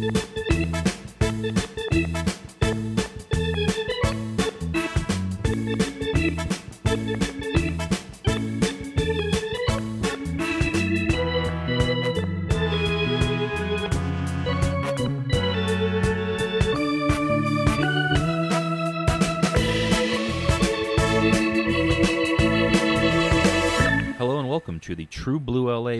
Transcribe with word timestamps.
the 0.00 0.10
True 0.10 0.31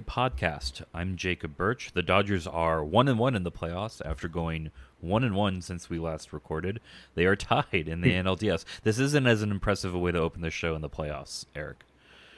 Podcast. 0.01 0.83
I'm 0.95 1.17
Jacob 1.17 1.57
Burch. 1.57 1.93
The 1.93 2.03
Dodgers 2.03 2.47
are 2.47 2.83
one 2.85 3.09
and 3.09 3.19
one 3.19 3.35
in 3.35 3.43
the 3.43 3.53
playoffs 3.53 4.01
after 4.05 4.29
going 4.29 4.71
one 5.01 5.25
and 5.25 5.35
one 5.35 5.61
since 5.61 5.91
we 5.91 5.99
last 5.99 6.33
recorded. 6.33 6.81
They 7.15 7.27
are 7.27 7.37
tied 7.37 7.89
in 7.89 8.01
the 8.01 8.13
NLDS. 8.13 8.65
This 8.83 8.99
isn't 8.99 9.27
as 9.27 9.43
an 9.43 9.51
impressive 9.51 9.95
a 9.95 9.99
way 9.99 10.13
to 10.13 10.19
open 10.19 10.41
the 10.41 10.51
show 10.51 10.75
in 10.75 10.83
the 10.83 10.89
playoffs, 10.89 11.45
Eric. 11.55 11.85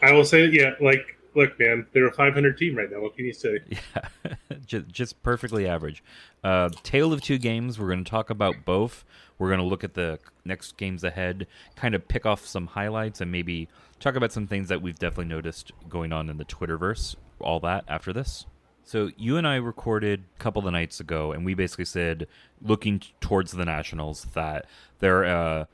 I 0.02 0.12
will 0.12 0.24
say, 0.24 0.46
yeah, 0.46 0.72
like 0.80 1.18
look, 1.34 1.58
man, 1.58 1.86
they're 1.92 2.08
a 2.08 2.12
500 2.12 2.56
team 2.56 2.76
right 2.76 2.90
now. 2.90 3.00
What 3.00 3.16
can 3.16 3.24
you 3.24 3.32
say? 3.32 3.58
Yeah, 3.68 4.34
just, 4.66 4.88
just 4.88 5.22
perfectly 5.22 5.66
average. 5.66 6.02
Uh, 6.42 6.70
tale 6.82 7.12
of 7.12 7.20
two 7.20 7.38
games. 7.38 7.78
We're 7.78 7.88
going 7.88 8.04
to 8.04 8.10
talk 8.10 8.30
about 8.30 8.64
both. 8.64 9.04
We're 9.38 9.48
going 9.48 9.60
to 9.60 9.66
look 9.66 9.84
at 9.84 9.94
the 9.94 10.18
next 10.44 10.76
games 10.76 11.04
ahead, 11.04 11.46
kind 11.76 11.94
of 11.94 12.06
pick 12.06 12.24
off 12.24 12.46
some 12.46 12.68
highlights, 12.68 13.20
and 13.20 13.32
maybe 13.32 13.68
talk 13.98 14.14
about 14.14 14.32
some 14.32 14.46
things 14.46 14.68
that 14.68 14.80
we've 14.80 14.98
definitely 14.98 15.26
noticed 15.26 15.72
going 15.88 16.12
on 16.12 16.30
in 16.30 16.36
the 16.36 16.44
Twitterverse. 16.44 17.16
All 17.44 17.60
that 17.60 17.84
after 17.86 18.12
this. 18.12 18.46
So 18.82 19.10
you 19.16 19.36
and 19.36 19.46
I 19.46 19.56
recorded 19.56 20.24
a 20.36 20.42
couple 20.42 20.66
of 20.66 20.72
nights 20.72 21.00
ago, 21.00 21.32
and 21.32 21.44
we 21.44 21.54
basically 21.54 21.86
said, 21.86 22.26
looking 22.60 23.00
towards 23.20 23.52
the 23.52 23.64
Nationals, 23.64 24.26
that 24.34 24.66
they're 24.98 25.24
uh, 25.24 25.64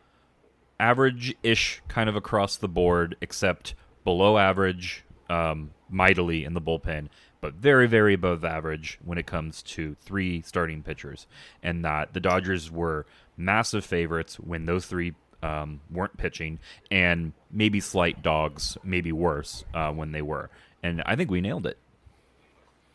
average-ish 0.79 1.83
kind 1.89 2.09
of 2.09 2.17
across 2.17 2.57
the 2.57 2.69
board, 2.69 3.17
except 3.21 3.75
below 4.05 4.39
average 4.39 5.05
um, 5.29 5.71
mightily 5.89 6.45
in 6.45 6.55
the 6.55 6.61
bullpen, 6.61 7.09
but 7.41 7.55
very, 7.55 7.89
very 7.89 8.15
above 8.15 8.45
average 8.45 8.99
when 9.05 9.19
it 9.19 9.27
comes 9.27 9.63
to 9.63 9.97
three 10.03 10.43
starting 10.43 10.83
pitchers, 10.83 11.27
and 11.63 11.85
that 11.85 12.13
the 12.13 12.21
Dodgers 12.21 12.71
were 12.71 13.07
massive 13.37 13.85
favorites 13.85 14.39
when 14.39 14.67
those 14.67 14.87
three 14.87 15.15
um, 15.43 15.81
weren't 15.91 16.17
pitching, 16.17 16.59
and 16.91 17.33
maybe 17.51 17.81
slight 17.81 18.23
dogs, 18.23 18.79
maybe 18.85 19.11
worse 19.11 19.65
uh, 19.75 19.91
when 19.91 20.13
they 20.13 20.23
were. 20.23 20.51
And 20.83 21.03
I 21.07 21.17
think 21.17 21.31
we 21.31 21.41
nailed 21.41 21.67
it. 21.67 21.79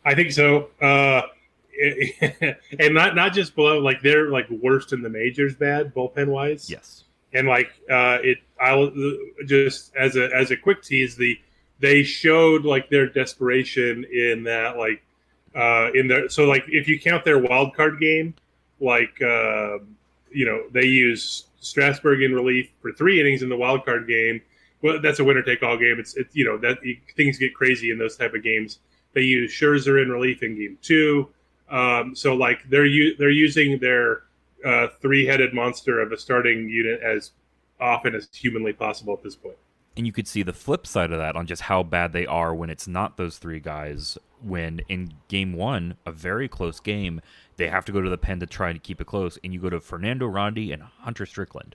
I 0.04 0.14
think 0.14 0.32
so. 0.32 0.68
Uh, 0.80 1.22
and 2.78 2.94
not 2.94 3.14
not 3.14 3.32
just 3.32 3.54
below, 3.54 3.78
like 3.78 4.00
they're 4.02 4.30
like 4.30 4.48
worst 4.48 4.92
in 4.92 5.02
the 5.02 5.10
majors, 5.10 5.54
bad 5.54 5.94
bullpen 5.94 6.28
wise. 6.28 6.70
Yes. 6.70 7.04
And 7.32 7.46
like 7.46 7.68
uh, 7.90 8.18
it, 8.22 8.38
I'll 8.60 8.90
just 9.46 9.94
as 9.94 10.16
a 10.16 10.34
as 10.34 10.50
a 10.50 10.56
quick 10.56 10.82
tease, 10.82 11.16
the 11.16 11.38
they 11.80 12.02
showed 12.02 12.64
like 12.64 12.88
their 12.88 13.06
desperation 13.06 14.04
in 14.10 14.44
that 14.44 14.78
like 14.78 15.02
uh, 15.54 15.90
in 15.94 16.08
their 16.08 16.28
so 16.28 16.44
like 16.44 16.64
if 16.68 16.88
you 16.88 16.98
count 16.98 17.24
their 17.24 17.38
wild 17.38 17.74
card 17.74 18.00
game, 18.00 18.34
like 18.80 19.20
uh, 19.20 19.78
you 20.30 20.46
know 20.46 20.64
they 20.72 20.86
use 20.86 21.46
Strasburg 21.60 22.22
in 22.22 22.34
relief 22.34 22.70
for 22.80 22.92
three 22.92 23.20
innings 23.20 23.42
in 23.42 23.48
the 23.48 23.56
wild 23.56 23.84
card 23.84 24.06
game. 24.06 24.40
Well, 24.86 25.00
that's 25.00 25.18
a 25.18 25.24
winner 25.24 25.42
take 25.42 25.62
all 25.64 25.76
game. 25.76 25.96
It's 25.98 26.14
it's 26.16 26.34
you 26.34 26.44
know 26.44 26.56
that 26.58 26.78
things 27.16 27.38
get 27.38 27.54
crazy 27.54 27.90
in 27.90 27.98
those 27.98 28.16
type 28.16 28.34
of 28.34 28.42
games. 28.42 28.78
They 29.14 29.22
use 29.22 29.52
Scherzer 29.52 30.00
in 30.00 30.10
relief 30.10 30.42
in 30.42 30.56
game 30.56 30.78
two. 30.80 31.28
Um, 31.68 32.14
so 32.14 32.34
like 32.34 32.68
they're 32.70 32.86
u- 32.86 33.16
they're 33.16 33.30
using 33.30 33.80
their 33.80 34.22
uh, 34.64 34.88
three 35.02 35.26
headed 35.26 35.52
monster 35.52 36.00
of 36.00 36.12
a 36.12 36.18
starting 36.18 36.68
unit 36.68 37.00
as 37.00 37.32
often 37.80 38.14
as 38.14 38.28
humanly 38.32 38.72
possible 38.72 39.12
at 39.14 39.22
this 39.22 39.34
point. 39.34 39.56
And 39.96 40.06
you 40.06 40.12
could 40.12 40.28
see 40.28 40.42
the 40.42 40.52
flip 40.52 40.86
side 40.86 41.10
of 41.10 41.18
that 41.18 41.36
on 41.36 41.46
just 41.46 41.62
how 41.62 41.82
bad 41.82 42.12
they 42.12 42.26
are 42.26 42.54
when 42.54 42.70
it's 42.70 42.86
not 42.86 43.16
those 43.16 43.38
three 43.38 43.60
guys. 43.60 44.18
When 44.42 44.82
in 44.88 45.14
game 45.28 45.54
one, 45.54 45.96
a 46.04 46.12
very 46.12 46.48
close 46.48 46.78
game, 46.78 47.22
they 47.56 47.68
have 47.68 47.86
to 47.86 47.92
go 47.92 48.02
to 48.02 48.10
the 48.10 48.18
pen 48.18 48.38
to 48.40 48.46
try 48.46 48.72
to 48.72 48.78
keep 48.78 49.00
it 49.00 49.06
close, 49.06 49.38
and 49.42 49.52
you 49.54 49.60
go 49.60 49.70
to 49.70 49.80
Fernando 49.80 50.26
Rodney 50.26 50.70
and 50.72 50.82
Hunter 50.82 51.24
Strickland. 51.24 51.74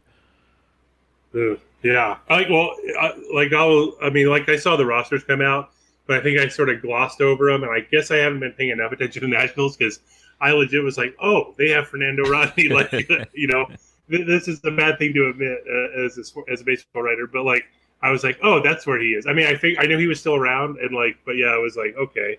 Yeah, 1.84 2.18
like 2.30 2.50
well, 2.50 2.76
I, 3.00 3.14
like 3.34 3.54
I'll, 3.54 3.96
I 4.02 4.10
mean, 4.10 4.28
like 4.28 4.48
I 4.50 4.58
saw 4.58 4.76
the 4.76 4.86
rosters 4.86 5.24
come 5.24 5.42
out, 5.42 5.72
but 6.08 6.18
I 6.18 6.24
think 6.24 6.40
I 6.40 6.48
sort 6.48 6.70
of 6.70 6.82
glossed 6.82 7.22
over 7.22 7.52
them, 7.52 7.64
and 7.64 7.72
I 7.72 7.82
guess 7.92 8.12
I 8.12 8.18
haven't 8.18 8.40
been 8.40 8.54
paying 8.54 8.70
enough 8.70 8.92
attention 8.92 9.22
to 9.24 9.28
Nationals 9.28 9.78
because 9.78 10.00
I 10.40 10.52
legit 10.52 10.84
was 10.84 10.98
like, 10.98 11.16
oh, 11.22 11.54
they 11.58 11.70
have 11.70 11.88
Fernando 11.88 12.24
Rodney, 12.24 12.70
like 12.70 12.92
you 13.34 13.48
know, 13.48 13.68
this 14.08 14.48
is 14.48 14.60
a 14.66 14.72
bad 14.72 15.00
thing 15.00 15.14
to 15.14 15.30
admit 15.30 15.60
uh, 15.68 16.06
as 16.06 16.18
a, 16.18 16.52
as 16.52 16.62
a 16.62 16.64
baseball 16.64 17.04
writer, 17.04 17.28
but 17.28 17.44
like 17.44 17.66
I 18.02 18.12
was 18.12 18.24
like, 18.24 18.40
oh, 18.44 18.62
that's 18.62 18.88
where 18.88 19.00
he 19.00 19.10
is. 19.10 19.28
I 19.28 19.34
mean, 19.34 19.48
I 19.48 19.56
think 19.56 19.80
I 19.80 19.86
knew 19.86 19.98
he 19.98 20.08
was 20.08 20.20
still 20.20 20.36
around, 20.36 20.78
and 20.80 20.96
like, 20.96 21.18
but 21.26 21.34
yeah, 21.34 21.48
I 21.48 21.58
was 21.58 21.76
like, 21.76 21.96
okay, 21.96 22.38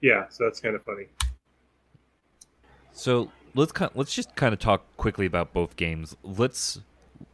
yeah, 0.00 0.26
so 0.28 0.44
that's 0.44 0.60
kind 0.60 0.74
of 0.74 0.82
funny. 0.82 1.06
So 2.92 3.30
let's 3.54 3.72
let's 3.94 4.14
just 4.14 4.34
kind 4.36 4.52
of 4.52 4.60
talk 4.60 4.82
quickly 4.96 5.26
about 5.26 5.52
both 5.52 5.76
games. 5.76 6.16
Let's. 6.22 6.80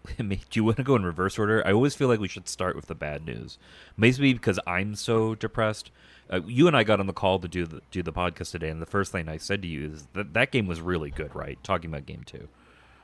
Do 0.18 0.38
you 0.52 0.64
want 0.64 0.78
to 0.78 0.82
go 0.82 0.96
in 0.96 1.04
reverse 1.04 1.38
order? 1.38 1.66
I 1.66 1.72
always 1.72 1.94
feel 1.94 2.08
like 2.08 2.20
we 2.20 2.28
should 2.28 2.48
start 2.48 2.76
with 2.76 2.86
the 2.86 2.94
bad 2.94 3.24
news. 3.24 3.58
Maybe 3.96 4.32
because 4.32 4.58
I'm 4.66 4.94
so 4.94 5.34
depressed. 5.34 5.90
Uh, 6.32 6.40
you 6.46 6.66
and 6.66 6.76
I 6.76 6.84
got 6.84 7.00
on 7.00 7.06
the 7.06 7.12
call 7.12 7.38
to 7.40 7.48
do 7.48 7.66
the 7.66 7.82
do 7.90 8.02
the 8.02 8.12
podcast 8.12 8.52
today, 8.52 8.70
and 8.70 8.80
the 8.80 8.86
first 8.86 9.12
thing 9.12 9.28
I 9.28 9.36
said 9.36 9.62
to 9.62 9.68
you 9.68 9.92
is 9.92 10.06
that 10.14 10.32
that 10.34 10.52
game 10.52 10.66
was 10.66 10.80
really 10.80 11.10
good, 11.10 11.34
right? 11.34 11.62
Talking 11.62 11.90
about 11.90 12.06
game 12.06 12.22
two. 12.24 12.48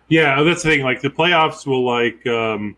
Yeah, 0.08 0.42
that's 0.42 0.62
the 0.62 0.70
thing. 0.70 0.82
Like 0.82 1.02
the 1.02 1.10
playoffs 1.10 1.66
will 1.66 1.84
like 1.84 2.24
um, 2.26 2.76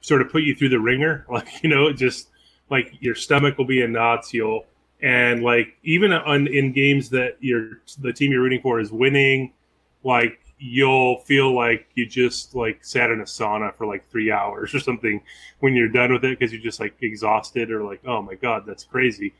sort 0.00 0.22
of 0.22 0.30
put 0.30 0.42
you 0.42 0.54
through 0.54 0.70
the 0.70 0.80
ringer. 0.80 1.24
Like 1.30 1.62
you 1.62 1.70
know, 1.70 1.92
just 1.92 2.28
like 2.68 2.92
your 3.00 3.14
stomach 3.14 3.58
will 3.58 3.64
be 3.64 3.80
in 3.82 3.92
knots. 3.92 4.34
You'll 4.34 4.66
and 5.00 5.42
like 5.42 5.76
even 5.84 6.12
on 6.12 6.46
in 6.48 6.72
games 6.72 7.10
that 7.10 7.36
you're 7.40 7.80
the 8.00 8.12
team 8.12 8.32
you're 8.32 8.42
rooting 8.42 8.62
for 8.62 8.80
is 8.80 8.90
winning, 8.90 9.52
like 10.02 10.40
you'll 10.58 11.18
feel 11.18 11.54
like 11.54 11.86
you 11.94 12.06
just 12.06 12.54
like 12.54 12.84
sat 12.84 13.10
in 13.10 13.20
a 13.20 13.24
sauna 13.24 13.74
for 13.74 13.86
like 13.86 14.08
three 14.10 14.30
hours 14.30 14.74
or 14.74 14.80
something 14.80 15.20
when 15.60 15.74
you're 15.74 15.88
done 15.88 16.12
with 16.12 16.24
it 16.24 16.38
because 16.38 16.52
you're 16.52 16.62
just 16.62 16.80
like 16.80 16.94
exhausted 17.02 17.70
or 17.70 17.82
like 17.84 18.00
oh 18.06 18.22
my 18.22 18.34
god 18.34 18.64
that's 18.66 18.84
crazy. 18.84 19.34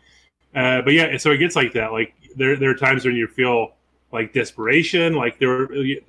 Uh, 0.54 0.81
but 0.82 0.94
yeah, 0.94 1.16
so 1.19 1.31
it 1.31 1.38
gets 1.38 1.56
like 1.56 1.72
that. 1.75 1.93
Like 1.93 2.15
there 2.37 2.56
there 2.56 2.71
are 2.71 2.75
times 2.75 3.04
when 3.04 3.15
you 3.15 3.27
feel 3.27 3.72
like 4.12 4.32
desperation. 4.32 5.15
Like 5.15 5.38
there 5.38 5.49
were 5.49 5.65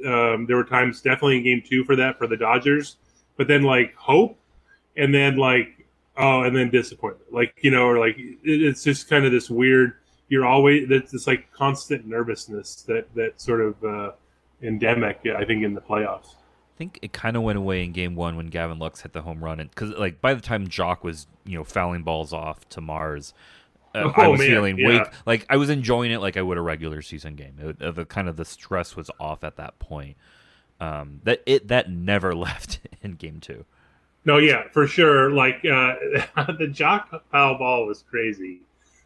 um, 0.05 0.45
there 0.45 0.55
were 0.55 0.63
times 0.63 1.01
definitely 1.01 1.37
in 1.37 1.43
game 1.43 1.63
two 1.67 1.83
for 1.83 1.95
that 1.95 2.17
for 2.17 2.27
the 2.27 2.37
Dodgers, 2.37 2.97
but 3.35 3.47
then 3.47 3.63
like 3.63 3.95
hope, 3.95 4.37
and 4.95 5.13
then 5.13 5.37
like 5.37 5.85
oh, 6.17 6.43
and 6.43 6.55
then 6.55 6.69
disappointment. 6.69 7.33
Like 7.33 7.53
you 7.61 7.71
know, 7.71 7.87
or 7.87 7.99
like 7.99 8.15
it's 8.17 8.83
just 8.83 9.09
kind 9.09 9.25
of 9.25 9.31
this 9.31 9.49
weird. 9.49 9.95
You're 10.29 10.45
always 10.45 10.89
it's 10.89 11.11
this 11.11 11.27
like 11.27 11.51
constant 11.51 12.05
nervousness 12.05 12.83
that 12.83 13.13
that 13.15 13.39
sort 13.41 13.61
of 13.61 13.83
uh, 13.83 14.11
endemic. 14.61 15.19
I 15.25 15.45
think 15.45 15.63
in 15.63 15.73
the 15.73 15.81
playoffs. 15.81 16.35
I 16.35 16.77
think 16.77 16.99
it 17.01 17.11
kind 17.11 17.35
of 17.35 17.41
went 17.41 17.57
away 17.57 17.83
in 17.83 17.91
game 17.91 18.15
one 18.15 18.37
when 18.37 18.47
Gavin 18.47 18.77
Lux 18.77 19.01
hit 19.01 19.13
the 19.13 19.23
home 19.23 19.43
run, 19.43 19.59
and 19.59 19.69
because 19.69 19.91
like 19.91 20.21
by 20.21 20.33
the 20.33 20.41
time 20.41 20.67
Joc 20.67 21.03
was 21.03 21.27
you 21.43 21.57
know 21.57 21.63
fouling 21.63 22.03
balls 22.03 22.33
off 22.33 22.67
to 22.69 22.81
Mars, 22.81 23.33
uh, 23.95 24.11
oh, 24.15 24.21
I 24.21 24.27
was 24.27 24.39
man. 24.39 24.49
feeling 24.49 24.77
yeah. 24.77 25.09
like 25.25 25.45
I 25.49 25.57
was 25.57 25.69
enjoying 25.69 26.11
it 26.11 26.19
like 26.19 26.37
I 26.37 26.41
would 26.41 26.57
a 26.57 26.61
regular 26.61 27.01
season 27.01 27.35
game. 27.35 27.55
It, 27.59 27.81
uh, 27.81 27.91
the 27.91 28.05
kind 28.05 28.29
of 28.29 28.37
the 28.37 28.45
stress 28.45 28.95
was 28.95 29.09
off 29.19 29.43
at 29.43 29.55
that 29.57 29.79
point. 29.79 30.17
Um, 30.79 31.21
that 31.23 31.41
it 31.45 31.69
that 31.69 31.89
never 31.89 32.35
left 32.35 32.79
in 33.01 33.13
game 33.13 33.39
two. 33.39 33.65
No, 34.25 34.37
yeah, 34.37 34.63
for 34.71 34.87
sure. 34.87 35.31
Like 35.31 35.57
uh, 35.65 35.95
the 36.35 36.69
Joc 36.71 37.21
foul 37.31 37.57
ball 37.57 37.87
was 37.87 38.03
crazy. 38.09 38.61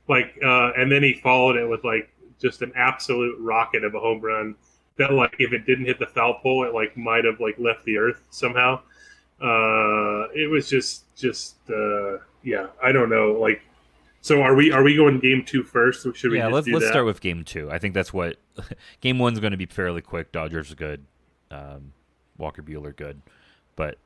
Like, 0.08 0.38
uh, 0.44 0.72
and 0.76 0.92
then 0.92 1.04
he 1.04 1.14
followed 1.14 1.56
it 1.56 1.70
with 1.70 1.84
like 1.84 2.10
just 2.42 2.64
an 2.64 2.74
absolute 2.76 3.38
rocket 3.40 3.84
of 3.84 3.94
a 3.94 4.00
home 4.00 4.20
run 4.20 4.56
that, 5.02 5.14
like, 5.14 5.36
if 5.40 5.54
it 5.54 5.66
didn't 5.66 5.86
hit 5.86 6.00
the 6.00 6.06
foul 6.06 6.36
pole, 6.36 6.64
it 6.66 6.74
like 6.74 6.96
might 6.98 7.26
have 7.26 7.40
like 7.40 7.58
left 7.58 7.86
the 7.86 7.98
earth 7.98 8.22
somehow. 8.30 8.80
Uh, 9.42 10.30
it 10.36 10.50
was 10.50 10.70
just, 10.70 11.04
just, 11.16 11.56
uh, 11.70 12.18
yeah, 12.44 12.68
I 12.84 12.92
don't 12.92 13.10
know. 13.10 13.34
Like, 13.34 13.62
so 14.22 14.42
are 14.44 14.54
we? 14.54 14.72
Are 14.72 14.84
we 14.84 14.96
going 14.96 15.20
game 15.20 15.44
two 15.46 15.64
first? 15.64 16.06
Should 16.16 16.32
we? 16.32 16.38
Yeah, 16.38 16.48
let's 16.48 16.68
let's 16.68 16.86
that? 16.86 16.92
start 16.92 17.06
with 17.06 17.22
game 17.22 17.44
two. 17.44 17.72
I 17.72 17.80
think 17.80 17.96
that's 17.96 18.14
what 18.14 18.38
game 19.02 19.18
one's 19.18 19.40
going 19.40 19.52
to 19.52 19.58
be 19.58 19.66
fairly 19.66 20.02
quick. 20.02 20.32
Dodgers 20.32 20.72
are 20.72 20.76
good. 20.76 21.06
Um, 21.50 21.94
Walker 22.38 22.62
Buehler 22.62 22.96
good, 22.96 23.22
but 23.76 23.98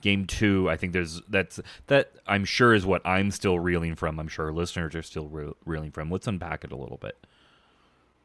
game 0.00 0.26
two 0.26 0.70
i 0.70 0.76
think 0.76 0.92
there's 0.92 1.20
that's 1.28 1.58
that 1.88 2.12
i'm 2.26 2.44
sure 2.44 2.72
is 2.72 2.86
what 2.86 3.02
i'm 3.04 3.30
still 3.30 3.58
reeling 3.58 3.94
from 3.94 4.20
i'm 4.20 4.28
sure 4.28 4.52
listeners 4.52 4.94
are 4.94 5.02
still 5.02 5.26
re- 5.26 5.52
reeling 5.64 5.90
from 5.90 6.10
let's 6.10 6.26
unpack 6.26 6.62
it 6.62 6.70
a 6.70 6.76
little 6.76 6.98
bit 6.98 7.26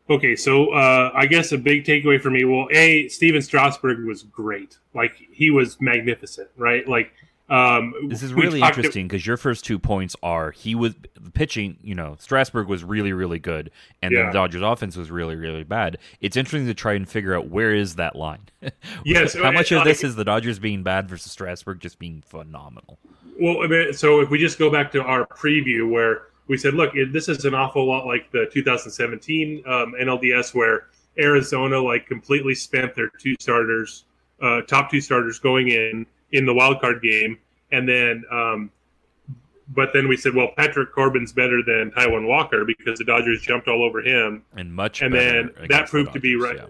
okay 0.10 0.36
so 0.36 0.72
uh, 0.74 1.12
i 1.16 1.26
guess 1.26 1.52
a 1.52 1.58
big 1.58 1.84
takeaway 1.86 2.20
for 2.20 2.30
me 2.30 2.44
well 2.46 2.68
a 2.72 3.08
stephen 3.08 3.42
strasburg 3.42 4.04
was 4.06 4.24
great 4.24 4.78
like 4.94 5.16
he 5.32 5.50
was 5.50 5.80
magnificent 5.80 6.50
right 6.58 6.88
like 6.88 7.12
Um, 7.50 7.94
This 8.08 8.24
is 8.24 8.34
really 8.34 8.62
interesting 8.62 9.06
because 9.08 9.28
your 9.28 9.36
first 9.38 9.66
two 9.66 9.78
points 9.78 10.16
are 10.24 10.52
he 10.52 10.76
was 10.76 10.96
pitching. 11.34 11.78
You 11.84 11.94
know, 11.94 12.16
Strasburg 12.18 12.68
was 12.68 12.86
really, 12.86 13.12
really 13.12 13.38
good, 13.38 13.70
and 14.02 14.14
Yeah. 14.14 14.28
the 14.28 14.32
Dodgers' 14.32 14.62
offense 14.62 14.96
was 14.96 15.12
really, 15.12 15.36
really 15.36 15.66
bad. 15.66 15.98
It's 16.22 16.38
interesting 16.38 16.68
to 16.68 16.74
try 16.74 16.94
and 16.94 17.08
figure 17.08 17.36
out 17.36 17.50
where 17.50 17.76
is 17.76 17.96
that 17.96 18.16
line. 18.16 18.44
Yes, 19.06 19.36
how 19.36 19.52
much 19.52 19.72
uh, 19.74 19.80
of 19.80 19.84
this 19.84 20.04
is 20.06 20.16
the 20.16 20.24
Dodgers 20.24 20.58
being 20.58 20.84
bad 20.84 21.10
versus 21.10 21.32
Strasburg 21.34 21.82
just 21.82 22.00
being 22.00 22.24
phenomenal? 22.26 22.98
Well, 23.40 23.62
I 23.62 23.68
mean, 23.68 23.94
so 23.94 24.22
if 24.22 24.30
we 24.30 24.40
just 24.40 24.58
go 24.58 24.72
back 24.72 24.92
to 24.94 25.04
our 25.04 25.28
preview 25.28 25.88
where 25.92 26.22
we 26.54 26.58
said, 26.58 26.76
look, 26.76 26.96
it, 26.96 27.12
this 27.12 27.30
is 27.30 27.46
an 27.46 27.56
awful 27.56 27.88
lot 27.88 28.06
like 28.06 28.32
the 28.32 28.48
2017 28.54 29.64
um, 29.66 29.96
NLDS 30.00 30.54
where 30.54 30.86
Arizona 31.18 31.80
like 31.80 32.06
completely 32.06 32.54
spent 32.54 32.94
their 32.94 33.10
two 33.20 33.34
starters, 33.40 34.06
uh, 34.40 34.62
top 34.62 34.92
two 34.92 35.02
starters 35.02 35.40
going 35.40 35.70
in 35.70 36.06
in 36.32 36.46
the 36.46 36.54
wild 36.54 36.80
card 36.80 37.02
game, 37.02 37.40
and 37.72 37.90
then, 37.90 38.24
um, 38.30 38.70
but 39.70 39.94
then 39.94 40.08
we 40.08 40.16
said, 40.16 40.36
well, 40.36 40.50
Patrick 40.56 40.94
Corbin's 40.94 41.34
better 41.34 41.64
than 41.64 41.90
Taijuan 41.90 42.28
Walker 42.28 42.66
because 42.66 43.00
the 43.00 43.06
Dodgers 43.06 43.42
jumped 43.42 43.68
all 43.68 43.84
over 43.84 44.02
him, 44.02 44.44
And 44.56 44.72
much, 44.72 45.02
And 45.02 45.12
then 45.12 45.50
that 45.56 45.64
against 45.64 45.70
the 45.70 45.90
proved 45.90 46.14
to 46.14 46.20
be 46.20 46.36
right. 46.36 46.58
yeah. 46.58 46.68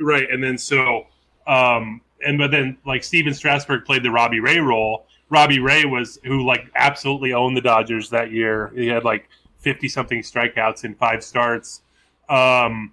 Right, 0.00 0.28
and 0.28 0.42
then 0.42 0.58
so, 0.58 1.06
um, 1.46 2.00
and 2.26 2.36
but 2.36 2.50
then 2.50 2.78
like 2.84 3.04
Stephen 3.04 3.32
Strasburg 3.32 3.84
played 3.84 4.02
the 4.02 4.10
Robbie 4.10 4.40
Ray 4.40 4.58
role. 4.58 5.06
Robbie 5.30 5.58
Ray 5.58 5.84
was 5.84 6.18
who 6.24 6.44
like 6.44 6.70
absolutely 6.74 7.32
owned 7.32 7.56
the 7.56 7.60
Dodgers 7.60 8.10
that 8.10 8.30
year. 8.32 8.72
He 8.74 8.86
had 8.86 9.04
like 9.04 9.28
fifty 9.58 9.88
something 9.88 10.20
strikeouts 10.20 10.84
in 10.84 10.94
five 10.94 11.22
starts. 11.22 11.82
Um, 12.28 12.92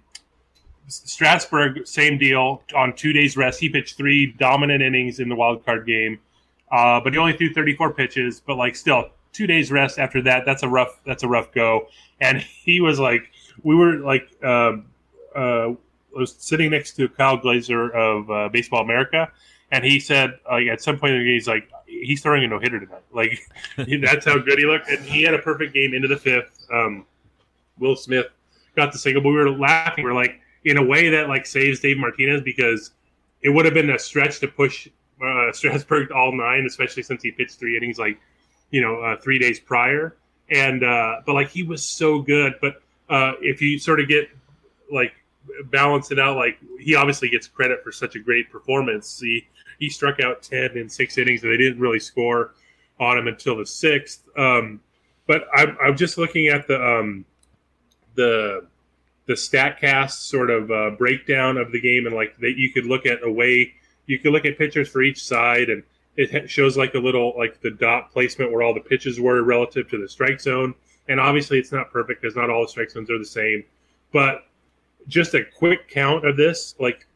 Strasburg, 0.88 1.86
same 1.86 2.18
deal 2.18 2.62
on 2.74 2.94
two 2.94 3.12
days 3.12 3.36
rest. 3.36 3.58
He 3.60 3.68
pitched 3.68 3.96
three 3.96 4.26
dominant 4.38 4.82
innings 4.82 5.18
in 5.18 5.28
the 5.28 5.34
wild 5.34 5.64
card 5.64 5.86
game, 5.86 6.18
uh, 6.70 7.00
but 7.00 7.12
he 7.12 7.18
only 7.18 7.36
threw 7.36 7.52
thirty 7.52 7.74
four 7.74 7.92
pitches. 7.92 8.40
But 8.40 8.56
like 8.56 8.76
still, 8.76 9.10
two 9.32 9.46
days 9.46 9.72
rest 9.72 9.98
after 9.98 10.22
that. 10.22 10.44
That's 10.44 10.62
a 10.62 10.68
rough. 10.68 11.00
That's 11.04 11.22
a 11.22 11.28
rough 11.28 11.52
go. 11.52 11.88
And 12.20 12.38
he 12.64 12.80
was 12.80 12.98
like, 12.98 13.30
we 13.62 13.74
were 13.74 13.96
like. 13.96 14.28
Um, 14.44 14.86
uh, 15.34 15.74
was 16.16 16.34
sitting 16.38 16.70
next 16.70 16.96
to 16.96 17.08
Kyle 17.08 17.36
Glaser 17.36 17.90
of 17.90 18.30
uh, 18.30 18.48
Baseball 18.48 18.82
America, 18.82 19.30
and 19.72 19.84
he 19.84 20.00
said 20.00 20.38
like 20.50 20.66
at 20.68 20.80
some 20.80 20.98
point 20.98 21.12
in 21.14 21.18
the 21.18 21.24
game 21.24 21.34
he's 21.34 21.48
like 21.48 21.68
he's 21.86 22.22
throwing 22.22 22.44
a 22.44 22.48
no 22.48 22.58
hitter 22.58 22.80
tonight. 22.80 23.02
Like 23.12 23.40
that's 24.02 24.24
how 24.24 24.38
good 24.38 24.58
he 24.58 24.66
looked, 24.66 24.88
and 24.88 25.04
he 25.04 25.22
had 25.22 25.34
a 25.34 25.38
perfect 25.38 25.74
game 25.74 25.94
into 25.94 26.08
the 26.08 26.16
fifth. 26.16 26.66
Um, 26.72 27.06
Will 27.78 27.96
Smith 27.96 28.26
got 28.74 28.92
the 28.92 28.98
single, 28.98 29.22
but 29.22 29.30
we 29.30 29.36
were 29.36 29.50
laughing. 29.50 30.04
We 30.04 30.10
are 30.10 30.14
like 30.14 30.40
in 30.64 30.76
a 30.76 30.84
way 30.84 31.10
that 31.10 31.28
like 31.28 31.46
saves 31.46 31.80
Dave 31.80 31.98
Martinez 31.98 32.42
because 32.42 32.92
it 33.42 33.50
would 33.50 33.64
have 33.64 33.74
been 33.74 33.90
a 33.90 33.98
stretch 33.98 34.40
to 34.40 34.48
push 34.48 34.88
uh, 35.24 35.52
Strasburg 35.52 36.10
all 36.12 36.32
nine, 36.32 36.64
especially 36.66 37.02
since 37.02 37.22
he 37.22 37.30
pitched 37.30 37.58
three 37.58 37.76
innings 37.76 37.98
like 37.98 38.18
you 38.70 38.80
know 38.80 39.00
uh, 39.00 39.16
three 39.16 39.38
days 39.38 39.60
prior. 39.60 40.16
And 40.48 40.84
uh, 40.84 41.22
but 41.26 41.34
like 41.34 41.48
he 41.48 41.62
was 41.62 41.84
so 41.84 42.20
good, 42.20 42.54
but 42.60 42.82
uh, 43.08 43.32
if 43.40 43.60
you 43.60 43.78
sort 43.78 44.00
of 44.00 44.08
get 44.08 44.28
like 44.92 45.12
balance 45.70 46.10
it 46.10 46.18
out. 46.18 46.36
Like 46.36 46.58
he 46.80 46.94
obviously 46.94 47.28
gets 47.28 47.46
credit 47.46 47.82
for 47.82 47.92
such 47.92 48.16
a 48.16 48.18
great 48.18 48.50
performance. 48.50 49.20
He 49.20 49.46
he 49.78 49.88
struck 49.88 50.20
out 50.20 50.42
ten 50.42 50.76
in 50.76 50.88
six 50.88 51.18
innings, 51.18 51.42
and 51.42 51.52
they 51.52 51.56
didn't 51.56 51.80
really 51.80 52.00
score 52.00 52.54
on 52.98 53.18
him 53.18 53.28
until 53.28 53.56
the 53.56 53.66
sixth. 53.66 54.26
Um, 54.36 54.80
but 55.26 55.46
I'm 55.54 55.76
I'm 55.82 55.96
just 55.96 56.18
looking 56.18 56.48
at 56.48 56.66
the 56.66 56.82
um, 56.82 57.24
the 58.14 58.66
the 59.26 59.34
Statcast 59.34 60.12
sort 60.12 60.50
of 60.50 60.70
uh, 60.70 60.90
breakdown 60.90 61.56
of 61.56 61.72
the 61.72 61.80
game, 61.80 62.06
and 62.06 62.14
like 62.14 62.36
that 62.38 62.56
you 62.56 62.72
could 62.72 62.86
look 62.86 63.06
at 63.06 63.22
a 63.22 63.30
way 63.30 63.74
you 64.06 64.18
could 64.18 64.32
look 64.32 64.44
at 64.44 64.56
pitchers 64.56 64.88
for 64.88 65.02
each 65.02 65.24
side, 65.24 65.68
and 65.68 65.82
it 66.16 66.48
shows 66.48 66.76
like 66.76 66.94
a 66.94 66.98
little 66.98 67.34
like 67.36 67.60
the 67.60 67.70
dot 67.70 68.10
placement 68.12 68.52
where 68.52 68.62
all 68.62 68.72
the 68.72 68.80
pitches 68.80 69.20
were 69.20 69.42
relative 69.42 69.88
to 69.90 70.00
the 70.00 70.08
strike 70.08 70.40
zone. 70.40 70.74
And 71.08 71.20
obviously, 71.20 71.58
it's 71.58 71.72
not 71.72 71.92
perfect 71.92 72.22
because 72.22 72.34
not 72.34 72.50
all 72.50 72.62
the 72.62 72.68
strike 72.68 72.90
zones 72.90 73.10
are 73.10 73.18
the 73.18 73.24
same, 73.24 73.64
but 74.12 74.46
just 75.08 75.34
a 75.34 75.44
quick 75.44 75.88
count 75.88 76.26
of 76.26 76.36
this, 76.36 76.74
like, 76.78 77.06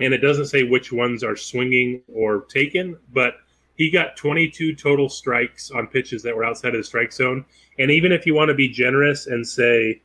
and 0.00 0.12
it 0.12 0.18
doesn't 0.18 0.46
say 0.46 0.62
which 0.62 0.92
ones 0.92 1.22
are 1.22 1.36
swinging 1.36 2.02
or 2.12 2.42
taken, 2.42 2.98
but 3.12 3.36
he 3.76 3.90
got 3.90 4.16
22 4.16 4.74
total 4.74 5.08
strikes 5.08 5.70
on 5.70 5.86
pitches 5.86 6.22
that 6.22 6.36
were 6.36 6.44
outside 6.44 6.74
of 6.74 6.80
the 6.80 6.84
strike 6.84 7.12
zone. 7.12 7.44
And 7.78 7.90
even 7.90 8.12
if 8.12 8.26
you 8.26 8.34
want 8.34 8.48
to 8.48 8.54
be 8.54 8.68
generous 8.68 9.26
and 9.26 9.46
say 9.46 10.02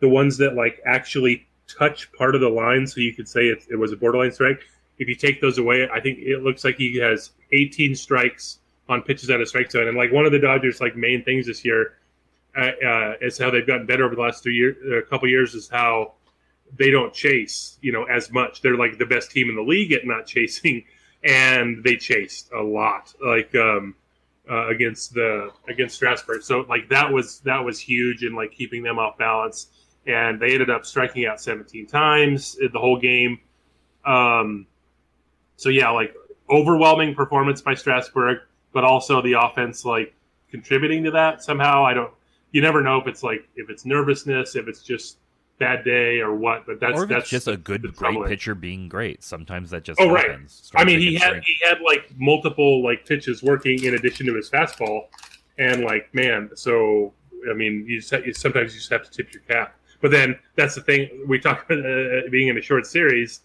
the 0.00 0.08
ones 0.08 0.36
that 0.38 0.54
like 0.54 0.80
actually 0.86 1.46
touch 1.66 2.10
part 2.12 2.34
of 2.34 2.40
the 2.40 2.48
line, 2.48 2.86
so 2.86 3.00
you 3.00 3.14
could 3.14 3.28
say 3.28 3.46
it, 3.46 3.64
it 3.70 3.76
was 3.76 3.92
a 3.92 3.96
borderline 3.96 4.32
strike, 4.32 4.60
if 4.98 5.08
you 5.08 5.14
take 5.14 5.40
those 5.40 5.58
away, 5.58 5.88
I 5.92 6.00
think 6.00 6.18
it 6.18 6.42
looks 6.42 6.64
like 6.64 6.76
he 6.76 6.98
has 6.98 7.32
18 7.52 7.94
strikes 7.94 8.58
on 8.88 9.02
pitches 9.02 9.30
out 9.30 9.40
of 9.40 9.48
strike 9.48 9.70
zone. 9.70 9.88
And 9.88 9.96
like 9.96 10.12
one 10.12 10.26
of 10.26 10.32
the 10.32 10.38
Dodgers' 10.38 10.80
like 10.80 10.96
main 10.96 11.24
things 11.24 11.46
this 11.46 11.64
year 11.64 11.98
uh, 12.56 12.72
uh, 12.84 13.14
is 13.20 13.38
how 13.38 13.50
they've 13.50 13.66
gotten 13.66 13.86
better 13.86 14.04
over 14.04 14.14
the 14.14 14.20
last 14.20 14.42
two 14.42 14.50
years, 14.50 14.76
a 14.92 15.08
couple 15.08 15.28
years, 15.28 15.54
is 15.54 15.68
how 15.68 16.14
they 16.76 16.90
don't 16.90 17.12
chase, 17.12 17.78
you 17.80 17.92
know, 17.92 18.04
as 18.04 18.30
much. 18.30 18.62
They're 18.62 18.76
like 18.76 18.98
the 18.98 19.06
best 19.06 19.30
team 19.30 19.48
in 19.48 19.56
the 19.56 19.62
league 19.62 19.92
at 19.92 20.06
not 20.06 20.26
chasing, 20.26 20.84
and 21.24 21.82
they 21.84 21.96
chased 21.96 22.50
a 22.52 22.62
lot, 22.62 23.14
like 23.24 23.54
um, 23.54 23.94
uh, 24.50 24.68
against 24.68 25.14
the 25.14 25.50
against 25.68 25.96
Strasburg. 25.96 26.42
So 26.42 26.60
like 26.68 26.88
that 26.88 27.12
was 27.12 27.40
that 27.40 27.64
was 27.64 27.78
huge 27.78 28.22
in 28.22 28.34
like 28.34 28.52
keeping 28.52 28.82
them 28.82 28.98
off 28.98 29.18
balance, 29.18 29.68
and 30.06 30.40
they 30.40 30.52
ended 30.52 30.70
up 30.70 30.84
striking 30.84 31.26
out 31.26 31.40
17 31.40 31.86
times 31.86 32.56
the 32.56 32.78
whole 32.78 32.98
game. 32.98 33.40
Um, 34.04 34.66
so 35.56 35.68
yeah, 35.68 35.90
like 35.90 36.14
overwhelming 36.48 37.14
performance 37.14 37.60
by 37.60 37.74
Strasburg, 37.74 38.38
but 38.72 38.84
also 38.84 39.22
the 39.22 39.34
offense 39.34 39.84
like 39.84 40.14
contributing 40.50 41.04
to 41.04 41.10
that 41.12 41.42
somehow. 41.42 41.84
I 41.84 41.94
don't. 41.94 42.12
You 42.52 42.62
never 42.62 42.82
know 42.82 42.98
if 42.98 43.06
it's 43.06 43.22
like 43.22 43.48
if 43.56 43.70
it's 43.70 43.84
nervousness, 43.84 44.56
if 44.56 44.66
it's 44.66 44.82
just 44.82 45.18
bad 45.60 45.84
day 45.84 46.18
or 46.18 46.34
what. 46.34 46.66
But 46.66 46.80
that's 46.80 47.04
that's 47.06 47.30
just 47.30 47.46
a 47.46 47.56
good, 47.56 47.82
great 47.82 47.94
trouble. 47.96 48.24
pitcher 48.26 48.56
being 48.56 48.88
great. 48.88 49.22
Sometimes 49.22 49.70
that 49.70 49.84
just 49.84 50.00
Oh, 50.00 50.10
right. 50.10 50.28
happens. 50.30 50.72
I 50.74 50.82
mean, 50.82 50.98
he 50.98 51.14
had 51.14 51.30
against 51.34 51.46
he 51.48 51.56
had 51.68 51.80
like 51.82 52.10
multiple 52.18 52.82
like 52.82 53.06
pitches 53.06 53.42
working 53.44 53.84
in 53.84 53.94
addition 53.94 54.26
to 54.26 54.34
his 54.34 54.50
fastball, 54.50 55.02
and 55.58 55.84
like 55.84 56.12
man, 56.12 56.50
so 56.54 57.12
I 57.48 57.54
mean, 57.54 57.84
you, 57.86 58.00
just, 58.00 58.12
you 58.26 58.32
sometimes 58.34 58.72
you 58.74 58.80
just 58.80 58.90
have 58.90 59.04
to 59.04 59.10
tip 59.10 59.32
your 59.32 59.42
cap. 59.44 59.76
But 60.00 60.10
then 60.10 60.36
that's 60.56 60.74
the 60.74 60.80
thing 60.80 61.08
we 61.28 61.38
talk 61.38 61.64
about 61.70 61.84
uh, 61.86 62.22
being 62.30 62.48
in 62.48 62.58
a 62.58 62.62
short 62.62 62.86
series. 62.86 63.42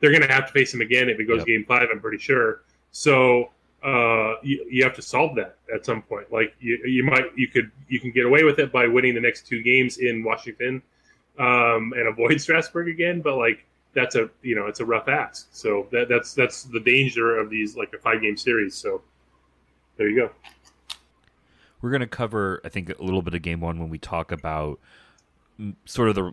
They're 0.00 0.10
going 0.10 0.22
to 0.22 0.32
have 0.32 0.46
to 0.46 0.52
face 0.52 0.72
him 0.72 0.80
again 0.80 1.08
if 1.08 1.18
it 1.20 1.24
goes 1.24 1.38
Yep. 1.38 1.46
game 1.46 1.64
five. 1.68 1.88
I'm 1.92 2.00
pretty 2.00 2.18
sure. 2.18 2.62
So 2.92 3.50
uh, 3.84 4.34
you, 4.42 4.64
you 4.70 4.84
have 4.84 4.94
to 4.94 5.02
solve 5.02 5.34
that 5.36 5.56
at 5.74 5.84
some 5.84 6.02
point. 6.02 6.32
Like 6.32 6.54
you, 6.60 6.78
you 6.86 7.04
might 7.04 7.26
you 7.36 7.48
could 7.48 7.70
you 7.88 7.98
can 8.00 8.10
get 8.12 8.24
away 8.24 8.42
with 8.44 8.58
it 8.58 8.72
by 8.72 8.86
winning 8.86 9.14
the 9.14 9.20
next 9.20 9.46
two 9.46 9.62
games 9.62 9.98
in 9.98 10.22
Washington 10.24 10.82
um, 11.38 11.92
and 11.96 12.08
avoid 12.08 12.40
Strasburg 12.40 12.88
again. 12.88 13.20
But 13.20 13.36
like 13.36 13.64
that's 13.94 14.14
a 14.14 14.30
you 14.42 14.54
know 14.54 14.66
it's 14.66 14.80
a 14.80 14.84
rough 14.84 15.08
ask. 15.08 15.48
So 15.52 15.86
that 15.92 16.08
that's 16.08 16.34
that's 16.34 16.64
the 16.64 16.80
danger 16.80 17.38
of 17.38 17.50
these 17.50 17.76
like 17.76 17.92
a 17.94 17.98
five 17.98 18.22
game 18.22 18.36
series. 18.36 18.74
So 18.74 19.02
there 19.96 20.08
you 20.08 20.16
go. 20.16 20.30
We're 21.80 21.90
going 21.90 22.00
to 22.00 22.08
cover, 22.08 22.60
I 22.64 22.68
think, 22.68 22.90
a 22.90 23.02
little 23.02 23.22
bit 23.22 23.34
of 23.34 23.42
game 23.42 23.60
one 23.60 23.78
when 23.78 23.88
we 23.88 23.98
talk 23.98 24.32
about 24.32 24.80
sort 25.84 26.08
of 26.08 26.14
the 26.16 26.32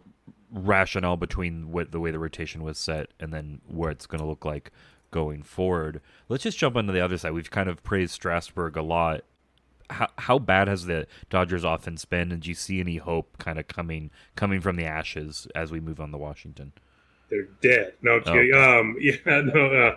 rationale 0.52 1.18
between 1.18 1.72
what 1.72 1.92
the 1.92 2.00
way 2.00 2.12
the 2.12 2.20
rotation 2.20 2.64
was 2.64 2.78
set 2.78 3.10
and 3.20 3.34
then 3.34 3.62
what 3.68 3.92
it's 3.92 4.08
going 4.08 4.22
to 4.22 4.28
look 4.28 4.46
like 4.46 4.72
going 5.12 5.44
forward. 5.44 6.02
Let's 6.30 6.44
just 6.44 6.58
jump 6.58 6.76
onto 6.76 6.94
the 6.94 7.04
other 7.04 7.18
side. 7.18 7.32
We've 7.32 7.50
kind 7.50 7.70
of 7.70 7.84
praised 7.84 8.14
Strasburg 8.14 8.76
a 8.76 8.82
lot. 8.82 9.24
How, 9.90 10.08
how 10.18 10.40
bad 10.40 10.68
has 10.68 10.86
the 10.86 11.08
Dodgers 11.30 11.64
offense 11.64 12.06
been, 12.06 12.32
and 12.32 12.42
do 12.42 12.50
you 12.50 12.56
see 12.56 12.80
any 12.80 12.98
hope 12.98 13.38
kind 13.38 13.60
of 13.60 13.68
coming 13.68 14.10
coming 14.36 14.62
from 14.62 14.76
the 14.78 14.86
ashes 14.86 15.48
as 15.56 15.72
we 15.72 15.80
move 15.80 16.00
on 16.00 16.12
to 16.12 16.18
Washington? 16.18 16.74
They're 17.30 17.48
dead. 17.62 17.94
No, 18.02 18.22
Oh. 18.26 18.80
um, 18.80 18.96
yeah, 19.02 19.16
no, 19.42 19.66
uh, 19.68 19.96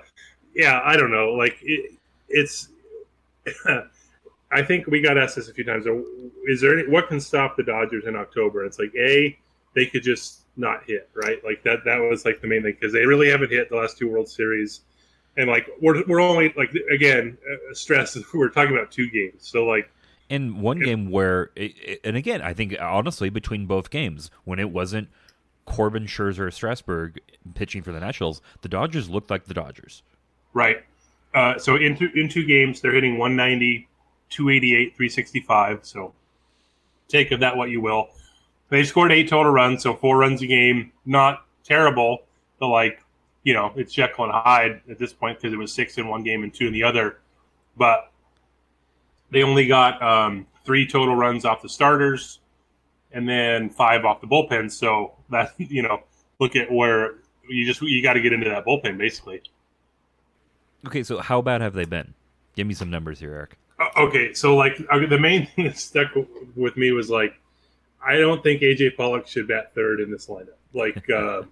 yeah, 0.54 0.80
I 0.84 0.96
don't 0.96 1.10
know. 1.10 1.32
Like 1.32 1.58
it, 1.62 1.92
it's. 2.28 2.68
I 4.50 4.62
think 4.62 4.86
we 4.86 5.02
got 5.02 5.18
asked 5.18 5.36
this 5.36 5.48
a 5.48 5.54
few 5.54 5.64
times. 5.64 5.84
Is 6.46 6.60
there 6.62 6.78
any, 6.78 6.88
what 6.88 7.08
can 7.08 7.20
stop 7.20 7.56
the 7.56 7.62
Dodgers 7.62 8.06
in 8.06 8.16
October? 8.16 8.64
It's 8.64 8.78
like 8.78 8.94
a 8.94 9.38
they 9.74 9.86
could 9.86 10.02
just 10.02 10.40
not 10.56 10.84
hit 10.84 11.08
right. 11.14 11.42
Like 11.44 11.62
that. 11.64 11.84
That 11.84 11.98
was 11.98 12.24
like 12.24 12.40
the 12.40 12.46
main 12.48 12.62
thing 12.62 12.72
because 12.72 12.92
they 12.92 13.04
really 13.04 13.28
haven't 13.28 13.50
hit 13.50 13.68
the 13.68 13.76
last 13.76 13.98
two 13.98 14.08
World 14.10 14.28
Series, 14.28 14.80
and 15.38 15.48
like 15.48 15.70
we're 15.80 16.04
we're 16.06 16.20
only 16.20 16.52
like 16.56 16.70
again 16.90 17.38
uh, 17.50 17.72
stress. 17.72 18.18
We're 18.34 18.50
talking 18.50 18.76
about 18.76 18.90
two 18.90 19.08
games, 19.08 19.36
so 19.48 19.64
like 19.64 19.90
In 20.28 20.60
one 20.60 20.76
Yep. 20.78 20.86
game 20.86 21.10
where, 21.10 21.50
it, 21.56 21.72
it- 21.82 22.00
and 22.04 22.16
again, 22.16 22.42
I 22.42 22.52
think 22.52 22.76
honestly 22.78 23.30
between 23.30 23.64
both 23.64 23.88
games, 23.88 24.30
when 24.44 24.58
it 24.58 24.70
wasn't 24.70 25.08
Corbin, 25.64 26.04
Scherzer, 26.06 26.52
Strasburg 26.52 27.20
pitching 27.54 27.82
for 27.82 27.92
the 27.92 28.00
Nationals, 28.00 28.42
the 28.62 28.68
Dodgers 28.68 29.08
looked 29.08 29.30
like 29.30 29.44
the 29.46 29.54
Dodgers. 29.54 30.02
Right. 30.52 30.84
Uh, 31.34 31.58
so 31.58 31.76
in 31.76 31.96
two, 31.96 32.08
in 32.14 32.28
two 32.28 32.44
games, 32.44 32.80
they're 32.80 32.92
hitting 32.94 33.18
190, 33.18 33.86
288, 34.30 34.96
365. 34.96 35.80
So 35.84 36.14
take 37.08 37.30
of 37.32 37.40
that 37.40 37.56
what 37.56 37.68
you 37.70 37.80
will. 37.82 38.08
They 38.70 38.82
scored 38.84 39.12
eight 39.12 39.28
total 39.28 39.52
runs, 39.52 39.82
so 39.82 39.94
four 39.94 40.16
runs 40.18 40.40
a 40.42 40.46
game. 40.46 40.90
Not 41.06 41.44
terrible, 41.64 42.22
but 42.58 42.68
like, 42.68 43.02
you 43.42 43.54
know, 43.54 43.72
it's 43.76 43.92
Jekyll 43.92 44.24
and 44.24 44.32
Hyde 44.32 44.80
at 44.90 44.98
this 44.98 45.12
point 45.12 45.38
because 45.38 45.52
it 45.52 45.56
was 45.56 45.72
six 45.72 45.98
in 45.98 46.08
one 46.08 46.22
game 46.22 46.42
and 46.42 46.52
two 46.52 46.66
in 46.66 46.72
the 46.72 46.82
other. 46.82 47.18
But 47.76 48.10
they 49.30 49.42
only 49.42 49.66
got 49.66 50.02
um, 50.02 50.46
three 50.64 50.86
total 50.86 51.14
runs 51.14 51.44
off 51.44 51.62
the 51.62 51.68
starters, 51.68 52.40
and 53.12 53.28
then 53.28 53.70
five 53.70 54.04
off 54.04 54.20
the 54.20 54.26
bullpen. 54.26 54.70
So 54.70 55.14
that 55.30 55.52
you 55.58 55.82
know, 55.82 56.02
look 56.38 56.56
at 56.56 56.70
where 56.70 57.14
you 57.48 57.66
just 57.66 57.80
you 57.82 58.02
got 58.02 58.14
to 58.14 58.20
get 58.20 58.32
into 58.32 58.48
that 58.48 58.64
bullpen 58.64 58.98
basically. 58.98 59.42
Okay, 60.86 61.02
so 61.02 61.18
how 61.18 61.42
bad 61.42 61.60
have 61.60 61.74
they 61.74 61.84
been? 61.84 62.14
Give 62.54 62.66
me 62.66 62.74
some 62.74 62.90
numbers 62.90 63.18
here, 63.18 63.34
Eric. 63.34 63.58
Uh, 63.78 63.88
okay, 64.02 64.32
so 64.34 64.56
like 64.56 64.80
uh, 64.90 65.06
the 65.06 65.18
main 65.18 65.46
thing 65.56 65.66
that 65.66 65.78
stuck 65.78 66.08
with 66.56 66.76
me 66.76 66.92
was 66.92 67.10
like, 67.10 67.34
I 68.04 68.16
don't 68.16 68.42
think 68.42 68.62
AJ 68.62 68.96
Pollock 68.96 69.26
should 69.26 69.48
bat 69.48 69.74
third 69.74 70.00
in 70.00 70.10
this 70.10 70.26
lineup. 70.26 70.54
Like, 70.72 71.08
uh, 71.10 71.42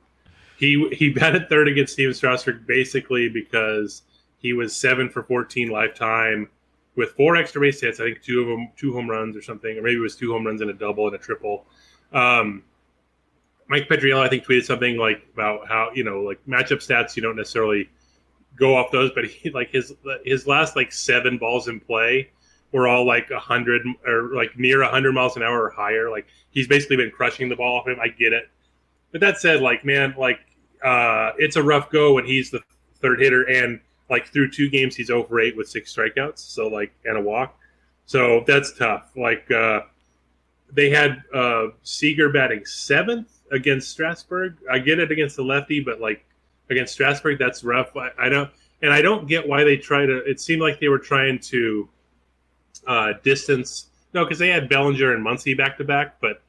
he 0.57 0.89
he 0.93 1.11
batted 1.11 1.49
third 1.49 1.69
against 1.69 1.95
Stephen 1.95 2.15
Strasburg 2.15 2.67
basically 2.67 3.29
because 3.29 4.03
he 4.39 4.53
was 4.53 4.77
seven 4.77 5.09
for 5.09 5.23
fourteen 5.23 5.69
lifetime 5.69 6.49
with 6.97 7.11
four 7.11 7.37
extra 7.37 7.61
base 7.61 7.81
hits. 7.81 8.01
I 8.01 8.05
think 8.05 8.23
two 8.23 8.41
of 8.41 8.49
them, 8.49 8.71
two 8.77 8.93
home 8.93 9.09
runs 9.09 9.37
or 9.37 9.43
something, 9.43 9.79
or 9.79 9.83
maybe 9.83 9.97
it 9.97 10.01
was 10.01 10.17
two 10.17 10.33
home 10.33 10.47
runs 10.47 10.63
and 10.63 10.71
a 10.71 10.75
double 10.75 11.07
and 11.07 11.15
a 11.15 11.19
triple. 11.19 11.67
Um, 12.13 12.65
Mike 13.69 13.89
Petriello, 13.89 14.21
I 14.21 14.29
think, 14.29 14.45
tweeted 14.45 14.65
something 14.65 14.97
like 14.97 15.27
about 15.33 15.69
how 15.69 15.91
you 15.95 16.05
know 16.05 16.21
like 16.21 16.41
matchup 16.47 16.85
stats. 16.85 17.17
You 17.17 17.23
don't 17.23 17.37
necessarily 17.37 17.91
go 18.57 18.77
off 18.77 18.91
those, 18.91 19.11
but 19.15 19.25
he 19.27 19.51
like 19.51 19.71
his 19.71 19.93
his 20.25 20.47
last 20.47 20.77
like 20.77 20.93
seven 20.93 21.39
balls 21.39 21.69
in 21.69 21.81
play 21.81 22.31
were 22.73 22.89
all 22.89 23.07
like 23.07 23.31
a 23.31 23.39
hundred 23.39 23.83
or 24.07 24.35
like 24.35 24.59
near 24.59 24.83
a 24.83 24.89
hundred 24.89 25.13
miles 25.13 25.37
an 25.37 25.43
hour 25.43 25.63
or 25.63 25.71
higher. 25.71 26.11
Like 26.11 26.27
he's 26.51 26.69
basically 26.69 26.97
been 26.97 27.11
crushing 27.11 27.49
the 27.49 27.57
ball 27.57 27.81
off 27.81 27.89
him. 27.89 27.99
I 28.01 28.09
get 28.09 28.33
it, 28.33 28.49
but 29.13 29.21
that 29.21 29.39
said, 29.39 29.61
like 29.61 29.85
man, 29.85 30.15
like 30.17 30.41
uh, 30.87 31.33
it's 31.37 31.57
a 31.57 31.62
rough 31.62 31.90
go 31.90 32.14
when 32.14 32.25
he's 32.25 32.50
the 32.50 32.61
third 33.00 33.21
hitter 33.21 33.43
and 33.49 33.81
like 34.09 34.28
through 34.28 34.50
two 34.50 34.71
games 34.71 34.95
he's 34.95 35.11
over 35.11 35.40
eight 35.40 35.57
with 35.57 35.69
six 35.69 35.95
strikeouts, 35.95 36.38
so 36.38 36.69
like 36.69 36.93
and 37.05 37.19
a 37.19 37.21
walk. 37.21 37.59
So 38.07 38.45
that's 38.47 38.73
tough. 38.78 39.11
Like 39.16 39.50
uh, 39.50 39.81
they 40.73 40.90
had 40.90 41.25
uh, 41.35 41.69
Seager 41.83 42.31
batting 42.31 42.64
seventh 42.64 43.33
against 43.50 43.90
Strasburg. 43.90 44.59
I 44.71 44.78
get 44.78 45.00
it 45.00 45.11
against 45.11 45.37
the 45.37 45.43
lefty, 45.43 45.81
but 45.81 46.00
like 46.00 46.25
against 46.71 46.93
Strasburg, 46.93 47.38
that's 47.38 47.64
rough. 47.64 47.97
I, 47.97 48.11
I 48.19 48.28
don't, 48.28 48.49
and 48.81 48.93
I 48.93 49.02
don't 49.02 49.26
get 49.26 49.47
why 49.47 49.64
they 49.64 49.76
try 49.76 50.07
to. 50.07 50.19
It 50.19 50.40
seemed 50.40 50.62
like 50.62 50.78
they 50.78 50.88
were 50.88 51.00
trying 51.00 51.40
to 51.40 51.88
uh, 52.87 53.12
distance. 53.25 53.87
No, 54.14 54.25
because 54.25 54.38
they 54.38 54.49
had 54.49 54.69
Bellinger 54.69 55.14
and 55.14 55.26
Muncy 55.26 55.57
back 55.57 55.78
to 55.78 55.85
back, 55.85 56.21
but 56.21 56.43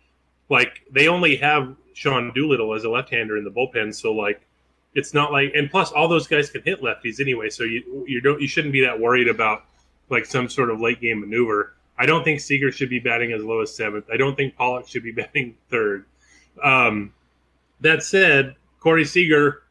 like 0.50 0.82
they 0.91 1.08
only 1.08 1.36
have 1.38 1.75
Sean 1.98 2.32
Doolittle 2.32 2.75
as 2.75 2.84
a 2.84 2.89
left-hander 2.92 3.38
in 3.38 3.44
the 3.44 3.50
bullpen, 3.50 3.94
so 3.94 4.13
like 4.13 4.42
it's 4.94 5.16
not 5.16 5.32
like. 5.32 5.51
And 5.56 5.70
plus, 5.70 5.92
all 5.92 6.08
those 6.08 6.27
guys 6.27 6.48
can 6.48 6.62
hit 6.62 6.80
lefties 6.80 7.20
anyway, 7.20 7.50
so 7.50 7.63
you 7.63 8.06
you 8.08 8.22
don't 8.22 8.39
you 8.39 8.48
shouldn't 8.48 8.72
be 8.72 8.82
that 8.82 9.00
worried 9.00 9.27
about 9.27 9.63
like 10.12 10.24
some 10.27 10.48
sort 10.48 10.70
of 10.70 10.80
late 10.80 11.01
game 11.01 11.22
maneuver. 11.22 11.74
I 11.98 12.06
don't 12.06 12.24
think 12.24 12.39
Seager 12.39 12.72
should 12.72 12.92
be 12.92 13.00
batting 13.00 13.32
as 13.32 13.44
low 13.44 13.62
as 13.62 13.75
seventh. 13.75 14.06
I 14.13 14.18
don't 14.18 14.36
think 14.36 14.56
Pollock 14.56 14.88
should 14.88 15.01
be 15.01 15.12
batting 15.24 15.56
third. 15.72 16.06
Um, 16.63 17.13
that 17.82 18.04
said, 18.04 18.56
Corey 18.80 19.04
Seager 19.04 19.63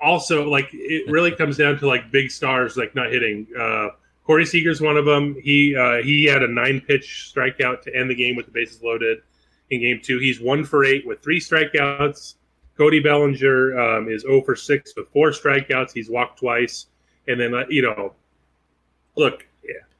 also 0.00 0.48
like 0.48 0.68
it 0.72 1.10
really 1.10 1.32
comes 1.36 1.56
down 1.56 1.80
to 1.80 1.88
like 1.88 2.12
big 2.12 2.30
stars 2.30 2.76
like 2.76 2.94
not 2.94 3.10
hitting. 3.10 3.48
Uh, 3.58 3.88
Corey 4.24 4.46
Seager's 4.46 4.80
one 4.80 4.96
of 4.96 5.04
them. 5.04 5.34
He 5.42 5.74
uh, 5.74 5.96
he 6.04 6.26
had 6.26 6.44
a 6.44 6.48
nine 6.48 6.80
pitch 6.80 7.32
strikeout 7.34 7.82
to 7.82 7.96
end 7.96 8.08
the 8.08 8.14
game 8.14 8.36
with 8.36 8.46
the 8.46 8.52
bases 8.52 8.80
loaded 8.84 9.18
in 9.72 9.80
game 9.80 10.00
two. 10.02 10.18
He's 10.18 10.40
one 10.40 10.64
for 10.64 10.84
eight 10.84 11.06
with 11.06 11.22
three 11.22 11.40
strikeouts. 11.40 12.34
Cody 12.76 13.00
Bellinger 13.00 13.78
um, 13.78 14.08
is 14.08 14.22
0 14.22 14.42
for 14.42 14.56
6 14.56 14.94
with 14.96 15.08
four 15.12 15.30
strikeouts. 15.30 15.92
He's 15.92 16.08
walked 16.08 16.38
twice. 16.38 16.86
And 17.28 17.40
then, 17.40 17.54
uh, 17.54 17.64
you 17.68 17.82
know, 17.82 18.14
look, 19.16 19.46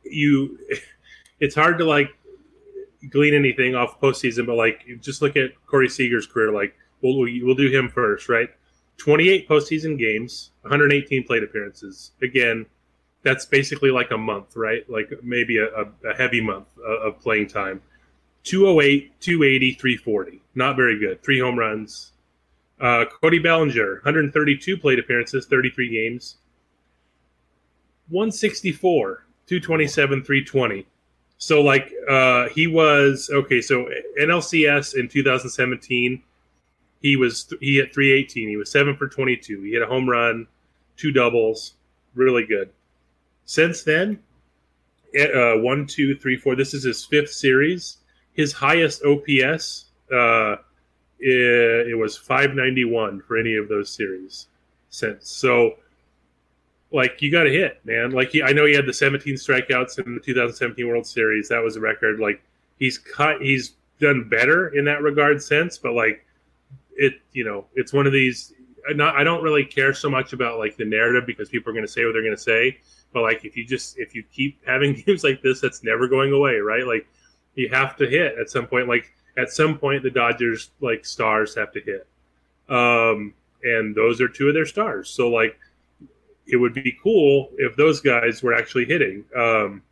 you, 0.05 0.59
it's 1.41 1.55
hard 1.55 1.79
to 1.79 1.85
like 1.85 2.11
glean 3.11 3.35
anything 3.35 3.75
off 3.75 4.01
postseason, 4.01 4.47
but 4.47 4.55
like 4.55 4.87
just 5.01 5.23
look 5.23 5.37
at 5.37 5.51
Corey 5.67 5.89
Seager's 5.89 6.27
career. 6.27 6.53
Like, 6.53 6.75
we'll, 7.03 7.19
we'll 7.19 7.55
do 7.55 7.69
him 7.69 7.89
first, 7.89 8.29
right? 8.29 8.49
28 8.99 9.49
postseason 9.49 9.99
games, 9.99 10.53
118 10.63 11.27
plate 11.27 11.43
appearances. 11.43 12.13
Again, 12.23 12.67
that's 13.23 13.45
basically 13.45 13.91
like 13.91 14.11
a 14.11 14.19
month, 14.19 14.57
right? 14.57 14.89
Like 14.89 15.11
maybe 15.23 15.59
a, 15.59 15.67
a 15.67 16.15
heavy 16.17 16.41
month 16.41 16.67
of 16.79 17.21
playing 17.21 17.49
time. 17.49 17.81
208, 18.45 19.21
280, 19.21 19.75
340. 19.75 20.41
Not 20.55 20.77
very 20.77 20.99
good. 20.99 21.23
Three 21.23 21.41
home 21.41 21.59
runs. 21.59 22.13
Uh, 22.81 23.05
Cody 23.21 23.39
Bellinger, 23.39 23.95
132 24.03 24.77
plate 24.77 24.99
appearances, 24.99 25.47
33 25.47 25.89
games. 25.89 26.39
164, 28.09 29.25
227, 29.47 30.25
320. 30.25 30.87
So, 31.39 31.63
like, 31.63 31.93
uh, 32.09 32.49
he 32.51 32.67
was 32.67 33.31
okay. 33.33 33.61
So, 33.61 33.89
NLCS 34.21 34.97
in 34.99 35.09
2017, 35.09 36.23
he 37.01 37.17
was 37.17 37.53
he 37.61 37.77
hit 37.77 37.95
318. 37.95 38.49
He 38.49 38.57
was 38.57 38.71
seven 38.71 38.97
for 38.97 39.09
22. 39.09 39.63
He 39.63 39.73
hit 39.73 39.83
a 39.83 39.87
home 39.87 40.09
run, 40.09 40.47
two 40.97 41.13
doubles, 41.13 41.75
really 42.15 42.45
good. 42.45 42.71
Since 43.45 43.83
then, 43.83 44.21
uh, 45.19 45.57
one, 45.57 45.87
two, 45.87 46.17
three, 46.17 46.37
four. 46.37 46.55
This 46.55 46.75
is 46.75 46.85
his 46.85 47.05
fifth 47.05 47.33
series. 47.33 47.99
His 48.33 48.53
highest 48.53 49.03
OPS, 49.05 49.87
uh, 50.13 50.57
it, 51.19 51.89
it 51.89 51.99
was 51.99 52.17
591 52.17 53.23
for 53.23 53.37
any 53.37 53.57
of 53.57 53.69
those 53.69 53.91
series 53.91 54.49
since. 54.91 55.29
So, 55.29 55.75
like, 56.91 57.23
you 57.23 57.31
got 57.31 57.45
to 57.45 57.51
hit, 57.51 57.81
man. 57.85 58.11
Like, 58.11 58.31
he, 58.31 58.43
I 58.43 58.53
know 58.53 58.67
he 58.67 58.75
had 58.75 58.87
the 58.87 58.93
17 58.93 59.35
strikeouts 59.35 60.05
in 60.05 60.15
the 60.15 60.21
2017 60.21 60.87
World 60.87 61.07
Series. 61.07 61.49
That 61.49 61.63
was 61.63 61.77
a 61.77 61.81
record. 61.81 62.21
Like, 62.21 62.43
he's 62.79 62.99
cut. 62.99 63.41
He's 63.41 63.75
done 64.01 64.29
better 64.29 64.69
in 64.69 64.85
that 64.87 65.03
regard 65.03 65.43
since, 65.43 65.79
but 65.79 65.93
like 65.93 66.27
it 66.97 67.15
you 67.33 67.45
know 67.45 67.67
it's 67.75 67.93
one 67.93 68.07
of 68.07 68.13
these 68.13 68.53
not 68.91 69.17
I 69.17 69.25
don't 69.25 69.43
really 69.43 69.65
care 69.65 69.95
so 69.95 70.11
much 70.11 70.33
about 70.33 70.59
like 70.59 70.77
the 70.77 70.85
narrative 70.85 71.27
because 71.27 71.49
people 71.49 71.71
are 71.71 71.73
going 71.73 71.87
to 71.87 71.91
say 71.91 72.05
what 72.05 72.13
they're 72.13 72.23
going 72.23 72.37
to 72.37 72.43
say 72.43 72.79
but 73.13 73.23
like 73.23 73.45
if 73.45 73.57
you 73.57 73.65
just 73.65 73.99
if 73.99 74.15
you 74.15 74.25
keep 74.33 74.61
having 74.67 74.95
games 75.07 75.25
like 75.25 75.43
this 75.43 75.61
that's 75.61 75.83
never 75.83 76.09
going 76.09 76.33
away 76.33 76.57
right 76.57 76.87
like 76.87 77.07
you 77.55 77.69
have 77.69 77.97
to 77.97 78.07
hit 78.07 78.37
at 78.39 78.51
some 78.51 78.67
point. 78.67 78.89
Like 78.89 79.13
at 79.37 79.51
some 79.51 79.79
point 79.79 80.03
the 80.03 80.11
Dodgers 80.11 80.71
like 80.81 81.05
stars 81.05 81.55
have 81.55 81.73
to 81.73 81.81
hit. 81.81 82.07
Um 82.69 83.35
and 83.63 83.95
those 83.95 84.21
are 84.21 84.29
two 84.29 84.49
of 84.49 84.55
their 84.55 84.67
stars. 84.67 85.09
So 85.11 85.29
like 85.29 85.59
it 86.47 86.57
would 86.57 86.75
be 86.75 86.97
cool 87.03 87.51
if 87.59 87.77
those 87.77 88.01
guys 88.01 88.43
were 88.43 88.55
actually 88.55 88.87
hitting. 88.87 89.25
Um 89.37 89.83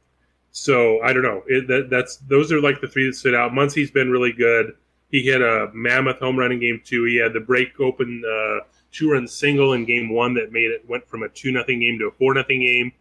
so 0.53 1.01
I 1.03 1.13
don't 1.13 1.23
know. 1.23 1.45
It, 1.47 1.69
that, 1.69 1.91
that's 1.91 2.17
those 2.17 2.51
are 2.51 2.61
like 2.61 2.81
the 2.81 2.89
three 2.89 3.07
that 3.07 3.15
stood 3.15 3.35
out. 3.35 3.53
Muncy's 3.53 3.91
been 3.91 4.11
really 4.11 4.33
good. 4.33 4.75
He 5.11 5.23
hit 5.23 5.43
a 5.43 5.71
mammoth 5.73 6.19
home 6.19 6.39
run 6.39 6.53
in 6.53 6.61
game 6.61 6.81
two. 6.85 7.05
He 7.05 7.17
had 7.17 7.33
the 7.33 7.41
break 7.41 7.79
open 7.81 8.23
uh, 8.25 8.65
two 8.93 9.13
run 9.13 9.27
single 9.27 9.73
in 9.73 9.85
game 9.85 10.09
one 10.09 10.35
that 10.35 10.53
made 10.53 10.71
it 10.71 10.89
went 10.89 11.07
from 11.09 11.23
a 11.23 11.29
two 11.29 11.53
nothing 11.53 11.81
game 11.81 11.99
to 11.99 12.07
a 12.07 12.11
four 12.13 12.35
nothing 12.35 12.61
game. 12.61 12.93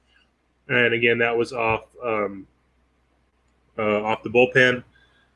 And 0.67 0.93
again, 0.93 1.17
that 1.19 1.35
was 1.35 1.51
off 1.51 1.85
um, 2.03 2.47
uh, 3.79 4.03
off 4.03 4.21
the 4.23 4.29
bullpen. 4.29 4.83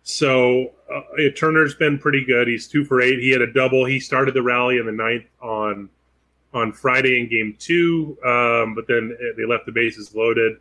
So 0.03 0.71
uh, 0.93 1.01
Turner's 1.35 1.75
been 1.75 1.97
pretty 1.97 2.25
good. 2.25 2.47
He's 2.47 2.67
two 2.67 2.83
for 2.83 3.01
eight. 3.01 3.19
He 3.19 3.31
had 3.31 3.41
a 3.41 3.51
double. 3.51 3.85
He 3.85 3.99
started 3.99 4.33
the 4.33 4.41
rally 4.41 4.77
in 4.77 4.85
the 4.85 4.91
ninth 4.91 5.25
on 5.41 5.89
on 6.53 6.71
Friday 6.71 7.19
in 7.19 7.29
game 7.29 7.55
two, 7.57 8.15
um, 8.23 8.75
but 8.75 8.85
then 8.87 9.17
they 9.37 9.45
left 9.45 9.65
the 9.65 9.71
bases 9.71 10.13
loaded. 10.13 10.57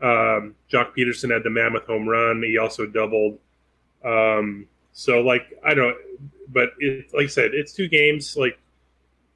Um, 0.00 0.54
Joc 0.70 0.96
Pederson 0.96 1.32
had 1.32 1.42
the 1.42 1.50
mammoth 1.50 1.86
home 1.86 2.08
run. 2.08 2.42
He 2.42 2.58
also 2.58 2.86
doubled. 2.86 3.38
Um, 4.04 4.66
so 4.92 5.20
like 5.20 5.58
I 5.64 5.74
don't, 5.74 5.96
but 6.48 6.72
it, 6.78 7.12
like 7.14 7.24
I 7.24 7.28
said, 7.28 7.54
it's 7.54 7.72
two 7.72 7.88
games. 7.88 8.36
Like 8.36 8.58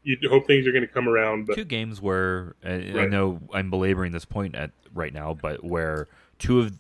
you 0.02 0.16
hope 0.28 0.46
things 0.46 0.66
are 0.66 0.72
going 0.72 0.86
to 0.86 0.92
come 0.92 1.08
around. 1.08 1.46
But 1.46 1.56
two 1.56 1.64
games 1.64 2.00
where 2.00 2.54
uh, 2.64 2.70
right. 2.70 2.96
I 2.98 3.06
know 3.06 3.40
I'm 3.52 3.70
belaboring 3.70 4.12
this 4.12 4.24
point 4.24 4.54
at 4.54 4.70
right 4.94 5.12
now, 5.12 5.34
but 5.34 5.64
where 5.64 6.08
two 6.38 6.60
of 6.60 6.78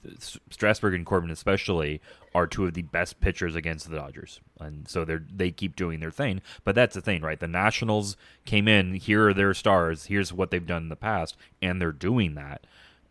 Strasburg 0.50 0.94
and 0.94 1.06
Corbin 1.06 1.30
especially 1.30 2.00
are 2.34 2.46
two 2.46 2.66
of 2.66 2.74
the 2.74 2.82
best 2.82 3.20
pitchers 3.20 3.54
against 3.54 3.88
the 3.88 3.96
Dodgers, 3.96 4.40
and 4.60 4.88
so 4.88 5.04
they 5.04 5.18
they 5.34 5.50
keep 5.50 5.76
doing 5.76 6.00
their 6.00 6.10
thing. 6.10 6.42
But 6.64 6.74
that's 6.74 6.94
the 6.94 7.00
thing, 7.00 7.22
right? 7.22 7.40
The 7.40 7.48
Nationals 7.48 8.16
came 8.44 8.68
in. 8.68 8.94
Here 8.94 9.28
are 9.28 9.34
their 9.34 9.54
stars. 9.54 10.06
Here's 10.06 10.32
what 10.32 10.50
they've 10.50 10.66
done 10.66 10.84
in 10.84 10.88
the 10.88 10.96
past, 10.96 11.36
and 11.62 11.80
they're 11.80 11.92
doing 11.92 12.34
that 12.34 12.66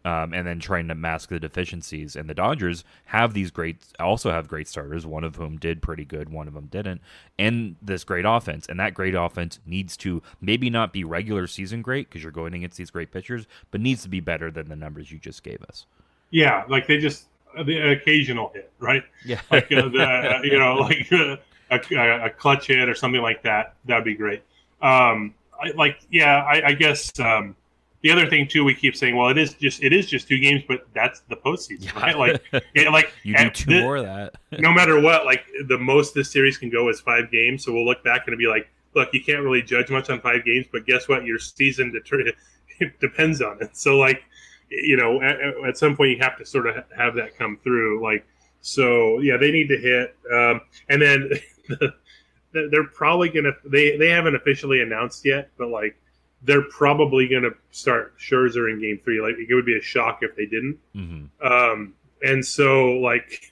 um, 0.05 0.33
and 0.35 0.45
then 0.45 0.59
trying 0.59 0.87
to 0.87 0.95
mask 0.95 1.29
the 1.29 1.39
deficiencies. 1.39 2.15
And 2.15 2.29
the 2.29 2.35
Dodgers 2.35 2.83
have 3.05 3.33
these 3.33 3.49
great, 3.49 3.77
also 3.99 4.29
have 4.29 4.47
great 4.47 4.67
starters, 4.67 5.03
one 5.05 5.23
of 5.23 5.35
whom 5.35 5.57
did 5.57 5.81
pretty 5.81 6.05
good, 6.05 6.29
one 6.29 6.47
of 6.47 6.53
them 6.53 6.67
didn't, 6.67 7.01
and 7.39 7.75
this 7.81 8.03
great 8.03 8.23
offense. 8.23 8.67
And 8.69 8.79
that 8.79 8.93
great 8.93 9.15
offense 9.15 9.59
needs 9.65 9.97
to 9.97 10.21
maybe 10.39 10.69
not 10.69 10.93
be 10.93 11.03
regular 11.03 11.47
season 11.47 11.81
great 11.81 12.07
because 12.07 12.21
you're 12.21 12.31
going 12.31 12.53
against 12.53 12.77
these 12.77 12.91
great 12.91 13.11
pitchers, 13.11 13.47
but 13.71 13.81
needs 13.81 14.03
to 14.03 14.09
be 14.09 14.19
better 14.19 14.51
than 14.51 14.69
the 14.69 14.75
numbers 14.75 15.11
you 15.11 15.17
just 15.17 15.41
gave 15.41 15.63
us. 15.63 15.87
Yeah, 16.31 16.63
like 16.67 16.87
they 16.87 16.97
just 16.97 17.25
the 17.65 17.91
occasional 17.91 18.51
hit, 18.53 18.71
right? 18.79 19.03
Yeah, 19.25 19.41
like 19.51 19.71
uh, 19.71 19.87
the 19.89 20.39
you 20.43 20.59
know 20.59 20.75
like 20.75 21.07
uh, 21.11 21.37
a, 21.71 22.25
a, 22.25 22.29
clutch 22.29 22.67
hit 22.67 22.89
or 22.89 22.95
something 22.95 23.21
like 23.21 23.43
that. 23.43 23.75
That'd 23.85 24.03
be 24.05 24.15
great. 24.15 24.43
Um, 24.81 25.33
I, 25.61 25.71
like 25.75 25.99
yeah, 26.11 26.43
I, 26.43 26.67
I 26.67 26.73
guess. 26.73 27.17
Um, 27.19 27.55
the 28.01 28.11
other 28.11 28.29
thing 28.29 28.47
too, 28.47 28.63
we 28.63 28.75
keep 28.75 28.95
saying, 28.95 29.15
well, 29.15 29.29
it 29.29 29.37
is 29.39 29.55
just 29.55 29.81
it 29.81 29.91
is 29.91 30.05
just 30.05 30.27
two 30.27 30.37
games, 30.37 30.61
but 30.67 30.85
that's 30.93 31.21
the 31.21 31.35
postseason, 31.35 31.85
Yeah. 31.85 31.99
right? 31.99 32.15
Like, 32.15 32.43
it, 32.75 32.91
like 32.91 33.11
You 33.23 33.35
do 33.35 33.49
two 33.49 33.71
the- 33.71 33.81
more 33.81 33.95
of 33.95 34.05
that. 34.05 34.35
no 34.59 34.71
matter 34.71 35.01
what, 35.01 35.25
like 35.25 35.43
the 35.67 35.79
most 35.79 36.13
this 36.13 36.29
series 36.31 36.55
can 36.59 36.69
go 36.69 36.87
is 36.89 36.99
five 36.99 37.31
games. 37.31 37.65
So 37.65 37.73
we'll 37.73 37.83
look 37.85 38.03
back 38.03 38.27
and 38.27 38.37
be 38.37 38.45
like, 38.45 38.69
look, 38.93 39.09
you 39.11 39.23
can't 39.23 39.41
really 39.41 39.63
judge 39.63 39.89
much 39.89 40.11
on 40.11 40.21
five 40.21 40.45
games, 40.45 40.67
but 40.71 40.85
guess 40.85 41.07
what? 41.09 41.25
Your 41.25 41.39
season 41.39 41.91
deter- 41.93 42.31
depends 42.99 43.41
on 43.41 43.57
it. 43.59 43.75
So 43.75 43.97
like, 43.97 44.23
you 44.69 44.97
know, 44.97 45.21
at, 45.21 45.37
at 45.67 45.77
some 45.77 45.95
point 45.95 46.11
you 46.11 46.17
have 46.21 46.37
to 46.37 46.45
sort 46.45 46.67
of 46.67 46.83
have 46.97 47.15
that 47.15 47.37
come 47.37 47.57
through. 47.63 48.03
Like, 48.03 48.25
so 48.61 49.19
yeah, 49.19 49.37
they 49.37 49.51
need 49.51 49.67
to 49.69 49.77
hit, 49.77 50.15
um, 50.33 50.61
and 50.89 51.01
then 51.01 51.29
they're 52.51 52.87
probably 52.93 53.29
gonna. 53.29 53.53
They 53.65 53.97
they 53.97 54.09
haven't 54.09 54.35
officially 54.35 54.81
announced 54.81 55.25
yet, 55.25 55.51
but 55.57 55.69
like. 55.69 55.97
They're 56.43 56.69
probably 56.69 57.27
going 57.27 57.41
to 57.41 57.55
start 57.71 58.19
Scherzer 58.19 58.71
in 58.71 58.79
Game 58.79 58.99
Three. 59.03 59.19
Like 59.19 59.33
it 59.39 59.51
would 59.55 59.65
be 59.65 59.77
a 59.79 59.81
shock 59.81 60.19
if 60.21 60.35
they 60.35 60.45
didn't. 60.45 60.77
hmm 60.93 61.25
Um, 61.43 61.95
and 62.21 62.45
so, 62.45 62.99
like, 62.99 63.51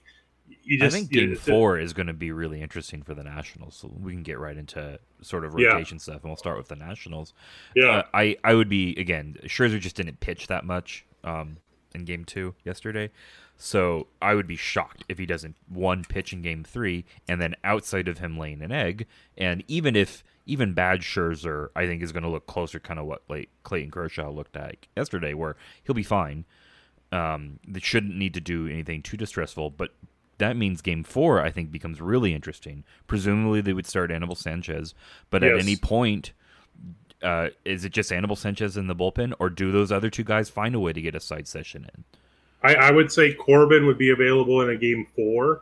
you 0.63 0.77
I 0.81 0.85
just 0.85 0.95
think 0.95 1.11
you- 1.13 1.27
Game 1.27 1.35
Four 1.35 1.77
is 1.77 1.93
going 1.93 2.07
to 2.07 2.13
be 2.13 2.31
really 2.31 2.61
interesting 2.61 3.01
for 3.03 3.13
the 3.13 3.23
Nationals, 3.23 3.75
so 3.75 3.91
we 3.99 4.13
can 4.13 4.23
get 4.23 4.39
right 4.39 4.55
into 4.57 4.99
sort 5.21 5.45
of 5.45 5.57
Yeah. 5.57 5.69
rotation 5.69 5.99
stuff, 5.99 6.21
and 6.21 6.25
we'll 6.25 6.37
start 6.37 6.57
with 6.57 6.67
the 6.69 6.75
Nationals. 6.75 7.33
Yeah, 7.75 7.87
Uh, 7.89 8.03
I 8.13 8.37
I 8.43 8.53
would 8.55 8.69
be 8.69 8.95
again. 8.95 9.37
Scherzer 9.45 9.79
just 9.79 9.95
didn't 9.95 10.19
pitch 10.19 10.47
that 10.47 10.65
much 10.65 11.05
um, 11.23 11.57
in 11.95 12.05
Game 12.05 12.25
Two 12.25 12.55
yesterday, 12.65 13.09
so 13.57 14.07
I 14.21 14.33
would 14.35 14.47
be 14.47 14.55
shocked 14.55 15.03
if 15.07 15.17
he 15.17 15.25
doesn't 15.25 15.55
one 15.67 16.03
pitch 16.03 16.33
in 16.33 16.41
Game 16.41 16.63
Three, 16.63 17.05
and 17.27 17.39
then 17.41 17.55
outside 17.63 18.07
of 18.07 18.19
him 18.19 18.37
laying 18.37 18.61
an 18.61 18.71
egg, 18.71 19.05
and 19.37 19.63
even 19.67 19.95
if 19.95 20.23
even 20.45 20.73
bad 20.73 20.99
Scherzer, 21.01 21.69
I 21.75 21.85
think 21.87 22.01
is 22.03 22.11
going 22.11 22.23
to 22.23 22.29
look 22.29 22.47
closer, 22.47 22.77
kind 22.79 22.99
of 22.99 23.05
what 23.05 23.23
like 23.29 23.49
Clayton 23.63 23.91
Kershaw 23.91 24.29
looked 24.29 24.57
at 24.57 24.75
yesterday, 24.97 25.33
where 25.33 25.55
he'll 25.83 25.95
be 25.95 26.03
fine. 26.03 26.43
Um, 27.13 27.59
they 27.67 27.79
shouldn't 27.79 28.15
need 28.17 28.33
to 28.33 28.41
do 28.41 28.67
anything 28.67 29.01
too 29.03 29.15
distressful, 29.17 29.69
but 29.69 29.93
that 30.37 30.57
means 30.57 30.81
game 30.81 31.03
four, 31.03 31.41
I 31.41 31.51
think, 31.51 31.71
becomes 31.71 32.01
really 32.01 32.33
interesting. 32.33 32.83
Presumably, 33.07 33.61
they 33.61 33.73
would 33.73 33.87
start 33.87 34.11
Anibal 34.11 34.35
Sanchez, 34.35 34.93
but 35.29 35.43
at 35.43 35.59
any 35.59 35.75
point, 35.75 36.33
uh, 37.21 37.49
is 37.63 37.85
it 37.85 37.93
just 37.93 38.11
Anibal 38.11 38.35
Sanchez 38.35 38.75
in 38.75 38.87
the 38.87 38.95
bullpen, 38.95 39.33
or 39.39 39.49
do 39.49 39.71
those 39.71 39.91
other 39.91 40.09
two 40.09 40.23
guys 40.23 40.49
find 40.49 40.75
a 40.75 40.79
way 40.79 40.93
to 40.93 41.01
get 41.01 41.15
a 41.15 41.19
side 41.19 41.47
session 41.47 41.89
in? 41.95 42.03
I, 42.63 42.75
I 42.75 42.91
would 42.91 43.11
say 43.11 43.33
Corbin 43.33 43.85
would 43.85 43.97
be 43.97 44.09
available 44.09 44.61
in 44.61 44.69
a 44.69 44.77
game 44.77 45.05
four 45.15 45.61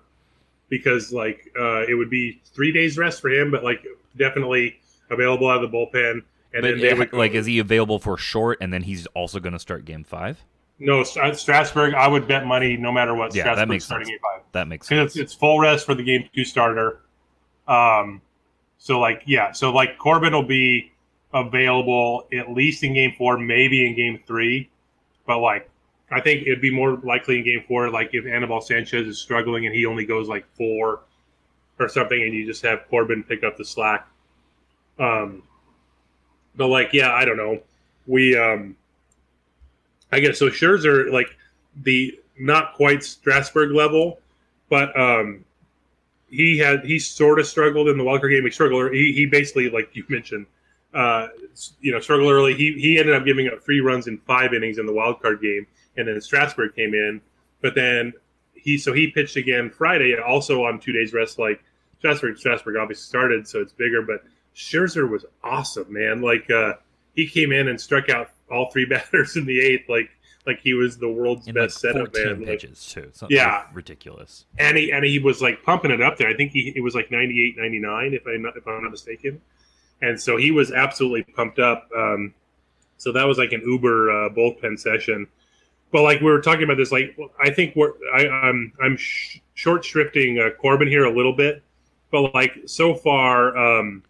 because 0.70 1.12
like 1.12 1.52
uh, 1.60 1.84
it 1.88 1.96
would 1.96 2.10
be 2.10 2.42
three 2.46 2.72
days 2.72 2.98
rest 2.98 3.22
for 3.22 3.30
him, 3.30 3.52
but 3.52 3.64
like 3.64 3.86
definitely 4.18 4.80
available 5.10 5.50
out 5.50 5.64
of 5.64 5.72
the 5.72 5.78
bullpen. 5.78 6.24
And 6.54 6.62
but 6.62 6.62
then 6.62 6.80
they 6.80 6.92
uh, 6.92 6.98
would 6.98 7.14
like, 7.14 7.34
is 7.34 7.46
he 7.46 7.60
available 7.60 8.00
for 8.00 8.18
short, 8.18 8.58
and 8.62 8.74
then 8.74 8.84
he's 8.84 9.06
also 9.08 9.40
going 9.40 9.54
to 9.54 9.60
start 9.60 9.86
game 9.86 10.04
five? 10.04 10.44
No 10.82 11.04
Stra- 11.04 11.36
Strasburg. 11.36 11.94
I 11.94 12.08
would 12.08 12.28
bet 12.28 12.46
money 12.46 12.76
no 12.76 12.92
matter 12.92 13.14
what. 13.14 13.34
Yeah, 13.36 13.56
that 13.56 13.68
makes 13.68 13.86
starting 13.86 14.08
sense. 14.08 14.14
game 14.14 14.20
five 14.22 14.42
That 14.52 14.68
makes 14.68 14.88
sense. 14.88 15.12
it's, 15.12 15.18
it's 15.18 15.34
full 15.34 15.60
rest 15.60 15.86
for 15.86 15.96
the 15.96 16.04
game 16.04 16.28
two 16.36 16.44
starter. 16.44 17.02
Um, 17.68 18.22
so 18.78 19.00
like 19.00 19.24
yeah, 19.26 19.52
so 19.52 19.72
like 19.72 19.98
Corbin 19.98 20.34
will 20.34 20.44
be 20.44 20.92
available 21.34 22.28
at 22.34 22.52
least 22.52 22.84
in 22.84 22.94
game 22.94 23.14
four, 23.18 23.38
maybe 23.38 23.88
in 23.88 23.96
game 23.96 24.20
three, 24.26 24.70
but 25.26 25.40
like 25.40 25.70
I 26.12 26.20
think 26.20 26.42
it'd 26.42 26.62
be 26.62 26.74
more 26.74 26.98
likely 27.04 27.38
in 27.38 27.46
game 27.46 27.64
four, 27.68 27.90
like 27.90 28.10
if 28.14 28.26
Anibal 28.26 28.60
Sanchez 28.60 29.08
is 29.08 29.20
struggling 29.20 29.66
and 29.66 29.74
he 29.74 29.86
only 29.86 30.06
goes 30.06 30.28
like 30.28 30.46
four 30.56 31.02
or 31.80 31.88
something, 31.88 32.22
and 32.22 32.34
you 32.34 32.46
just 32.46 32.62
have 32.64 32.88
Corbin 32.90 33.24
pick 33.24 33.44
up 33.44 33.56
the 33.58 33.64
slack. 33.66 34.08
Um, 35.00 35.44
but 36.56 36.68
like 36.68 36.90
yeah, 36.92 37.14
I 37.14 37.24
don't 37.24 37.38
know. 37.38 37.62
We 38.08 38.36
um, 38.38 38.76
I 40.12 40.20
guess 40.20 40.40
so. 40.40 40.50
Scherzer 40.50 41.12
like 41.12 41.38
the 41.84 42.20
not 42.40 42.74
quite 42.74 43.04
Strasburg 43.04 43.72
level, 43.72 44.20
but 44.70 44.98
um, 45.00 45.46
he 46.30 46.58
had 46.58 46.86
he 46.86 47.00
sort 47.00 47.40
of 47.40 47.48
struggled 47.48 47.88
in 47.90 47.98
the 47.98 48.04
Walker 48.04 48.30
game. 48.30 48.44
He 48.44 48.52
struggled. 48.52 48.92
He, 48.94 49.14
he 49.14 49.26
basically, 49.26 49.70
like 49.70 49.90
you 49.94 50.04
mentioned, 50.10 50.46
uh, 50.94 51.28
you 51.80 51.92
know, 51.92 52.00
struggled 52.00 52.32
early. 52.32 52.54
He 52.54 52.74
he 52.74 52.98
ended 53.00 53.16
up 53.16 53.26
giving 53.26 53.48
up 53.48 53.64
three 53.64 53.82
runs 53.82 54.08
in 54.08 54.18
five 54.20 54.54
innings 54.54 54.78
in 54.78 54.86
the 54.86 54.94
wild 54.94 55.22
card 55.22 55.42
game, 55.42 55.68
and 55.98 56.08
then 56.08 56.20
Strasburg 56.20 56.76
came 56.76 56.94
in. 56.94 57.22
But 57.62 57.76
then 57.76 58.14
he 58.54 58.78
so 58.78 58.94
he 58.94 59.12
pitched 59.12 59.36
again 59.36 59.70
Friday, 59.70 60.18
also 60.18 60.66
on 60.66 60.80
two 60.80 60.94
days 60.94 61.14
rest. 61.14 61.38
Like 61.38 61.64
Strasburg, 62.00 62.38
Strasburg 62.38 62.78
obviously 62.78 63.04
started, 63.04 63.48
so 63.48 63.60
it's 63.60 63.74
bigger. 63.74 64.02
But 64.02 64.24
Scherzer 64.56 65.10
was 65.10 65.26
awesome, 65.44 65.92
man. 65.92 66.22
Like 66.22 66.50
uh, 66.50 66.74
he 67.16 67.28
came 67.28 67.52
in 67.52 67.68
and 67.68 67.80
struck 67.80 68.10
out 68.10 68.30
all 68.50 68.70
three 68.72 68.86
batters 68.90 69.36
in 69.38 69.46
the 69.46 69.60
eighth, 69.60 69.90
like 69.90 70.10
like 70.48 70.60
he 70.60 70.74
was 70.74 70.98
the 70.98 71.08
world's 71.08 71.48
In 71.48 71.54
like 71.56 71.66
best 71.68 71.80
setup 71.80 72.16
14 72.16 72.26
man. 72.26 72.40
Like, 72.40 72.48
pitches 72.48 72.88
too. 72.88 73.10
Something 73.14 73.38
Yeah. 73.38 73.66
ridiculous. 73.74 74.46
and 74.58 74.76
he 74.78 74.92
and 74.92 75.06
he 75.06 75.20
was 75.20 75.42
like 75.42 75.62
pumping 75.64 75.92
it 75.92 76.02
up 76.02 76.18
there. 76.18 76.28
I 76.30 76.34
think 76.36 76.52
he 76.52 76.74
it 76.76 76.82
was 76.82 76.96
like 76.96 77.12
98, 77.12 77.56
99, 77.58 78.14
if 78.14 78.26
I'm 78.28 78.42
not 78.42 78.58
if 78.58 78.68
I'm 78.68 78.82
not 78.82 78.90
mistaken. 78.92 79.40
And 80.02 80.20
so 80.20 80.38
he 80.38 80.50
was 80.50 80.72
absolutely 80.72 81.24
pumped 81.36 81.60
up. 81.60 81.88
Um, 81.96 82.34
so 82.98 83.12
that 83.12 83.26
was 83.28 83.38
like 83.38 83.52
an 83.52 83.62
Uber 83.64 84.10
uh, 84.12 84.30
bullpen 84.30 84.80
session. 84.80 85.28
But 85.92 86.02
like 86.04 86.22
we 86.22 86.26
were 86.32 86.42
talking 86.42 86.64
about 86.64 86.78
this, 86.78 86.92
like 86.92 87.16
I 87.40 87.52
think 87.52 87.76
we're 87.76 87.92
I, 88.16 88.28
I'm 88.28 88.74
I'm 88.82 88.98
sh- 88.98 89.38
short 89.54 89.84
shrifting 89.84 90.40
uh, 90.44 90.56
Corbin 90.56 90.88
here 90.88 91.04
a 91.04 91.14
little 91.16 91.34
bit, 91.34 91.62
but 92.12 92.34
like 92.34 92.58
so 92.66 92.96
far, 92.96 93.56
um, 93.58 94.02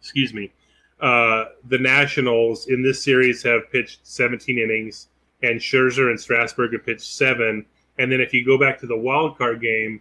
excuse 0.00 0.32
me, 0.34 0.50
uh, 1.00 1.46
the 1.68 1.78
Nationals 1.78 2.66
in 2.66 2.82
this 2.82 3.02
series 3.02 3.42
have 3.42 3.70
pitched 3.72 4.00
17 4.06 4.58
innings, 4.58 5.08
and 5.42 5.58
Scherzer 5.58 6.10
and 6.10 6.20
Strasburg 6.20 6.72
have 6.72 6.84
pitched 6.84 7.12
seven. 7.14 7.64
And 7.98 8.10
then 8.10 8.20
if 8.20 8.32
you 8.32 8.44
go 8.44 8.58
back 8.58 8.78
to 8.80 8.86
the 8.86 8.96
wild 8.96 9.38
card 9.38 9.60
game, 9.60 10.00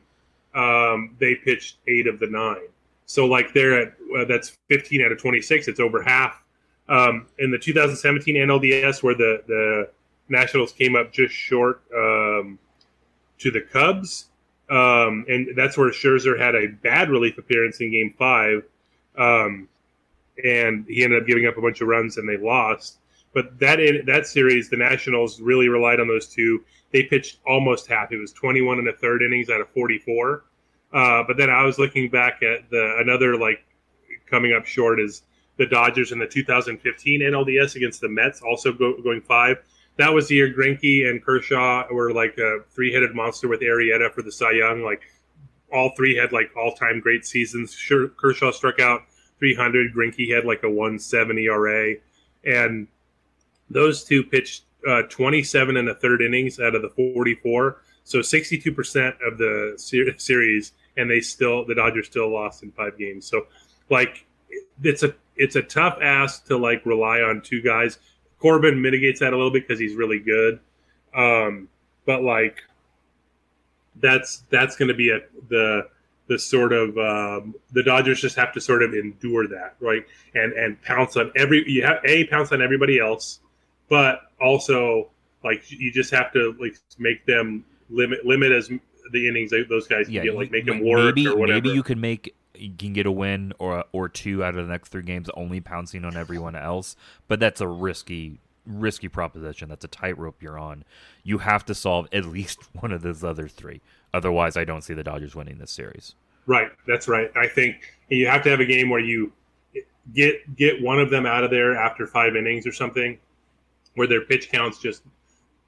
um, 0.55 1.15
they 1.19 1.35
pitched 1.35 1.77
eight 1.87 2.07
of 2.07 2.19
the 2.19 2.27
nine. 2.27 2.67
So 3.05 3.25
like 3.25 3.53
they're 3.53 3.81
at 3.81 3.93
uh, 4.17 4.25
that's 4.25 4.57
15 4.67 5.03
out 5.03 5.11
of 5.11 5.19
26. 5.19 5.67
It's 5.67 5.79
over 5.79 6.03
half. 6.03 6.43
Um, 6.87 7.27
in 7.37 7.51
the 7.51 7.57
2017 7.57 8.35
NLDS, 8.35 9.03
where 9.03 9.15
the 9.15 9.43
the 9.47 9.89
Nationals 10.27 10.71
came 10.71 10.95
up 10.95 11.11
just 11.11 11.33
short 11.33 11.81
um, 11.95 12.59
to 13.39 13.51
the 13.51 13.61
Cubs, 13.61 14.29
um, 14.69 15.25
and 15.27 15.49
that's 15.55 15.77
where 15.77 15.89
Scherzer 15.91 16.39
had 16.39 16.55
a 16.55 16.67
bad 16.67 17.09
relief 17.09 17.37
appearance 17.37 17.79
in 17.79 17.91
Game 17.91 18.13
Five, 18.17 18.63
um, 19.17 19.67
and 20.43 20.85
he 20.87 21.03
ended 21.03 21.21
up 21.21 21.27
giving 21.27 21.45
up 21.45 21.57
a 21.57 21.61
bunch 21.61 21.81
of 21.81 21.87
runs 21.87 22.17
and 22.17 22.27
they 22.27 22.37
lost. 22.37 22.99
But 23.33 23.59
that 23.59 23.79
in, 23.79 24.05
that 24.05 24.27
series, 24.27 24.69
the 24.69 24.77
Nationals 24.77 25.39
really 25.39 25.69
relied 25.69 25.99
on 25.99 26.07
those 26.07 26.27
two. 26.27 26.63
They 26.91 27.03
pitched 27.03 27.37
almost 27.45 27.87
half. 27.87 28.11
It 28.11 28.17
was 28.17 28.33
21 28.33 28.79
and 28.79 28.87
a 28.87 28.93
third 28.93 29.21
innings 29.21 29.49
out 29.49 29.61
of 29.61 29.69
44. 29.69 30.43
Uh, 30.91 31.23
but 31.27 31.37
then 31.37 31.49
I 31.49 31.63
was 31.63 31.77
looking 31.77 32.09
back 32.09 32.41
at 32.41 32.69
the 32.71 32.97
another 32.99 33.37
like 33.37 33.63
coming 34.25 34.53
up 34.53 34.65
short 34.65 34.99
is 34.99 35.21
the 35.57 35.65
Dodgers 35.65 36.11
in 36.11 36.19
the 36.19 36.25
2015 36.25 37.21
NLDS 37.21 37.75
against 37.75 38.01
the 38.01 38.09
Mets, 38.09 38.41
also 38.41 38.71
go, 38.71 38.99
going 39.01 39.21
five. 39.21 39.57
That 39.97 40.13
was 40.13 40.29
the 40.29 40.35
year 40.35 40.53
Greinke 40.53 41.09
and 41.09 41.23
Kershaw 41.23 41.85
were 41.91 42.13
like 42.13 42.37
a 42.37 42.59
three-headed 42.73 43.13
monster 43.13 43.49
with 43.49 43.59
Arrieta 43.59 44.11
for 44.13 44.21
the 44.21 44.31
Cy 44.31 44.51
Young. 44.51 44.83
Like 44.83 45.01
all 45.73 45.91
three 45.97 46.15
had 46.15 46.31
like 46.31 46.55
all-time 46.55 47.01
great 47.01 47.25
seasons. 47.25 47.73
Sure, 47.73 48.07
Kershaw 48.07 48.51
struck 48.51 48.79
out 48.79 49.01
300. 49.39 49.93
Greinke 49.93 50.33
had 50.33 50.45
like 50.45 50.63
a 50.63 50.69
170 50.69 51.45
ERA, 51.45 51.95
and 52.43 52.87
those 53.69 54.03
two 54.03 54.23
pitched 54.23 54.63
uh, 54.87 55.03
27 55.03 55.77
and 55.77 55.89
a 55.89 55.95
third 55.95 56.21
innings 56.21 56.59
out 56.59 56.75
of 56.75 56.81
the 56.81 56.89
44. 56.89 57.81
So 58.03 58.19
62% 58.19 59.15
of 59.25 59.37
the 59.37 59.73
ser- 59.77 60.17
series, 60.17 60.73
and 60.97 61.09
they 61.09 61.19
still 61.19 61.65
the 61.65 61.75
Dodgers 61.75 62.07
still 62.07 62.31
lost 62.31 62.63
in 62.63 62.71
five 62.71 62.97
games. 62.97 63.25
So 63.25 63.47
like 63.89 64.25
it's 64.83 65.03
a 65.03 65.13
it's 65.35 65.55
a 65.55 65.61
tough 65.61 65.99
ask 66.01 66.45
to 66.47 66.57
like 66.57 66.85
rely 66.85 67.21
on 67.21 67.41
two 67.41 67.61
guys. 67.61 67.99
Corbin 68.39 68.81
mitigates 68.81 69.19
that 69.19 69.33
a 69.33 69.35
little 69.35 69.51
bit 69.51 69.67
because 69.67 69.79
he's 69.79 69.95
really 69.95 70.19
good, 70.19 70.59
um, 71.15 71.67
but 72.05 72.23
like 72.23 72.61
that's 73.97 74.43
that's 74.49 74.75
going 74.75 74.87
to 74.87 74.93
be 74.93 75.11
a 75.11 75.19
the 75.49 75.87
the 76.29 76.37
sort 76.39 76.71
of 76.71 76.97
um, 76.97 77.55
the 77.71 77.83
Dodgers 77.83 78.21
just 78.21 78.35
have 78.37 78.53
to 78.53 78.61
sort 78.61 78.83
of 78.83 78.93
endure 78.93 79.47
that 79.47 79.75
right 79.81 80.05
and 80.35 80.53
and 80.53 80.81
pounce 80.83 81.17
on 81.17 81.31
every 81.35 81.63
you 81.67 81.83
have 81.83 81.97
a 82.05 82.25
pounce 82.25 82.51
on 82.51 82.61
everybody 82.61 82.99
else, 82.99 83.39
but 83.89 84.21
also 84.39 85.09
like 85.43 85.69
you 85.71 85.91
just 85.91 86.11
have 86.11 86.31
to 86.33 86.55
like 86.59 86.77
make 86.99 87.25
them 87.25 87.65
limit 87.89 88.25
limit 88.25 88.51
as 88.51 88.69
the 89.11 89.27
innings 89.27 89.49
that 89.49 89.65
those 89.69 89.87
guys 89.87 90.07
Yeah, 90.07 90.23
get, 90.23 90.35
like 90.35 90.51
make 90.51 90.65
them 90.65 90.85
work 90.85 91.15
maybe, 91.15 91.27
or 91.27 91.35
whatever. 91.35 91.61
Maybe 91.61 91.69
you 91.75 91.83
can 91.83 91.99
make 91.99 92.35
you 92.53 92.73
can 92.77 92.93
get 92.93 93.07
a 93.07 93.11
win 93.11 93.51
or 93.57 93.83
or 93.91 94.07
two 94.07 94.43
out 94.43 94.55
of 94.55 94.67
the 94.67 94.71
next 94.71 94.89
three 94.89 95.01
games, 95.01 95.29
only 95.33 95.59
pouncing 95.59 96.05
on 96.05 96.15
everyone 96.15 96.55
else. 96.55 96.95
But 97.27 97.39
that's 97.39 97.59
a 97.59 97.67
risky 97.67 98.39
risky 98.67 99.07
proposition. 99.07 99.67
That's 99.67 99.85
a 99.85 99.89
tightrope 99.89 100.43
you're 100.43 100.59
on. 100.59 100.83
You 101.23 101.39
have 101.39 101.65
to 101.65 101.73
solve 101.73 102.07
at 102.13 102.25
least 102.25 102.59
one 102.79 102.91
of 102.91 103.01
those 103.01 103.23
other 103.23 103.47
three. 103.47 103.81
Otherwise, 104.13 104.57
I 104.57 104.63
don't 104.63 104.83
see 104.83 104.93
the 104.93 105.03
Dodgers 105.03 105.35
winning 105.35 105.57
this 105.57 105.71
series. 105.71 106.15
Right, 106.45 106.71
that's 106.87 107.07
right. 107.07 107.31
I 107.35 107.47
think 107.47 107.77
you 108.09 108.27
have 108.27 108.43
to 108.43 108.49
have 108.49 108.59
a 108.59 108.65
game 108.65 108.89
where 108.89 108.99
you 108.99 109.31
get 110.15 110.55
get 110.55 110.81
one 110.81 110.99
of 110.99 111.09
them 111.09 111.25
out 111.25 111.43
of 111.43 111.51
there 111.51 111.75
after 111.75 112.07
five 112.07 112.35
innings 112.35 112.65
or 112.65 112.71
something, 112.71 113.17
where 113.95 114.07
their 114.07 114.21
pitch 114.21 114.49
counts 114.49 114.79
just 114.79 115.03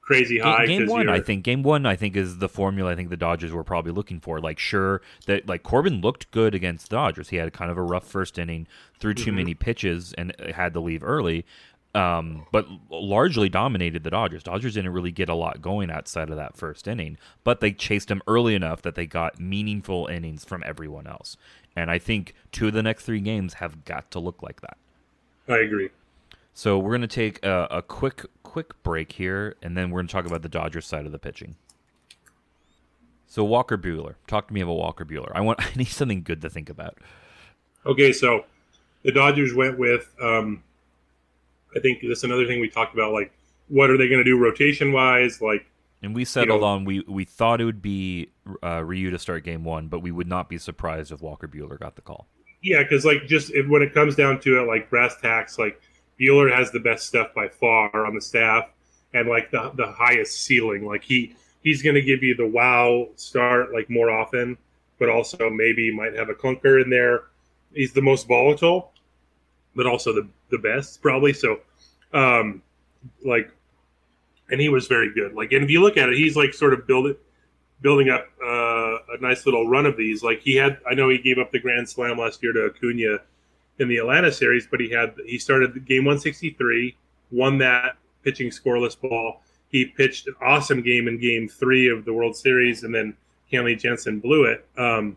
crazy 0.01 0.39
high. 0.39 0.65
Game, 0.65 0.79
game 0.81 0.89
one, 0.89 1.07
I 1.09 1.19
think. 1.19 1.43
Game 1.43 1.61
one, 1.61 1.85
I 1.85 1.95
think, 1.95 2.15
is 2.15 2.39
the 2.39 2.49
formula 2.49 2.91
I 2.91 2.95
think 2.95 3.09
the 3.09 3.17
Dodgers 3.17 3.51
were 3.51 3.63
probably 3.63 3.91
looking 3.91 4.19
for. 4.19 4.39
Like, 4.41 4.57
sure 4.57 5.01
that 5.27 5.47
like 5.47 5.61
Corbin 5.63 6.01
looked 6.01 6.31
good 6.31 6.55
against 6.55 6.89
the 6.89 6.95
Dodgers. 6.95 7.29
He 7.29 7.37
had 7.37 7.53
kind 7.53 7.69
of 7.69 7.77
a 7.77 7.83
rough 7.83 8.07
first 8.07 8.39
inning, 8.39 8.67
threw 8.99 9.13
Mm-hmm. 9.13 9.23
too 9.23 9.31
many 9.31 9.53
pitches, 9.53 10.13
and 10.13 10.33
had 10.55 10.73
to 10.73 10.79
leave 10.79 11.03
early. 11.03 11.45
Um, 11.93 12.45
but 12.53 12.67
largely 12.89 13.49
dominated 13.49 14.03
the 14.03 14.11
Dodgers. 14.11 14.43
Dodgers 14.43 14.75
didn't 14.75 14.93
really 14.93 15.11
get 15.11 15.27
a 15.27 15.35
lot 15.35 15.61
going 15.61 15.91
outside 15.91 16.29
of 16.29 16.37
that 16.37 16.55
first 16.55 16.87
inning, 16.87 17.17
but 17.43 17.59
they 17.59 17.73
chased 17.73 18.09
him 18.09 18.21
early 18.27 18.55
enough 18.55 18.81
that 18.83 18.95
they 18.95 19.05
got 19.05 19.41
meaningful 19.41 20.07
innings 20.07 20.45
from 20.45 20.63
everyone 20.65 21.05
else. 21.05 21.35
And 21.75 21.91
I 21.91 21.99
think 21.99 22.33
two 22.53 22.67
of 22.67 22.73
the 22.73 22.81
next 22.83 23.03
three 23.03 23.19
games 23.19 23.55
have 23.55 23.83
got 23.83 24.09
to 24.11 24.19
look 24.19 24.41
like 24.41 24.61
that. 24.61 24.77
I 25.49 25.57
agree. 25.57 25.89
So 26.53 26.77
we're 26.77 26.91
going 26.91 27.01
to 27.01 27.07
take 27.07 27.43
a, 27.43 27.67
a 27.71 27.81
quick 27.81 28.25
quick 28.43 28.81
break 28.83 29.13
here, 29.13 29.55
and 29.61 29.77
then 29.77 29.89
we're 29.89 29.99
going 29.99 30.07
to 30.07 30.11
talk 30.11 30.25
about 30.25 30.41
the 30.41 30.49
Dodgers 30.49 30.85
side 30.85 31.05
of 31.05 31.11
the 31.11 31.19
pitching. 31.19 31.55
So 33.27 33.45
Walker 33.45 33.77
Buehler, 33.77 34.15
talk 34.27 34.49
to 34.49 34.53
me 34.53 34.59
about 34.59 34.73
Walker 34.73 35.05
Buehler. 35.05 35.31
I 35.33 35.41
want 35.41 35.61
I 35.65 35.71
need 35.75 35.87
something 35.87 36.23
good 36.23 36.41
to 36.41 36.49
think 36.49 36.69
about. 36.69 36.97
Okay, 37.85 38.11
so 38.11 38.45
the 39.03 39.11
Dodgers 39.11 39.53
went 39.53 39.79
with. 39.79 40.13
Um, 40.21 40.63
I 41.75 41.79
think 41.79 41.99
that's 42.07 42.23
another 42.23 42.45
thing 42.45 42.59
we 42.59 42.69
talked 42.69 42.93
about. 42.93 43.13
Like, 43.13 43.31
what 43.67 43.89
are 43.89 43.97
they 43.97 44.07
going 44.07 44.19
to 44.19 44.23
do 44.23 44.37
rotation 44.37 44.91
wise? 44.91 45.41
Like, 45.41 45.65
And 46.01 46.13
we 46.15 46.25
settled 46.25 46.61
know- 46.61 46.67
on 46.67 46.85
we 46.85 47.01
we 47.07 47.23
thought 47.25 47.61
it 47.61 47.65
would 47.65 47.81
be 47.81 48.29
uh, 48.63 48.83
Ryu 48.83 49.09
to 49.11 49.19
start 49.19 49.43
game 49.43 49.63
one, 49.63 49.87
but 49.87 49.99
we 49.99 50.11
would 50.11 50.27
not 50.27 50.49
be 50.49 50.57
surprised 50.57 51.11
if 51.11 51.21
Walker 51.21 51.47
Buehler 51.47 51.79
got 51.79 51.95
the 51.95 52.01
call. 52.01 52.27
yeah, 52.61 52.83
because 52.83 53.05
like 53.05 53.25
just 53.27 53.51
if, 53.53 53.67
when 53.67 53.81
it 53.81 53.93
comes 53.93 54.15
down 54.15 54.39
to 54.41 54.59
it, 54.59 54.67
like 54.67 54.89
brass 54.89 55.15
tacks, 55.21 55.57
like 55.57 55.79
Buehler 56.19 56.53
has 56.55 56.71
the 56.71 56.79
best 56.79 57.05
stuff 57.07 57.33
by 57.33 57.47
far 57.47 58.05
on 58.05 58.13
the 58.15 58.21
staff, 58.21 58.65
and 59.13 59.27
like 59.29 59.49
the 59.51 59.71
the 59.75 59.87
highest 59.91 60.41
ceiling. 60.41 60.85
Like 60.85 61.03
he 61.03 61.35
he's 61.63 61.81
going 61.81 61.95
to 61.95 62.01
give 62.01 62.21
you 62.23 62.35
the 62.35 62.47
wow 62.47 63.07
start 63.15 63.71
like 63.73 63.89
more 63.89 64.09
often, 64.11 64.57
but 64.99 65.07
also 65.09 65.49
maybe 65.49 65.91
might 65.95 66.13
have 66.15 66.29
a 66.29 66.33
clunker 66.33 66.83
in 66.83 66.89
there. 66.89 67.23
He's 67.73 67.93
the 67.93 68.01
most 68.01 68.27
volatile, 68.27 68.91
but 69.75 69.85
also 69.87 70.11
the 70.13 70.27
the 70.51 70.57
best 70.57 71.01
probably. 71.01 71.33
So, 71.33 71.59
um, 72.13 72.61
like, 73.25 73.51
and 74.49 74.59
he 74.59 74.69
was 74.69 74.87
very 74.87 75.13
good. 75.13 75.33
Like, 75.33 75.51
and 75.53 75.63
if 75.63 75.69
you 75.69 75.81
look 75.81 75.97
at 75.97 76.09
it, 76.09 76.17
he's 76.17 76.35
like 76.35 76.53
sort 76.53 76.73
of 76.73 76.85
build 76.85 77.07
it, 77.07 77.19
building 77.81 78.09
up 78.09 78.27
uh, 78.43 78.97
a 79.13 79.21
nice 79.21 79.45
little 79.45 79.67
run 79.67 79.85
of 79.85 79.97
these. 79.97 80.23
Like 80.23 80.41
he 80.41 80.55
had, 80.55 80.79
I 80.89 80.93
know 80.93 81.09
he 81.09 81.17
gave 81.17 81.37
up 81.37 81.51
the 81.51 81.59
grand 81.59 81.87
slam 81.89 82.17
last 82.17 82.43
year 82.43 82.53
to 82.53 82.65
Acuna 82.65 83.19
in 83.79 83.87
the 83.87 83.97
Atlanta 83.97 84.31
series, 84.31 84.67
but 84.67 84.79
he 84.79 84.89
had 84.89 85.15
he 85.25 85.39
started 85.39 85.73
game 85.85 86.05
163, 86.05 86.95
won 87.31 87.57
that 87.59 87.97
pitching 88.23 88.49
scoreless 88.49 88.99
ball. 88.99 89.41
He 89.69 89.85
pitched 89.85 90.27
an 90.27 90.35
awesome 90.41 90.81
game 90.81 91.07
in 91.07 91.19
Game 91.19 91.47
Three 91.47 91.89
of 91.89 92.05
the 92.05 92.13
World 92.13 92.35
Series, 92.35 92.83
and 92.83 92.93
then 92.93 93.15
Kenley 93.51 93.79
Jansen 93.79 94.19
blew 94.19 94.43
it. 94.45 94.65
Um, 94.77 95.15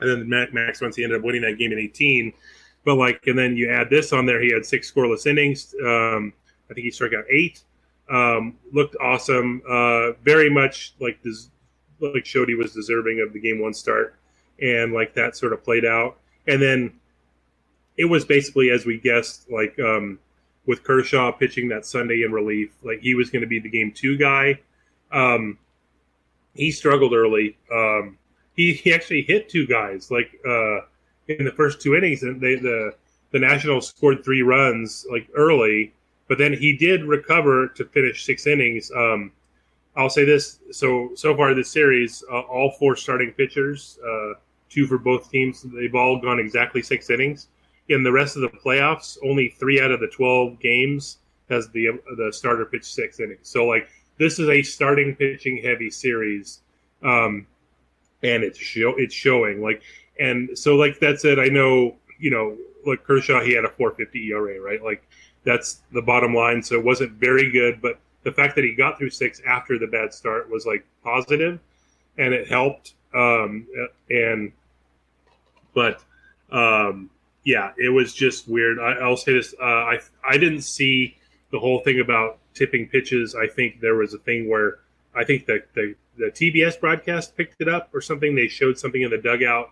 and 0.00 0.10
then 0.10 0.28
Max, 0.28 0.52
Max 0.52 0.80
Muncy 0.80 1.02
ended 1.02 1.18
up 1.18 1.24
winning 1.24 1.42
that 1.42 1.58
game 1.58 1.72
in 1.72 1.78
18. 1.78 2.32
But 2.84 2.94
like, 2.96 3.22
and 3.26 3.38
then 3.38 3.56
you 3.56 3.70
add 3.70 3.90
this 3.90 4.12
on 4.12 4.26
there, 4.26 4.40
he 4.40 4.52
had 4.52 4.64
six 4.64 4.90
scoreless 4.90 5.26
innings. 5.26 5.74
Um, 5.84 6.32
I 6.70 6.74
think 6.74 6.84
he 6.84 6.90
struck 6.90 7.12
out 7.12 7.24
eight. 7.30 7.62
Um, 8.10 8.56
looked 8.72 8.96
awesome. 9.00 9.62
Uh, 9.68 10.12
very 10.24 10.48
much 10.48 10.94
like 11.00 11.22
this, 11.22 11.50
like 12.00 12.24
showed 12.24 12.48
he 12.48 12.54
was 12.54 12.72
deserving 12.72 13.20
of 13.20 13.32
the 13.32 13.40
game 13.40 13.60
one 13.60 13.74
start, 13.74 14.14
and 14.62 14.92
like 14.92 15.14
that 15.14 15.36
sort 15.36 15.52
of 15.52 15.62
played 15.62 15.84
out. 15.84 16.18
And 16.46 16.62
then 16.62 16.92
it 17.98 18.06
was 18.06 18.24
basically 18.24 18.70
as 18.70 18.86
we 18.86 18.98
guessed, 18.98 19.50
like 19.50 19.78
um, 19.78 20.18
with 20.66 20.84
Kershaw 20.84 21.32
pitching 21.32 21.68
that 21.68 21.84
Sunday 21.84 22.22
in 22.22 22.32
relief, 22.32 22.70
like 22.82 23.00
he 23.00 23.14
was 23.14 23.30
going 23.30 23.42
to 23.42 23.48
be 23.48 23.58
the 23.58 23.68
game 23.68 23.92
two 23.92 24.16
guy. 24.16 24.60
Um, 25.12 25.58
he 26.54 26.70
struggled 26.70 27.12
early. 27.12 27.56
Um, 27.72 28.18
he, 28.54 28.72
he 28.72 28.92
actually 28.92 29.22
hit 29.22 29.48
two 29.48 29.66
guys 29.66 30.10
like 30.10 30.30
uh, 30.48 30.80
in 31.28 31.44
the 31.44 31.52
first 31.52 31.80
two 31.80 31.94
innings, 31.94 32.22
and 32.22 32.40
they, 32.40 32.56
the 32.56 32.94
the 33.30 33.38
Nationals 33.38 33.88
scored 33.88 34.24
three 34.24 34.42
runs 34.42 35.06
like 35.10 35.28
early, 35.34 35.92
but 36.28 36.38
then 36.38 36.52
he 36.52 36.76
did 36.76 37.04
recover 37.04 37.68
to 37.68 37.84
finish 37.84 38.24
six 38.24 38.46
innings. 38.46 38.90
Um, 38.90 39.32
I'll 39.96 40.10
say 40.10 40.24
this: 40.24 40.60
so 40.70 41.10
so 41.14 41.36
far 41.36 41.54
this 41.54 41.70
series, 41.70 42.24
uh, 42.30 42.40
all 42.40 42.70
four 42.78 42.96
starting 42.96 43.32
pitchers, 43.32 43.98
uh, 44.06 44.34
two 44.70 44.86
for 44.86 44.98
both 44.98 45.30
teams, 45.30 45.62
they've 45.62 45.94
all 45.94 46.20
gone 46.20 46.38
exactly 46.38 46.82
six 46.82 47.10
innings. 47.10 47.48
In 47.88 48.02
the 48.02 48.12
rest 48.12 48.36
of 48.36 48.42
the 48.42 48.48
playoffs, 48.48 49.18
only 49.24 49.48
three 49.58 49.80
out 49.80 49.90
of 49.90 50.00
the 50.00 50.08
twelve 50.08 50.58
games 50.60 51.18
has 51.50 51.68
the 51.70 51.98
the 52.16 52.32
starter 52.32 52.64
pitched 52.64 52.86
six 52.86 53.20
innings. 53.20 53.48
So 53.48 53.66
like 53.66 53.88
this 54.18 54.38
is 54.38 54.48
a 54.48 54.62
starting 54.62 55.14
pitching 55.14 55.62
heavy 55.62 55.90
series, 55.90 56.60
um, 57.02 57.46
and 58.22 58.42
it's 58.42 58.58
show 58.58 58.94
it's 58.96 59.14
showing 59.14 59.62
like 59.62 59.82
and 60.18 60.56
so 60.58 60.76
like 60.76 60.98
that 61.00 61.20
said, 61.20 61.38
I 61.38 61.46
know 61.46 61.96
you 62.18 62.30
know 62.30 62.56
like 62.86 63.04
Kershaw 63.04 63.40
he 63.42 63.52
had 63.52 63.64
a 63.64 63.70
450 63.70 64.30
ERA 64.30 64.60
right 64.60 64.82
like 64.82 65.02
that's 65.44 65.80
the 65.92 66.02
bottom 66.02 66.34
line. 66.34 66.62
So 66.62 66.74
it 66.74 66.84
wasn't 66.84 67.12
very 67.12 67.50
good, 67.50 67.80
but 67.80 67.98
the 68.22 68.32
fact 68.32 68.54
that 68.56 68.64
he 68.64 68.74
got 68.74 68.98
through 68.98 69.10
six 69.10 69.40
after 69.46 69.78
the 69.78 69.86
bad 69.86 70.12
start 70.12 70.50
was 70.50 70.66
like 70.66 70.84
positive, 71.02 71.58
and 72.18 72.34
it 72.34 72.48
helped. 72.48 72.94
Um, 73.14 73.66
and 74.10 74.52
but 75.74 76.02
um, 76.50 77.08
yeah, 77.44 77.72
it 77.78 77.88
was 77.88 78.12
just 78.12 78.48
weird. 78.48 78.78
I, 78.78 78.92
I'll 78.94 79.16
say 79.16 79.32
this: 79.32 79.54
uh, 79.60 79.64
I 79.64 80.00
I 80.28 80.36
didn't 80.36 80.62
see 80.62 81.16
the 81.50 81.58
whole 81.58 81.80
thing 81.80 82.00
about 82.00 82.38
tipping 82.54 82.88
pitches. 82.88 83.34
I 83.34 83.46
think 83.46 83.80
there 83.80 83.94
was 83.94 84.12
a 84.12 84.18
thing 84.18 84.48
where 84.48 84.80
I 85.14 85.24
think 85.24 85.46
the 85.46 85.62
the, 85.74 85.94
the 86.18 86.26
TBS 86.26 86.78
broadcast 86.78 87.36
picked 87.36 87.60
it 87.60 87.68
up 87.68 87.88
or 87.94 88.00
something. 88.00 88.34
They 88.34 88.48
showed 88.48 88.78
something 88.78 89.00
in 89.00 89.10
the 89.10 89.18
dugout 89.18 89.70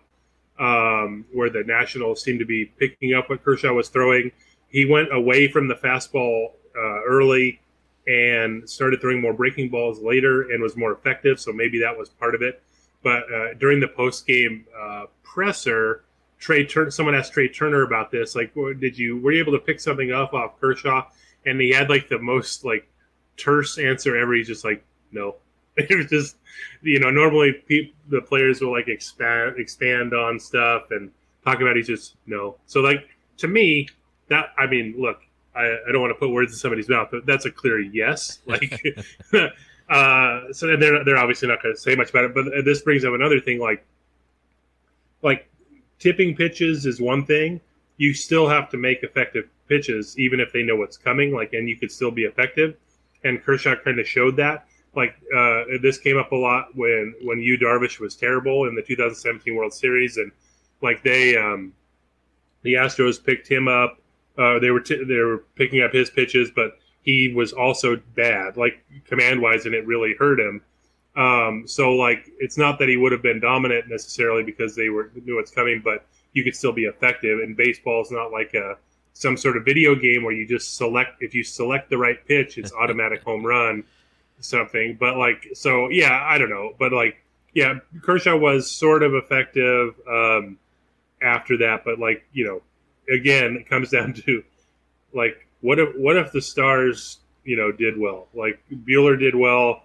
um, 0.58 1.24
where 1.32 1.50
the 1.50 1.62
Nationals 1.64 2.22
seemed 2.22 2.38
to 2.40 2.46
be 2.46 2.66
picking 2.66 3.14
up 3.14 3.28
what 3.28 3.44
Kershaw 3.44 3.72
was 3.72 3.88
throwing. 3.88 4.30
He 4.68 4.84
went 4.84 5.14
away 5.14 5.48
from 5.48 5.68
the 5.68 5.74
fastball 5.74 6.52
uh, 6.76 7.02
early 7.04 7.60
and 8.06 8.68
started 8.68 9.00
throwing 9.00 9.20
more 9.20 9.32
breaking 9.32 9.68
balls 9.68 10.00
later 10.00 10.50
and 10.50 10.62
was 10.62 10.76
more 10.76 10.92
effective. 10.92 11.40
So 11.40 11.52
maybe 11.52 11.80
that 11.80 11.96
was 11.96 12.08
part 12.08 12.34
of 12.34 12.42
it. 12.42 12.62
But 13.02 13.24
uh, 13.32 13.54
during 13.54 13.80
the 13.80 13.88
post 13.88 14.26
game 14.26 14.66
uh, 14.78 15.06
presser, 15.22 16.04
Trey 16.38 16.64
Turner, 16.66 16.90
someone 16.90 17.14
asked 17.14 17.32
Trey 17.32 17.48
Turner 17.48 17.82
about 17.82 18.10
this. 18.10 18.34
Like, 18.34 18.52
did 18.80 18.98
you 18.98 19.18
were 19.18 19.32
you 19.32 19.40
able 19.40 19.52
to 19.52 19.58
pick 19.58 19.80
something 19.80 20.12
up 20.12 20.34
off 20.34 20.60
Kershaw? 20.60 21.06
And 21.44 21.60
he 21.60 21.70
had 21.70 21.88
like 21.88 22.08
the 22.08 22.18
most 22.18 22.64
like 22.64 22.88
terse 23.36 23.78
answer 23.78 24.16
ever. 24.16 24.34
He's 24.34 24.46
just 24.46 24.64
like, 24.64 24.84
no. 25.12 25.36
It 25.90 25.94
was 25.94 26.06
just, 26.06 26.36
you 26.80 26.98
know, 26.98 27.10
normally 27.10 27.52
pe- 27.52 27.92
the 28.08 28.22
players 28.22 28.62
will 28.62 28.72
like 28.72 28.88
expand 28.88 29.56
expand 29.58 30.14
on 30.14 30.40
stuff 30.40 30.84
and 30.90 31.10
talk 31.44 31.60
about. 31.60 31.76
He's 31.76 31.86
just 31.86 32.16
no. 32.26 32.56
So 32.66 32.80
like 32.80 33.08
to 33.38 33.48
me, 33.48 33.88
that 34.28 34.50
I 34.56 34.66
mean, 34.66 34.94
look, 34.96 35.20
I, 35.54 35.76
I 35.88 35.92
don't 35.92 36.00
want 36.00 36.12
to 36.12 36.18
put 36.18 36.30
words 36.30 36.52
in 36.52 36.58
somebody's 36.58 36.88
mouth, 36.88 37.08
but 37.10 37.26
that's 37.26 37.44
a 37.44 37.50
clear 37.50 37.80
yes. 37.80 38.38
Like, 38.46 38.82
uh, 39.90 40.52
so 40.52 40.76
they're 40.76 41.04
they're 41.04 41.18
obviously 41.18 41.48
not 41.48 41.62
going 41.62 41.74
to 41.74 41.80
say 41.80 41.94
much 41.94 42.10
about 42.10 42.24
it. 42.24 42.34
But 42.34 42.64
this 42.64 42.82
brings 42.82 43.04
up 43.04 43.14
another 43.14 43.40
thing, 43.40 43.58
like, 43.58 43.84
like 45.22 45.48
tipping 45.98 46.34
pitches 46.34 46.86
is 46.86 47.00
one 47.00 47.24
thing. 47.24 47.60
You 47.98 48.12
still 48.14 48.48
have 48.48 48.68
to 48.70 48.76
make 48.76 49.02
effective 49.02 49.48
pitches, 49.68 50.18
even 50.18 50.40
if 50.40 50.52
they 50.52 50.62
know 50.62 50.76
what's 50.76 50.96
coming. 50.96 51.32
Like, 51.32 51.52
and 51.54 51.68
you 51.68 51.76
could 51.76 51.90
still 51.90 52.10
be 52.10 52.24
effective. 52.24 52.76
And 53.24 53.42
Kershaw 53.42 53.76
kind 53.76 53.98
of 53.98 54.06
showed 54.06 54.36
that. 54.36 54.66
Like, 54.96 55.14
uh, 55.36 55.64
this 55.82 55.98
came 55.98 56.16
up 56.16 56.32
a 56.32 56.36
lot 56.36 56.74
when 56.74 57.14
when 57.22 57.40
Yu 57.40 57.58
Darvish 57.58 58.00
was 58.00 58.16
terrible 58.16 58.66
in 58.66 58.74
the 58.74 58.82
2017 58.82 59.54
World 59.54 59.74
Series, 59.74 60.16
and 60.16 60.32
like 60.80 61.02
they, 61.02 61.36
um, 61.36 61.74
the 62.62 62.74
Astros 62.74 63.22
picked 63.22 63.46
him 63.46 63.68
up. 63.68 64.00
Uh, 64.38 64.58
they 64.58 64.70
were 64.70 64.80
t- 64.80 65.04
they 65.04 65.18
were 65.18 65.44
picking 65.54 65.82
up 65.82 65.92
his 65.92 66.08
pitches, 66.10 66.50
but 66.50 66.78
he 67.02 67.32
was 67.32 67.52
also 67.52 68.00
bad, 68.16 68.56
like 68.56 68.84
command 69.04 69.40
wise, 69.40 69.66
and 69.66 69.74
it 69.74 69.86
really 69.86 70.14
hurt 70.18 70.40
him. 70.40 70.62
Um, 71.14 71.64
so 71.66 71.92
like 71.92 72.30
it's 72.38 72.58
not 72.58 72.78
that 72.78 72.88
he 72.88 72.96
would 72.96 73.12
have 73.12 73.22
been 73.22 73.40
dominant 73.40 73.88
necessarily 73.88 74.42
because 74.42 74.74
they 74.74 74.88
were 74.88 75.10
knew 75.24 75.36
what's 75.36 75.50
coming, 75.50 75.80
but 75.84 76.06
you 76.32 76.44
could 76.44 76.56
still 76.56 76.72
be 76.72 76.84
effective. 76.84 77.38
And 77.40 77.56
baseball 77.56 78.02
is 78.02 78.10
not 78.10 78.32
like 78.32 78.54
a 78.54 78.76
some 79.14 79.36
sort 79.36 79.56
of 79.56 79.64
video 79.64 79.94
game 79.94 80.24
where 80.24 80.34
you 80.34 80.46
just 80.46 80.76
select 80.76 81.22
if 81.22 81.34
you 81.34 81.42
select 81.42 81.88
the 81.88 81.96
right 81.96 82.24
pitch, 82.26 82.58
it's 82.58 82.72
automatic 82.80 83.22
home 83.22 83.44
run, 83.44 83.84
something. 84.40 84.96
But 84.98 85.16
like 85.16 85.48
so, 85.54 85.88
yeah, 85.88 86.24
I 86.26 86.38
don't 86.38 86.50
know, 86.50 86.74
but 86.78 86.92
like 86.92 87.22
yeah, 87.54 87.78
Kershaw 88.02 88.36
was 88.36 88.70
sort 88.70 89.02
of 89.02 89.14
effective 89.14 89.94
um, 90.06 90.58
after 91.22 91.56
that, 91.58 91.84
but 91.84 91.98
like 91.98 92.24
you 92.32 92.44
know, 92.44 92.62
again, 93.14 93.56
it 93.56 93.68
comes 93.68 93.90
down 93.96 94.12
to 94.12 94.44
like 95.14 95.46
what 95.60 95.78
if 95.78 95.96
what 95.96 96.16
if 96.16 96.32
the 96.32 96.42
stars 96.42 97.18
you 97.44 97.56
know 97.56 97.72
did 97.72 97.98
well, 97.98 98.28
like 98.34 98.60
Buehler 98.70 99.18
did 99.18 99.34
well. 99.34 99.82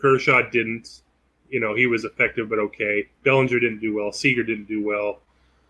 Kershaw 0.00 0.42
didn't. 0.50 1.02
You 1.48 1.60
know, 1.60 1.74
he 1.74 1.86
was 1.86 2.04
effective 2.04 2.48
but 2.48 2.58
okay. 2.58 3.08
Bellinger 3.24 3.60
didn't 3.60 3.80
do 3.80 3.94
well. 3.94 4.12
Seager 4.12 4.42
didn't 4.42 4.66
do 4.66 4.84
well, 4.84 5.18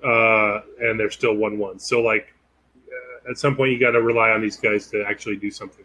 uh, 0.05 0.61
and 0.81 1.01
they're 1.01 1.11
still 1.11 1.35
one-one. 1.35 1.79
So, 1.79 2.03
like, 2.03 2.35
uh, 2.87 3.31
at 3.31 3.39
some 3.39 3.57
point, 3.57 3.73
you 3.73 3.81
got 3.81 3.93
to 3.93 4.03
rely 4.03 4.31
on 4.31 4.43
these 4.43 4.59
guys 4.59 4.89
to 4.89 5.03
actually 5.05 5.37
do 5.37 5.51
something. 5.51 5.85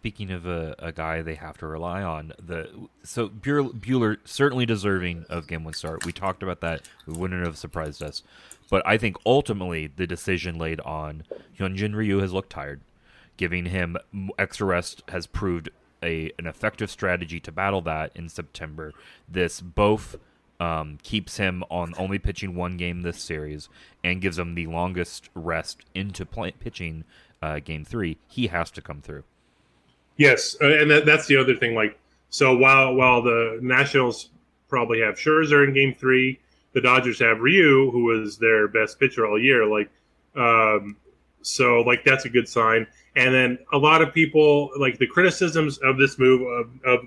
Speaking 0.00 0.30
of 0.30 0.46
a, 0.46 0.76
a 0.78 0.92
guy 0.92 1.20
they 1.20 1.34
have 1.34 1.58
to 1.58 1.66
rely 1.66 2.00
on, 2.00 2.32
the 2.38 2.68
so 3.02 3.28
Buehler, 3.28 4.18
certainly 4.24 4.64
deserving 4.64 5.24
of 5.28 5.48
game 5.48 5.64
one 5.64 5.74
start. 5.74 6.06
We 6.06 6.12
talked 6.12 6.44
about 6.44 6.60
that. 6.60 6.82
We 7.06 7.18
wouldn't 7.18 7.44
have 7.44 7.58
surprised 7.58 8.02
us, 8.04 8.22
but 8.70 8.86
I 8.86 8.98
think 8.98 9.16
ultimately 9.26 9.88
the 9.88 10.06
decision 10.06 10.58
laid 10.58 10.78
on 10.80 11.24
Hyunjin 11.58 11.94
Ryu 11.96 12.18
has 12.18 12.32
looked 12.32 12.50
tired. 12.50 12.82
Giving 13.36 13.66
him 13.66 13.96
extra 14.38 14.66
rest 14.66 15.02
has 15.08 15.26
proved 15.26 15.70
a 16.02 16.30
an 16.38 16.46
effective 16.46 16.90
strategy 16.90 17.40
to 17.40 17.50
battle 17.50 17.80
that 17.82 18.12
in 18.14 18.28
September. 18.28 18.92
This 19.28 19.60
both 19.60 20.16
um, 20.60 20.98
keeps 21.02 21.36
him 21.38 21.64
on 21.68 21.94
only 21.98 22.18
pitching 22.18 22.54
one 22.54 22.76
game 22.76 23.02
this 23.02 23.20
series 23.20 23.68
and 24.04 24.20
gives 24.20 24.38
him 24.38 24.54
the 24.54 24.68
longest 24.68 25.30
rest 25.34 25.80
into 25.94 26.24
play, 26.24 26.52
pitching 26.52 27.04
uh, 27.42 27.58
game 27.58 27.84
three. 27.84 28.18
He 28.28 28.46
has 28.46 28.70
to 28.70 28.80
come 28.80 29.02
through. 29.02 29.24
Yes, 30.16 30.56
uh, 30.60 30.66
and 30.66 30.90
that, 30.90 31.06
that's 31.06 31.26
the 31.26 31.36
other 31.36 31.56
thing. 31.56 31.74
Like, 31.74 31.98
so 32.30 32.56
while 32.56 32.94
while 32.94 33.22
the 33.22 33.58
Nationals 33.62 34.30
probably 34.68 35.00
have 35.00 35.16
Scherzer 35.16 35.66
in 35.66 35.74
game 35.74 35.94
three, 35.94 36.40
the 36.72 36.80
Dodgers 36.80 37.18
have 37.20 37.40
Ryu, 37.40 37.90
who 37.90 38.04
was 38.04 38.38
their 38.38 38.68
best 38.68 38.98
pitcher 38.98 39.26
all 39.26 39.38
year. 39.38 39.66
Like, 39.66 39.90
um, 40.34 40.96
so 41.42 41.80
like 41.82 42.04
that's 42.04 42.24
a 42.24 42.28
good 42.28 42.48
sign. 42.48 42.86
And 43.14 43.34
then 43.34 43.58
a 43.72 43.78
lot 43.78 44.02
of 44.02 44.12
people 44.12 44.70
like 44.78 44.98
the 44.98 45.06
criticisms 45.06 45.78
of 45.78 45.96
this 45.96 46.18
move 46.18 46.42
of, 46.42 46.70
of 46.84 47.00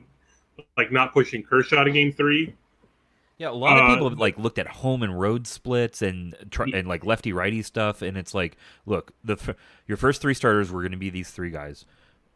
like 0.78 0.92
not 0.92 1.14
pushing 1.14 1.44
Kershaw 1.44 1.84
to 1.84 1.92
game 1.92 2.12
three. 2.12 2.56
Yeah, 3.38 3.52
a 3.52 3.52
lot 3.52 3.78
of 3.78 3.90
people 3.90 4.08
uh, 4.08 4.10
have 4.10 4.20
like 4.20 4.38
looked 4.38 4.60
at 4.60 4.68
home 4.68 5.02
and 5.02 5.18
road 5.18 5.48
splits 5.48 6.02
and 6.02 6.36
and 6.74 6.88
like 6.88 7.06
lefty 7.06 7.32
righty 7.32 7.62
stuff, 7.62 8.02
and 8.02 8.18
it's 8.18 8.34
like, 8.34 8.58
look, 8.86 9.14
the 9.24 9.56
your 9.88 9.98
first 9.98 10.22
three 10.22 10.34
starters 10.34 10.72
were 10.72 10.82
going 10.82 10.92
to 10.92 10.98
be 10.98 11.10
these 11.10 11.32
three 11.32 11.50
guys. 11.50 11.86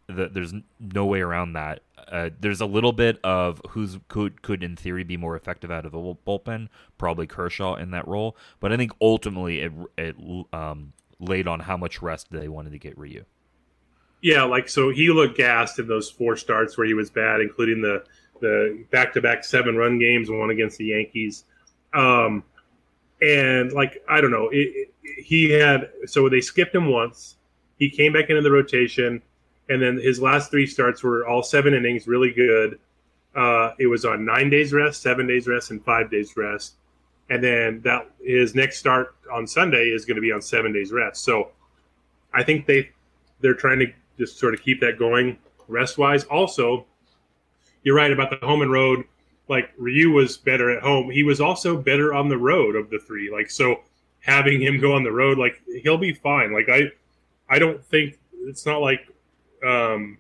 The, 0.08 0.28
there's 0.28 0.54
no 0.80 1.06
way 1.06 1.22
around 1.22 1.54
that. 1.54 1.82
Uh, 1.98 2.30
there's 2.39 2.60
a 2.60 2.66
little 2.66 2.92
bit 2.92 3.20
of 3.24 3.62
who's 3.70 3.98
could 4.10 4.42
could 4.42 4.62
in 4.62 4.76
theory 4.76 5.04
be 5.04 5.18
more 5.18 5.36
effective 5.36 5.72
out 5.72 5.86
of 5.86 5.94
the 5.94 5.98
bullpen, 5.98 6.68
probably 6.98 7.26
Kershaw 7.26 7.76
in 7.76 7.92
that 7.92 8.08
role. 8.08 8.36
But 8.60 8.74
I 8.74 8.78
think 8.78 8.92
ultimately 9.02 9.60
it 9.60 9.72
it 9.98 10.16
um, 10.52 10.94
laid 11.20 11.48
on 11.48 11.62
how 11.62 11.78
much 11.78 12.02
rest 12.02 12.28
they 12.32 12.50
wanted 12.50 12.72
to 12.72 12.80
get 12.80 12.98
Ryu. 12.98 13.24
Yeah, 14.22 14.44
like 14.44 14.70
so 14.70 14.89
he 14.89 15.10
looked 15.10 15.38
gassed 15.38 15.80
in 15.80 15.88
those 15.88 16.10
four 16.10 16.38
starts 16.38 16.78
where 16.78 16.88
he 16.88 16.94
was 16.94 17.10
bad, 17.10 17.42
including 17.42 17.82
the 17.82 18.04
the 18.39 18.86
back 18.92 19.13
to 19.13 19.22
back 19.22 19.44
seven 19.44 19.76
run 19.76 20.00
games, 20.00 20.30
one 20.30 20.50
against 20.50 20.78
the 20.78 20.86
Yankees. 20.86 21.46
Um, 21.94 22.44
and 23.22 23.72
like 23.72 24.04
I 24.10 24.22
don't 24.22 24.32
know, 24.32 24.50
it, 24.50 24.89
it, 25.04 25.24
he 25.24 25.50
had 25.52 25.89
so 26.06 26.30
they 26.30 26.42
skipped 26.42 26.76
him 26.76 26.89
once. 26.89 27.38
He 27.78 27.89
came 27.89 28.13
back 28.13 28.30
into 28.30 28.42
the 28.42 28.52
rotation, 28.52 29.22
and 29.69 29.82
then 29.82 29.97
his 29.97 30.19
last 30.21 30.52
three 30.52 30.67
starts 30.67 31.04
were 31.04 31.28
all 31.28 31.43
seven 31.43 31.73
innings, 31.73 32.08
really 32.08 32.32
good. 32.32 32.80
Uh, 33.36 33.71
it 33.80 33.88
was 33.88 34.06
on 34.06 34.26
nine 34.26 34.49
days 34.49 34.73
rest, 34.73 35.02
seven 35.02 35.28
days 35.28 35.47
rest, 35.47 35.71
and 35.71 35.84
five 35.84 36.12
days 36.12 36.36
rest 36.38 36.76
and 37.30 37.43
then 37.43 37.82
that 37.82 38.10
his 38.21 38.56
next 38.56 38.78
start 38.78 39.15
on 39.32 39.47
Sunday 39.47 39.86
is 39.89 40.06
going 40.06 40.15
to 40.15 40.21
be 40.21 40.32
on 40.32 40.41
seven 40.41 40.73
days 40.73 40.91
rest. 40.91 41.23
So 41.23 41.52
I 42.34 42.43
think 42.43 42.65
they 42.65 42.89
they're 43.41 43.54
trying 43.54 43.80
to 43.80 43.88
just 44.17 44.38
sort 44.38 44.54
of 44.54 44.62
keep 44.62 44.80
that 44.82 44.99
going 44.99 45.38
rest 45.67 45.97
wise. 45.97 46.23
Also, 46.26 46.86
you're 47.84 47.95
right 47.95 48.12
about 48.12 48.30
the 48.30 48.45
home 48.45 48.62
and 48.62 48.71
road. 48.71 49.06
Like 49.49 49.71
Ryu 49.78 50.12
was 50.12 50.38
better 50.38 50.69
at 50.69 50.82
home. 50.82 51.10
He 51.10 51.23
was 51.23 51.41
also 51.41 51.76
better 51.76 52.13
on 52.13 52.30
the 52.30 52.38
road 52.38 52.76
of 52.76 52.89
the 52.89 52.99
three. 52.99 53.32
Like 53.32 53.49
so, 53.49 53.82
having 54.19 54.62
him 54.62 54.80
go 54.80 54.93
on 54.93 55.04
the 55.04 55.12
road, 55.12 55.38
like 55.38 55.62
he'll 55.82 55.97
be 55.97 56.13
fine. 56.13 56.54
Like 56.54 56.69
I, 56.69 56.91
I 57.49 57.60
don't 57.60 57.84
think 57.86 58.19
it's 58.45 58.65
not 58.65 58.82
like 58.82 59.08
um, 59.65 60.17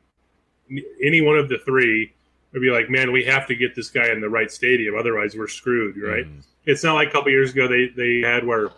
any 1.03 1.21
one 1.21 1.37
of 1.37 1.49
the 1.49 1.59
three 1.65 2.13
would 2.51 2.61
be 2.61 2.69
like, 2.69 2.89
man, 2.89 3.11
we 3.11 3.23
have 3.23 3.47
to 3.47 3.55
get 3.55 3.75
this 3.75 3.89
guy 3.89 4.11
in 4.11 4.21
the 4.21 4.29
right 4.29 4.51
stadium, 4.51 4.95
otherwise 4.97 5.35
we're 5.35 5.47
screwed, 5.47 5.97
right? 5.97 6.25
Mm 6.25 6.43
it's 6.65 6.83
not 6.83 6.93
like 6.93 7.09
a 7.09 7.11
couple 7.11 7.31
years 7.31 7.51
ago 7.51 7.67
they 7.67 7.87
they 7.95 8.21
had 8.21 8.45
where 8.45 8.69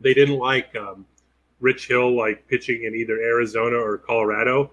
they 0.00 0.14
didn't 0.14 0.38
like 0.38 0.74
um, 0.76 1.04
Rich 1.60 1.88
Hill 1.88 2.16
like 2.16 2.46
pitching 2.48 2.84
in 2.84 2.94
either 2.94 3.20
Arizona 3.20 3.76
or 3.76 3.98
Colorado, 3.98 4.70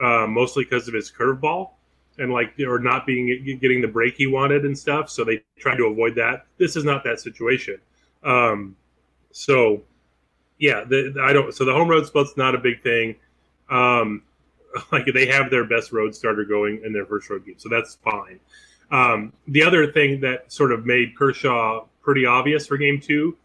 uh, 0.00 0.26
mostly 0.26 0.64
because 0.64 0.86
of 0.86 0.94
his 0.94 1.10
curveball 1.10 1.70
and 2.18 2.32
like 2.32 2.54
or 2.60 2.78
not 2.78 3.06
being 3.06 3.58
getting 3.60 3.80
the 3.80 3.88
break 3.88 4.14
he 4.14 4.26
wanted 4.26 4.64
and 4.64 4.78
stuff. 4.78 5.10
So 5.10 5.24
they 5.24 5.42
tried 5.58 5.76
to 5.76 5.86
avoid 5.86 6.14
that. 6.16 6.46
This 6.58 6.76
is 6.76 6.84
not 6.84 7.04
that 7.04 7.20
situation. 7.20 7.78
Um, 8.22 8.76
so 9.32 9.82
yeah, 10.58 10.84
the, 10.84 11.14
I 11.22 11.32
don't. 11.32 11.52
So 11.54 11.64
the 11.64 11.72
home 11.72 11.88
road 11.88 12.06
split's 12.06 12.36
not 12.36 12.54
a 12.54 12.58
big 12.58 12.82
thing. 12.82 13.16
Um, 13.70 14.22
like 14.92 15.06
they 15.12 15.26
have 15.26 15.50
their 15.50 15.64
best 15.64 15.92
road 15.92 16.14
starter 16.14 16.44
going 16.44 16.82
in 16.84 16.92
their 16.92 17.06
first 17.06 17.28
road 17.30 17.44
game, 17.44 17.56
so 17.58 17.68
that's 17.68 17.96
fine. 17.96 18.40
Um, 18.90 19.32
the 19.46 19.62
other 19.62 19.92
thing 19.92 20.20
that 20.22 20.50
sort 20.50 20.72
of 20.72 20.86
made 20.86 21.16
Kershaw 21.16 21.84
pretty 22.00 22.24
obvious 22.24 22.66
for 22.66 22.76
game 22.78 23.00
two 23.00 23.36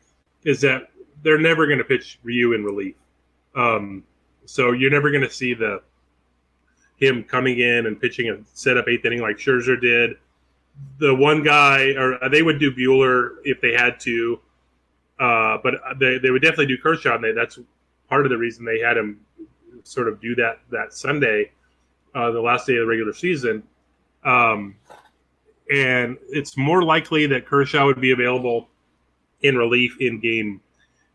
is 0.46 0.62
that 0.62 0.90
they're 1.22 1.40
never 1.40 1.66
going 1.66 1.80
to 1.80 1.84
pitch 1.84 2.20
Ryu 2.24 2.54
in 2.54 2.64
relief. 2.64 2.96
Um, 3.56 4.04
so 4.46 4.72
you're 4.72 4.92
never 4.92 5.12
going 5.12 5.24
to 5.24 5.30
see 5.30 5.54
the 5.54 5.82
him 6.98 7.24
coming 7.24 7.60
in 7.60 7.86
and 7.88 8.00
pitching 8.00 8.30
a 8.30 8.38
set 8.54 8.78
up 8.78 8.88
eighth 8.88 9.06
inning 9.06 9.22
like 9.22 9.38
Scherzer 9.38 9.80
did. 9.80 10.18
The 11.00 11.14
one 11.14 11.44
guy, 11.44 11.94
or 11.98 12.18
they 12.30 12.42
would 12.42 12.60
do 12.60 12.72
Buehler 12.72 13.36
if 13.44 13.62
they 13.62 13.74
had 13.74 14.00
to, 14.02 14.40
uh, 15.20 15.58
but 15.64 15.76
they, 16.00 16.18
they 16.18 16.32
would 16.32 16.42
definitely 16.42 16.68
do 16.68 16.78
Kershaw. 16.78 17.16
And 17.16 17.24
they, 17.24 17.32
that's 17.32 17.60
part 18.10 18.26
of 18.26 18.32
the 18.32 18.38
reason 18.38 18.66
they 18.66 18.80
had 18.80 18.98
him 18.98 19.20
sort 19.84 20.08
of 20.08 20.22
do 20.22 20.36
that 20.36 20.60
that 20.72 20.94
Sunday, 20.94 21.52
uh, 22.16 22.32
the 22.32 22.42
last 22.42 22.68
day 22.68 22.74
of 22.74 22.82
the 22.82 22.88
regular 22.88 23.14
season. 23.14 23.64
Um, 24.24 24.76
and 25.72 26.18
it's 26.30 26.58
more 26.58 26.84
likely 26.84 27.26
that 27.28 27.46
Kershaw 27.46 27.86
would 27.86 28.02
be 28.02 28.12
available 28.12 28.70
in 29.42 29.58
relief 29.58 29.98
in 30.00 30.20
game. 30.20 30.62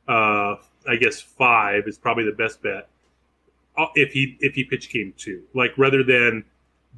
Uh, 0.06 0.56
I 0.86 0.96
guess 0.98 1.20
five 1.20 1.86
is 1.86 1.98
probably 1.98 2.24
the 2.24 2.32
best 2.32 2.62
bet 2.62 2.88
uh, 3.78 3.86
if 3.94 4.12
he 4.12 4.36
if 4.40 4.54
he 4.54 4.64
pitched 4.64 4.92
game 4.92 5.14
two, 5.16 5.44
like 5.54 5.76
rather 5.78 6.02
than 6.02 6.44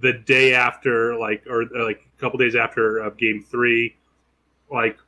the 0.00 0.14
day 0.14 0.54
after, 0.54 1.16
like 1.16 1.46
or, 1.46 1.62
or 1.62 1.84
like 1.84 2.00
a 2.16 2.20
couple 2.20 2.38
days 2.38 2.56
after 2.56 2.98
of 2.98 3.16
game 3.16 3.44
three. 3.48 3.94
Like, 4.70 4.98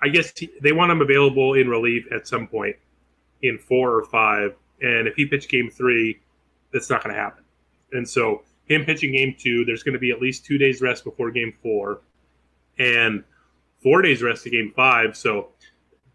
I 0.00 0.08
guess 0.08 0.32
he, 0.36 0.50
they 0.62 0.72
want 0.72 0.90
him 0.90 1.00
available 1.00 1.54
in 1.54 1.68
relief 1.68 2.06
at 2.12 2.26
some 2.26 2.46
point 2.46 2.76
in 3.42 3.58
four 3.58 3.94
or 3.94 4.04
five, 4.04 4.54
and 4.80 5.08
if 5.08 5.14
he 5.14 5.26
pitched 5.26 5.50
game 5.50 5.70
three, 5.70 6.20
that's 6.72 6.90
not 6.90 7.02
going 7.02 7.14
to 7.14 7.20
happen. 7.20 7.44
And 7.92 8.08
so 8.08 8.42
him 8.66 8.84
pitching 8.84 9.12
game 9.12 9.34
two. 9.38 9.64
There's 9.64 9.82
going 9.82 9.94
to 9.94 9.98
be 9.98 10.10
at 10.10 10.20
least 10.20 10.44
two 10.44 10.58
days 10.58 10.80
rest 10.80 11.04
before 11.04 11.30
game 11.30 11.54
four, 11.62 12.00
and 12.78 13.24
four 13.82 14.02
days 14.02 14.22
rest 14.22 14.44
to 14.44 14.50
game 14.50 14.72
five. 14.74 15.16
So 15.16 15.48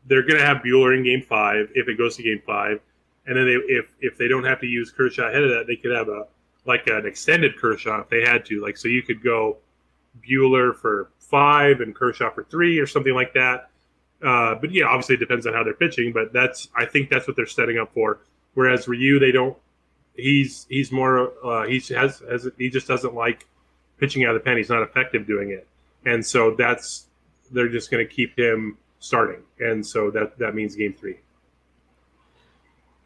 they're 0.06 0.24
going 0.24 0.40
to 0.40 0.46
have 0.46 0.58
Buehler 0.58 0.96
in 0.96 1.04
game 1.04 1.24
five 1.28 1.70
if 1.74 1.88
it 1.88 1.98
goes 1.98 2.18
to 2.18 2.24
game 2.24 2.42
five, 2.46 2.80
and 3.26 3.38
then 3.38 3.46
they, 3.46 3.54
if 3.54 3.86
if 4.00 4.18
they 4.18 4.28
don't 4.28 4.44
have 4.44 4.60
to 4.62 4.68
use 4.68 4.92
Kershaw 4.92 5.30
ahead 5.30 5.44
of 5.44 5.50
that, 5.52 5.66
they 5.68 5.76
could 5.76 5.96
have 5.96 6.10
a 6.10 6.28
like 6.66 6.88
an 6.88 7.06
extended 7.06 7.58
Kershaw 7.58 8.02
if 8.02 8.10
they 8.10 8.22
had 8.22 8.46
to. 8.46 8.62
Like 8.62 8.78
so, 8.78 8.88
you 8.88 9.02
could 9.02 9.24
go 9.24 9.58
Buehler 10.28 10.76
for 10.76 11.10
five 11.20 11.80
and 11.80 11.96
Kershaw 11.96 12.30
for 12.32 12.44
three 12.44 12.80
or 12.80 12.88
something 12.88 13.14
like 13.14 13.34
that. 13.34 13.70
Uh, 14.24 14.56
but 14.56 14.72
yeah, 14.72 14.86
obviously 14.86 15.16
it 15.16 15.20
depends 15.20 15.48
on 15.48 15.54
how 15.54 15.64
they're 15.64 15.74
pitching. 15.74 16.12
But 16.14 16.34
that's 16.34 16.68
I 16.76 16.86
think 16.86 17.10
that's 17.10 17.28
what 17.28 17.36
they're 17.36 17.46
setting 17.46 17.78
up 17.78 17.94
for. 17.94 18.20
Whereas 18.54 18.88
Ryu, 18.88 19.20
they 19.20 19.32
don't 19.32 19.58
he's 20.16 20.66
he's 20.70 20.92
more 20.92 21.32
uh, 21.44 21.66
he 21.66 21.80
has, 21.94 22.20
has 22.30 22.48
he 22.58 22.70
just 22.70 22.88
doesn't 22.88 23.14
like 23.14 23.48
pitching 23.98 24.24
out 24.24 24.36
of 24.36 24.42
the 24.42 24.46
pen. 24.46 24.58
He's 24.58 24.70
not 24.70 24.82
effective 24.84 25.28
doing 25.28 25.52
it, 25.52 25.68
and 26.06 26.26
so 26.26 26.56
that's 26.56 27.06
they're 27.52 27.70
just 27.70 27.92
going 27.92 28.06
to 28.06 28.14
keep 28.14 28.38
him 28.38 28.78
starting, 29.00 29.42
and 29.60 29.86
so 29.86 30.12
that 30.12 30.38
that 30.40 30.56
means 30.56 30.76
game 30.76 30.94
three. 30.94 31.18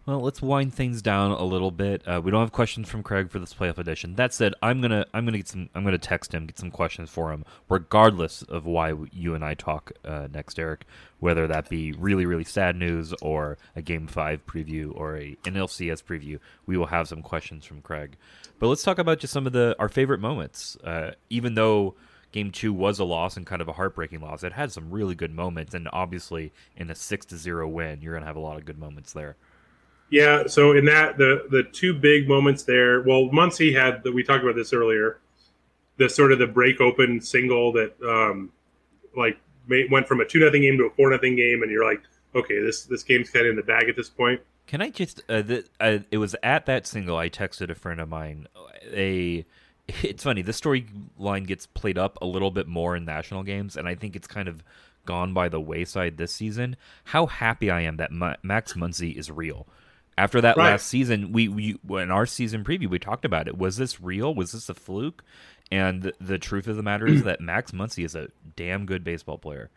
Well, 0.05 0.19
let's 0.19 0.39
wind 0.39 0.71
things 0.71 1.01
down 1.01 1.31
a 1.31 1.43
little 1.43 1.71
bit. 1.71 2.07
Uh, 2.07 2.21
we 2.23 2.29
don't 2.29 2.41
have 2.41 2.51
questions 2.51 2.87
from 2.87 3.01
Craig 3.01 3.31
for 3.31 3.39
this 3.39 3.55
playoff 3.55 3.79
edition. 3.79 4.13
That 4.13 4.35
said, 4.35 4.53
I'm 4.61 4.79
gonna 4.79 5.07
I'm 5.15 5.25
gonna 5.25 5.37
get 5.37 5.47
some 5.47 5.67
I'm 5.73 5.83
gonna 5.83 5.97
text 5.97 6.31
him, 6.31 6.45
get 6.45 6.59
some 6.59 6.69
questions 6.69 7.09
for 7.09 7.31
him, 7.31 7.43
regardless 7.69 8.43
of 8.43 8.67
why 8.67 8.93
you 9.11 9.33
and 9.33 9.43
I 9.43 9.55
talk 9.55 9.93
uh, 10.03 10.27
next, 10.31 10.59
Eric. 10.59 10.85
Whether 11.19 11.47
that 11.47 11.69
be 11.69 11.91
really 11.93 12.27
really 12.27 12.43
sad 12.43 12.75
news 12.75 13.15
or 13.19 13.57
a 13.75 13.81
Game 13.81 14.05
Five 14.05 14.45
preview 14.45 14.95
or 14.95 15.17
a 15.17 15.37
NLCS 15.43 16.03
preview, 16.03 16.39
we 16.67 16.77
will 16.77 16.85
have 16.85 17.07
some 17.07 17.23
questions 17.23 17.65
from 17.65 17.81
Craig. 17.81 18.15
But 18.59 18.67
let's 18.67 18.83
talk 18.83 18.99
about 18.99 19.17
just 19.17 19.33
some 19.33 19.47
of 19.47 19.53
the 19.53 19.75
our 19.79 19.89
favorite 19.89 20.19
moments. 20.19 20.77
Uh, 20.83 21.13
even 21.31 21.55
though 21.55 21.95
Game 22.31 22.51
Two 22.51 22.73
was 22.73 22.99
a 22.99 23.05
loss 23.05 23.37
and 23.37 23.45
kind 23.47 23.61
of 23.61 23.67
a 23.67 23.73
heartbreaking 23.73 24.21
loss, 24.21 24.43
it 24.43 24.53
had 24.53 24.71
some 24.71 24.91
really 24.91 25.15
good 25.15 25.33
moments, 25.33 25.73
and 25.73 25.89
obviously 25.91 26.53
in 26.77 26.91
a 26.91 26.95
six 26.95 27.25
to 27.25 27.37
zero 27.37 27.67
win, 27.67 28.03
you're 28.03 28.13
gonna 28.13 28.27
have 28.27 28.35
a 28.35 28.39
lot 28.39 28.57
of 28.57 28.65
good 28.65 28.77
moments 28.77 29.11
there. 29.11 29.35
Yeah, 30.09 30.47
so 30.47 30.73
in 30.73 30.85
that 30.85 31.17
the 31.17 31.47
the 31.49 31.63
two 31.63 31.93
big 31.93 32.27
moments 32.27 32.63
there, 32.63 33.01
well, 33.01 33.29
Muncy 33.29 33.73
had 33.73 34.03
that 34.03 34.13
we 34.13 34.23
talked 34.23 34.43
about 34.43 34.55
this 34.55 34.71
earlier, 34.71 35.19
the 35.97 36.09
sort 36.09 36.31
of 36.31 36.39
the 36.39 36.47
break 36.47 36.79
open 36.79 37.19
single 37.21 37.71
that 37.73 37.93
um, 38.03 38.51
like 39.17 39.37
went 39.89 40.07
from 40.07 40.21
a 40.21 40.25
two 40.25 40.39
nothing 40.39 40.61
game 40.61 40.77
to 40.77 40.85
a 40.85 40.89
four 40.91 41.09
nothing 41.09 41.35
game, 41.35 41.63
and 41.63 41.71
you're 41.71 41.85
like, 41.85 42.01
okay, 42.35 42.59
this 42.61 42.85
this 42.85 43.03
game's 43.03 43.29
kind 43.29 43.45
of 43.45 43.51
in 43.51 43.55
the 43.55 43.63
bag 43.63 43.89
at 43.89 43.95
this 43.95 44.09
point. 44.09 44.41
Can 44.67 44.81
I 44.81 44.89
just? 44.89 45.23
Uh, 45.29 45.41
the, 45.41 45.65
uh, 45.79 45.99
it 46.11 46.17
was 46.17 46.35
at 46.43 46.65
that 46.65 46.87
single 46.87 47.17
I 47.17 47.29
texted 47.29 47.69
a 47.69 47.75
friend 47.75 47.99
of 47.99 48.09
mine. 48.09 48.47
A, 48.91 49.45
it's 49.87 50.23
funny. 50.23 50.41
This 50.41 50.59
storyline 50.59 51.47
gets 51.47 51.65
played 51.65 51.97
up 51.97 52.17
a 52.21 52.25
little 52.25 52.51
bit 52.51 52.67
more 52.67 52.95
in 52.95 53.05
national 53.05 53.43
games, 53.43 53.75
and 53.75 53.87
I 53.87 53.95
think 53.95 54.15
it's 54.15 54.27
kind 54.27 54.47
of 54.47 54.63
gone 55.05 55.33
by 55.33 55.49
the 55.49 55.61
wayside 55.61 56.17
this 56.17 56.31
season. 56.31 56.75
How 57.05 57.27
happy 57.27 57.69
I 57.69 57.81
am 57.81 57.97
that 57.97 58.11
Ma- 58.11 58.35
Max 58.41 58.73
Muncy 58.73 59.15
is 59.15 59.29
real. 59.29 59.67
After 60.17 60.39
that 60.41 60.55
Right. 60.57 60.71
last 60.71 60.87
season, 60.87 61.31
we, 61.33 61.47
we 61.49 61.77
in 62.01 62.09
our 62.11 62.25
season 62.25 62.63
preview 62.63 62.87
we 62.89 62.99
talked 62.99 63.25
about 63.25 63.47
it. 63.47 63.57
Was 63.57 63.77
this 63.77 63.99
real? 64.01 64.33
Was 64.33 64.53
this 64.53 64.69
a 64.69 64.73
fluke? 64.73 65.23
And 65.71 66.03
the, 66.03 66.13
the 66.21 66.37
truth 66.37 66.67
of 66.67 66.77
the 66.77 66.83
matter 66.83 67.05
is 67.07 67.23
that 67.25 67.41
Max 67.41 67.71
Muncy 67.71 68.05
is 68.05 68.15
a 68.15 68.29
damn 68.55 68.85
good 68.85 69.03
baseball 69.03 69.37
player. 69.37 69.69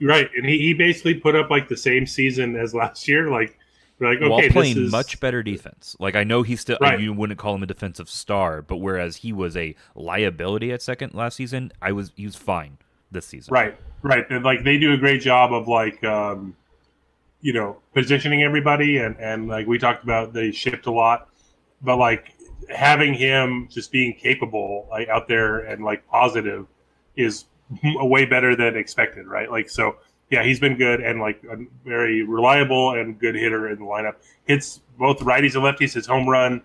Right, 0.00 0.28
and 0.36 0.44
he, 0.44 0.58
he 0.58 0.74
basically 0.74 1.14
put 1.14 1.34
up 1.34 1.48
like 1.50 1.68
the 1.68 1.76
same 1.76 2.06
season 2.06 2.56
as 2.56 2.74
last 2.74 3.08
year. 3.08 3.30
Like, 3.30 3.58
like 3.98 4.18
okay, 4.18 4.28
while 4.28 4.40
this 4.42 4.52
playing 4.52 4.76
is 4.76 4.92
much 4.92 5.18
better 5.20 5.42
defense. 5.42 5.96
Like 5.98 6.16
I 6.16 6.24
know 6.24 6.42
he's 6.42 6.60
still 6.60 6.76
Right. 6.82 7.00
you 7.00 7.14
wouldn't 7.14 7.38
call 7.38 7.54
him 7.54 7.62
a 7.62 7.66
defensive 7.66 8.10
star, 8.10 8.60
but 8.60 8.76
whereas 8.76 9.16
he 9.16 9.32
was 9.32 9.56
a 9.56 9.74
liability 9.94 10.70
at 10.72 10.82
second 10.82 11.14
last 11.14 11.36
season, 11.36 11.72
I 11.80 11.92
was 11.92 12.12
he 12.14 12.26
was 12.26 12.36
fine 12.36 12.76
this 13.10 13.24
season. 13.24 13.54
right, 13.54 13.78
right. 14.02 14.26
And 14.28 14.44
like 14.44 14.64
they 14.64 14.76
do 14.78 14.92
a 14.92 14.98
great 14.98 15.22
job 15.22 15.54
of 15.54 15.66
like, 15.68 16.04
um, 16.04 16.54
you 17.40 17.52
know, 17.52 17.76
positioning 17.94 18.42
everybody, 18.42 18.98
and 18.98 19.16
and 19.18 19.48
like 19.48 19.66
we 19.66 19.78
talked 19.78 20.02
about, 20.04 20.32
they 20.32 20.50
shipped 20.52 20.86
a 20.86 20.92
lot, 20.92 21.28
but 21.82 21.96
like 21.96 22.34
having 22.68 23.14
him 23.14 23.68
just 23.70 23.92
being 23.92 24.14
capable 24.14 24.88
like 24.90 25.08
out 25.08 25.28
there 25.28 25.58
and 25.60 25.84
like 25.84 26.06
positive 26.08 26.66
is 27.16 27.44
way 27.82 28.24
better 28.24 28.56
than 28.56 28.76
expected, 28.76 29.26
right? 29.26 29.50
Like 29.50 29.68
so. 29.70 29.96
Yeah, 30.28 30.42
he's 30.42 30.58
been 30.58 30.76
good 30.76 31.00
and 31.00 31.20
like 31.20 31.40
a 31.48 31.56
very 31.84 32.24
reliable 32.24 32.94
and 32.98 33.16
good 33.16 33.36
hitter 33.36 33.68
in 33.68 33.78
the 33.78 33.84
lineup. 33.84 34.16
Hits 34.46 34.80
both 34.98 35.20
righties 35.20 35.54
and 35.54 35.62
lefties. 35.62 35.94
His 35.94 36.04
home 36.04 36.28
run 36.28 36.62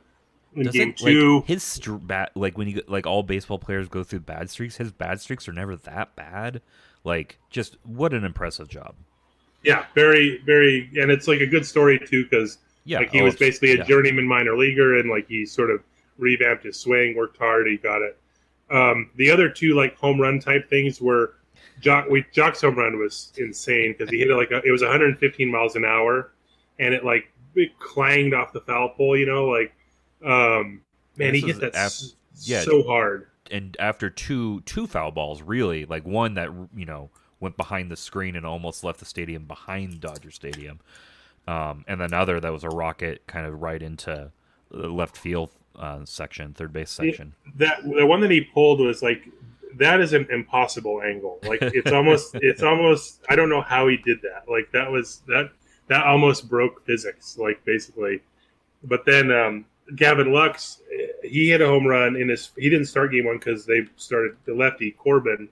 in 0.56 0.64
Doesn't, 0.64 0.80
game 0.80 0.96
like, 1.00 1.14
two. 1.14 1.44
his 1.46 1.62
str- 1.62 1.98
like 2.34 2.58
when 2.58 2.68
you 2.68 2.82
like 2.88 3.06
all 3.06 3.22
baseball 3.22 3.60
players 3.60 3.88
go 3.88 4.04
through 4.04 4.22
bad 4.22 4.50
streaks, 4.50 4.78
his 4.78 4.92
bad 4.92 5.22
streaks 5.22 5.48
are 5.48 5.54
never 5.54 5.76
that 5.76 6.16
bad. 6.16 6.64
Like 7.04 7.38
just 7.52 7.78
what 7.84 8.16
an 8.16 8.24
impressive 8.24 8.68
job. 8.68 8.96
Yeah, 9.64 9.86
very, 9.96 10.40
very, 10.46 10.90
and 11.00 11.12
it's 11.12 11.28
like 11.28 11.40
a 11.42 11.46
good 11.48 11.66
story 11.66 12.00
too 12.00 12.24
because 12.24 12.58
Yeah, 12.86 13.00
like 13.00 13.12
he 13.12 13.22
oh, 13.22 13.26
was 13.26 13.36
basically 13.36 13.72
a 13.74 13.78
yeah. 13.78 13.84
journeyman 13.84 14.28
minor 14.28 14.58
leaguer, 14.58 14.98
and 14.98 15.10
like 15.10 15.28
he 15.28 15.46
sort 15.46 15.70
of 15.70 15.84
revamped 16.18 16.64
his 16.64 16.78
swing, 16.80 17.16
worked 17.16 17.38
hard, 17.38 17.68
he 17.68 17.78
got 17.78 18.02
it. 18.02 18.18
Um, 18.70 19.10
the 19.18 19.30
other 19.30 19.50
two 19.50 19.74
like 19.76 19.96
home 19.98 20.20
run 20.20 20.40
type 20.40 20.70
things 20.70 21.00
were 21.02 21.36
Joc. 21.82 22.10
We 22.10 22.24
Joc's 22.34 22.62
home 22.62 22.76
run 22.76 22.98
was 22.98 23.34
insane 23.38 23.94
because 23.98 24.10
he 24.10 24.20
hit 24.20 24.30
it 24.32 24.36
like 24.36 24.52
a, 24.52 24.62
it 24.66 24.72
was 24.72 24.82
115 24.82 25.52
miles 25.52 25.76
an 25.76 25.86
hour, 25.86 26.32
and 26.80 26.94
it 26.94 27.04
like 27.06 27.32
it 27.56 27.78
clanged 27.80 28.34
off 28.34 28.54
the 28.54 28.62
foul 28.62 28.90
pole. 28.90 29.16
You 29.18 29.26
know, 29.26 29.46
like 29.48 29.74
um, 30.24 30.82
man, 31.18 31.34
This 31.34 31.42
he 31.42 31.48
hit 31.48 31.60
that 31.62 31.70
af- 31.72 31.78
s- 31.86 32.16
yeah. 32.44 32.62
so 32.62 32.82
hard. 32.84 33.28
and 33.52 33.76
after 33.80 34.10
two 34.10 34.62
two 34.62 34.88
foul 34.88 35.12
balls, 35.12 35.42
really, 35.42 35.86
like 35.86 36.06
one 36.06 36.36
that 36.36 36.50
you 36.76 36.86
know 36.86 37.10
went 37.42 37.58
behind 37.58 37.92
the 37.92 37.98
screen 37.98 38.38
and 38.38 38.46
almost 38.46 38.84
left 38.84 39.00
the 39.00 39.06
stadium 39.06 39.44
behind 39.44 40.00
Dodger 40.00 40.32
Stadium, 40.32 40.80
um, 41.48 41.84
and 41.88 42.02
another 42.02 42.40
that 42.40 42.54
was 42.54 42.64
a 42.64 42.70
rocket 42.70 43.28
kind 43.28 43.46
of 43.46 43.62
right 43.62 43.82
into 43.82 44.32
the 44.70 44.88
left 44.88 45.18
field 45.18 45.50
uh, 45.78 46.06
section, 46.06 46.54
third 46.54 46.72
base 46.72 46.90
section. 46.90 47.34
that 47.56 47.84
the 47.84 48.06
one 48.06 48.22
that 48.22 48.32
he 48.32 48.42
pulled 48.42 48.80
was 48.80 49.02
like 49.04 49.28
that 49.78 50.00
is 50.00 50.14
an 50.14 50.28
impossible 50.30 51.02
angle. 51.02 51.40
Like 51.44 51.60
it's 51.62 51.92
almost 51.94 52.36
it's 52.36 52.64
almost 52.64 53.22
I 53.30 53.36
don't 53.36 53.50
know 53.50 53.62
how 53.62 53.88
he 53.88 53.98
did 53.98 54.22
that. 54.22 54.50
Like 54.50 54.72
that 54.72 54.90
was 54.90 55.22
that 55.28 55.52
that 55.88 56.06
almost 56.06 56.50
broke 56.50 56.86
physics. 56.86 57.38
Like 57.38 57.64
basically, 57.66 58.22
but 58.84 59.06
then 59.06 59.32
um, 59.32 59.66
Gavin 59.96 60.32
Lux 60.32 60.82
he 61.24 61.50
hit 61.50 61.62
a 61.62 61.68
home 61.68 61.86
run 61.86 62.16
in 62.16 62.30
his. 62.30 62.52
He 62.58 62.70
didn't 62.70 62.88
start 62.88 63.12
game 63.12 63.26
one 63.26 63.38
because 63.38 63.66
they 63.66 63.88
started 63.96 64.36
the 64.46 64.54
lefty 64.54 64.92
Corbin. 64.92 65.50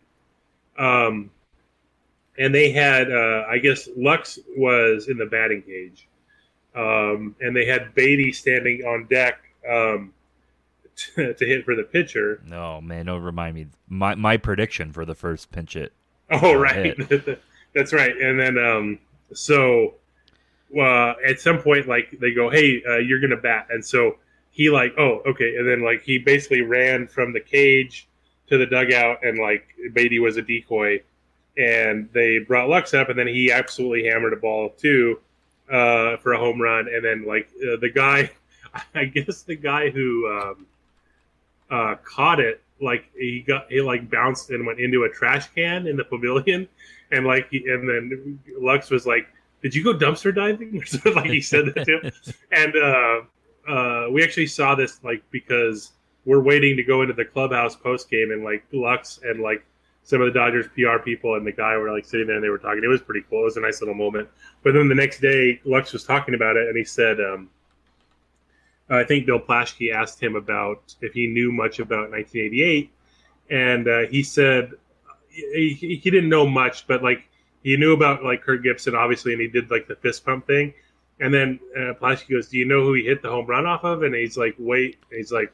Um, 0.78 1.32
and 2.40 2.56
they 2.56 2.72
had 2.72 3.12
uh, 3.12 3.46
I 3.48 3.60
guess 3.60 3.88
Lux 3.96 4.40
was 4.58 5.08
in 5.08 5.18
the 5.18 5.26
batting 5.28 5.62
cage, 5.62 6.08
um, 6.76 7.36
and 7.40 7.56
they 7.56 7.66
had 7.66 7.94
Beaty 7.94 8.32
standing 8.32 8.84
on 8.86 9.06
deck. 9.08 9.40
Um, 9.70 10.14
to, 11.16 11.34
to 11.38 11.46
hit 11.46 11.66
for 11.66 11.76
the 11.76 11.84
pitcher. 11.84 12.42
No 12.46 12.82
man, 12.82 13.06
don't 13.06 13.22
remind 13.22 13.56
me. 13.56 13.68
My 13.88 14.16
my 14.16 14.38
prediction 14.38 14.92
for 14.92 15.06
the 15.06 15.16
first 15.16 15.52
pinch 15.52 15.74
hit. 15.74 15.94
Oh, 16.32 16.54
right. 16.54 16.96
That's 17.74 17.92
right. 17.92 18.16
And 18.16 18.40
then, 18.40 18.60
um, 18.60 19.00
so 19.34 19.96
uh, 20.78 21.14
at 21.28 21.40
some 21.40 21.58
point, 21.60 21.88
like 21.88 22.16
they 22.20 22.36
go, 22.36 22.52
"Hey, 22.52 22.84
uh, 22.88 22.98
you're 22.98 23.20
gonna 23.20 23.36
bat," 23.36 23.66
and 23.72 23.84
so 23.84 24.18
he 24.52 24.70
like, 24.70 24.94
"Oh, 24.96 25.24
okay." 25.26 25.56
And 25.56 25.68
then 25.68 25.82
like 25.84 26.04
he 26.04 26.20
basically 26.20 26.62
ran 26.62 27.08
from 27.08 27.34
the 27.34 27.40
cage 27.40 28.08
to 28.48 28.60
the 28.60 28.68
dugout, 28.68 29.24
and 29.24 29.40
like 29.40 29.70
Beaty 29.94 30.20
was 30.20 30.38
a 30.38 30.44
decoy, 30.44 31.02
and 31.60 32.10
they 32.14 32.40
brought 32.40 32.70
Lux 32.70 32.94
up, 32.94 33.10
and 33.10 33.20
then 33.20 33.28
he 33.28 33.52
absolutely 33.52 34.06
hammered 34.06 34.34
a 34.34 34.38
ball 34.38 34.70
too 34.70 35.20
uh, 35.70 36.18
for 36.18 36.34
a 36.34 36.40
home 36.40 36.62
run, 36.62 36.88
and 36.88 37.04
then 37.04 37.26
like 37.26 37.50
uh, 37.62 37.78
the 37.78 37.92
guy, 37.94 38.32
I 38.96 39.06
guess 39.06 39.44
the 39.44 39.56
guy 39.56 39.90
who 39.90 40.28
um, 40.28 40.66
uh, 41.70 41.96
caught 42.04 42.40
it 42.40 42.62
like 42.82 43.06
he 43.18 43.42
got 43.42 43.70
he 43.70 43.82
like 43.82 44.10
bounced 44.10 44.50
and 44.50 44.66
went 44.66 44.80
into 44.80 45.04
a 45.04 45.10
trash 45.10 45.48
can 45.50 45.88
in 45.88 45.98
the 45.98 46.04
pavilion. 46.04 46.68
And 47.12 47.26
like 47.26 47.50
he, 47.50 47.58
and 47.68 47.90
then 47.90 48.40
Lux 48.58 48.90
was 48.90 49.06
like 49.06 49.28
did 49.62 49.76
you 49.76 49.84
go 49.84 49.94
dumpster 49.94 50.34
diving? 50.34 50.78
Or 50.82 50.86
something 50.86 51.16
like 51.16 51.30
he 51.30 51.42
said 51.42 51.74
that 51.76 51.86
to 51.86 52.00
him. 52.00 52.12
And 52.52 52.76
uh 52.76 53.22
uh 53.72 54.08
we 54.12 54.24
actually 54.24 54.48
saw 54.48 54.76
this 54.76 55.04
like 55.04 55.24
because 55.32 55.92
we're 56.26 56.42
waiting 56.42 56.78
to 56.78 56.84
go 56.84 57.02
into 57.02 57.14
the 57.14 57.26
clubhouse 57.26 57.76
post 57.76 58.10
game 58.10 58.32
and 58.32 58.44
like 58.44 58.64
Lux 58.72 59.20
and 59.24 59.42
like 59.42 59.64
some 60.10 60.22
of 60.22 60.34
the 60.34 60.40
Dodgers 60.40 60.66
PR 60.74 60.98
people 60.98 61.36
and 61.36 61.46
the 61.46 61.52
guy 61.52 61.78
were 61.78 61.94
like 61.94 62.04
sitting 62.04 62.26
there 62.26 62.38
and 62.38 62.44
they 62.44 62.50
were 62.50 62.58
talking. 62.58 62.84
It 62.84 62.88
was 62.88 63.00
pretty 63.00 63.24
cool. 63.30 63.42
It 63.42 63.44
was 63.44 63.58
a 63.58 63.62
nice 63.62 63.80
little 63.80 63.94
moment. 63.94 64.28
But 64.64 64.74
then 64.74 64.90
the 64.90 64.96
next 64.96 65.22
day, 65.22 65.62
Lux 65.66 65.94
was 65.94 66.04
talking 66.04 66.34
about 66.34 66.58
it 66.58 66.68
and 66.68 66.76
he 66.76 66.84
said, 66.84 67.20
um, 67.20 67.52
I 68.90 69.04
think 69.04 69.28
Bill 69.28 69.40
Plaschke 69.40 69.94
asked 69.94 70.20
him 70.20 70.36
about 70.36 70.96
if 71.02 71.14
he 71.14 71.28
knew 71.28 71.52
much 71.52 71.78
about 71.78 72.10
1988, 72.10 72.92
and 73.52 73.88
uh, 73.88 74.00
he 74.10 74.24
said 74.24 74.72
he, 75.30 76.00
he 76.04 76.10
didn't 76.10 76.28
know 76.28 76.48
much, 76.48 76.88
but 76.88 77.04
like 77.04 77.30
he 77.62 77.78
knew 77.78 77.94
about 77.94 78.24
like 78.24 78.42
Kirk 78.42 78.64
Gibson, 78.64 78.96
obviously, 78.96 79.34
and 79.34 79.42
he 79.44 79.48
did 79.48 79.70
like 79.70 79.88
the 79.88 79.96
fist 79.96 80.26
pump 80.26 80.48
thing. 80.48 80.74
And 81.20 81.32
then 81.32 81.60
uh, 81.78 81.94
Plaschke 82.02 82.32
goes, 82.32 82.48
"Do 82.48 82.58
you 82.58 82.66
know 82.66 82.82
who 82.82 82.96
he 82.96 83.04
hit 83.04 83.22
the 83.22 83.30
home 83.30 83.46
run 83.46 83.68
off 83.68 83.84
of?" 83.84 84.02
And 84.02 84.16
he's 84.16 84.38
like, 84.38 84.56
"Wait," 84.58 84.98
and 85.12 85.20
he's 85.20 85.32
like, 85.32 85.54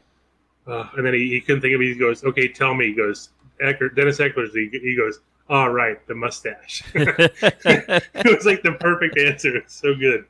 and 0.66 1.06
then 1.06 1.14
he, 1.14 1.28
he 1.28 1.42
couldn't 1.42 1.62
think 1.62 1.76
of 1.76 1.82
it. 1.82 1.94
He 1.94 2.00
goes, 2.00 2.24
"Okay, 2.24 2.48
tell 2.48 2.74
me." 2.74 2.88
He 2.88 2.94
goes, 2.94 3.32
"Dennis 3.60 4.20
Eckersley." 4.20 4.70
He, 4.72 4.80
he 4.80 4.96
goes, 4.96 5.20
"All 5.50 5.72
right, 5.72 6.06
the 6.08 6.16
mustache." 6.16 6.84
it 6.94 8.04
was 8.26 8.46
like 8.46 8.64
the 8.64 8.74
perfect 8.80 9.18
answer. 9.18 9.58
It's 9.58 9.76
so 9.76 9.96
good. 9.96 10.26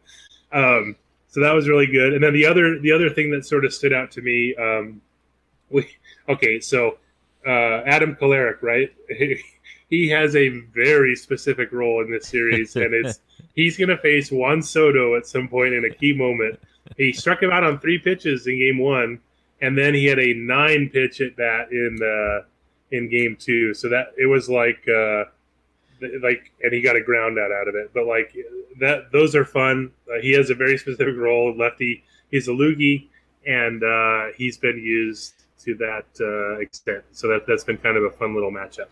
Um, 0.52 0.96
so 1.30 1.42
that 1.42 1.54
was 1.54 1.68
really 1.68 1.88
good. 1.88 2.14
And 2.14 2.24
then 2.24 2.34
the 2.34 2.46
other 2.46 2.80
the 2.80 2.92
other 2.92 3.10
thing 3.10 3.32
that 3.32 3.46
sort 3.46 3.66
of 3.66 3.74
stood 3.74 3.92
out 3.92 4.12
to 4.12 4.22
me, 4.22 4.56
um, 4.56 5.02
we 5.70 5.86
okay, 6.30 6.60
so 6.60 6.98
uh, 7.46 7.82
Adam 7.86 8.16
Kolarek, 8.16 8.62
right? 8.62 8.94
he 9.90 10.10
has 10.10 10.36
a 10.36 10.50
very 10.74 11.16
specific 11.16 11.72
role 11.72 12.02
in 12.02 12.10
this 12.10 12.28
series, 12.28 12.76
and 12.76 12.94
it's 12.94 13.20
he's 13.54 13.78
going 13.78 13.90
to 13.90 13.98
face 13.98 14.32
Juan 14.32 14.62
Soto 14.62 15.16
at 15.16 15.28
some 15.28 15.48
point 15.48 15.74
in 15.74 15.86
a 15.86 15.94
key 15.94 16.14
moment. 16.14 16.60
He 16.98 17.12
struck 17.14 17.42
him 17.42 17.52
out 17.52 17.64
on 17.64 17.80
three 17.80 18.00
pitches 18.00 18.48
in 18.48 18.58
game 18.58 18.80
one, 18.80 19.20
and 19.62 19.78
then 19.78 19.94
he 19.94 20.06
had 20.06 20.20
a 20.20 20.34
nine 20.36 20.90
pitch 20.90 21.22
at 21.22 21.36
bat 21.36 21.72
in 21.72 22.00
uh, 22.02 22.46
in 22.96 23.10
game 23.10 23.38
two. 23.40 23.74
So 23.74 23.90
that 23.90 24.14
it 24.18 24.28
was 24.28 24.50
like. 24.50 24.88
Uh, 24.88 25.26
like 26.22 26.52
and 26.62 26.74
he 26.74 26.82
got 26.82 26.98
a 26.98 27.02
ground 27.02 27.40
out 27.40 27.52
out 27.54 27.70
of 27.70 27.74
it 27.74 27.90
but 27.94 28.06
like 28.06 28.36
that 28.82 29.10
those 29.14 29.34
are 29.34 29.46
fun 29.46 29.90
uh, 30.14 30.20
he 30.22 30.34
has 30.34 30.50
a 30.50 30.54
very 30.54 30.78
specific 30.78 31.16
role 31.16 31.56
lefty 31.58 32.04
he's 32.30 32.50
a 32.50 32.52
loogie 32.52 33.08
and 33.48 33.82
uh, 33.82 34.26
he's 34.38 34.58
been 34.58 34.78
used 34.78 35.34
to 35.58 35.74
that 35.76 36.06
uh, 36.20 36.60
extent 36.60 37.02
so 37.12 37.30
that 37.30 37.48
that's 37.48 37.64
been 37.64 37.78
kind 37.78 37.96
of 37.96 38.04
a 38.04 38.12
fun 38.12 38.36
little 38.36 38.52
matchup 38.52 38.90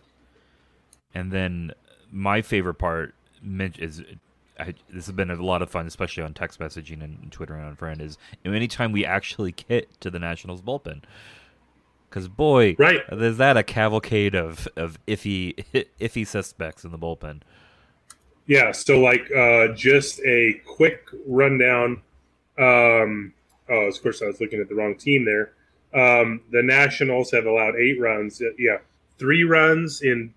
And 1.14 1.30
then 1.30 1.72
my 2.10 2.42
favorite 2.42 2.74
part 2.74 3.14
is 3.78 4.02
I, 4.58 4.74
this 4.88 5.06
has 5.06 5.14
been 5.14 5.30
a 5.30 5.42
lot 5.42 5.62
of 5.62 5.70
fun, 5.70 5.86
especially 5.86 6.22
on 6.22 6.32
text 6.32 6.60
messaging 6.60 7.02
and 7.02 7.30
Twitter 7.32 7.54
and 7.54 7.64
on 7.66 7.76
friend. 7.76 8.00
Is 8.00 8.18
anytime 8.44 8.92
we 8.92 9.04
actually 9.04 9.52
get 9.52 10.00
to 10.00 10.10
the 10.10 10.18
Nationals 10.18 10.62
bullpen, 10.62 11.02
because 12.14 12.28
boy, 12.28 12.76
Right. 12.78 13.00
is 13.10 13.38
that 13.38 13.56
a 13.56 13.64
cavalcade 13.64 14.36
of 14.36 14.68
of 14.76 14.98
iffy 15.06 15.64
iffy 16.00 16.24
suspects 16.24 16.84
in 16.84 16.92
the 16.92 16.98
bullpen. 16.98 17.40
yeah 18.46 18.70
so 18.70 19.00
like 19.00 19.28
uh, 19.32 19.68
just 19.74 20.20
a 20.20 20.60
quick 20.64 21.08
rundown 21.26 22.02
um, 22.58 23.32
oh 23.68 23.86
of 23.88 24.00
course 24.02 24.22
i 24.22 24.26
was 24.26 24.40
looking 24.40 24.60
at 24.60 24.68
the 24.68 24.74
wrong 24.76 24.94
team 24.94 25.24
there 25.24 25.52
um, 25.94 26.40
the 26.52 26.62
nationals 26.62 27.30
have 27.32 27.46
allowed 27.46 27.74
eight 27.76 27.98
runs 28.00 28.40
Uh, 28.40 28.50
yeah 28.58 28.78
three 29.18 29.42
runs 29.44 30.02
in 30.02 30.32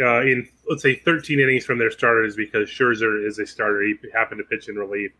uh, 0.00 0.20
in 0.22 0.48
let's 0.70 0.82
say 0.82 0.94
13 0.94 1.38
innings 1.40 1.66
from 1.66 1.78
their 1.78 1.90
starters 1.90 2.34
because 2.36 2.70
Scherzer 2.70 3.26
is 3.26 3.38
a 3.38 3.46
starter. 3.46 3.82
He 3.82 3.96
happened 4.14 4.38
to 4.38 4.44
pitch 4.44 4.68
in 4.70 4.76
relief, 4.76 5.10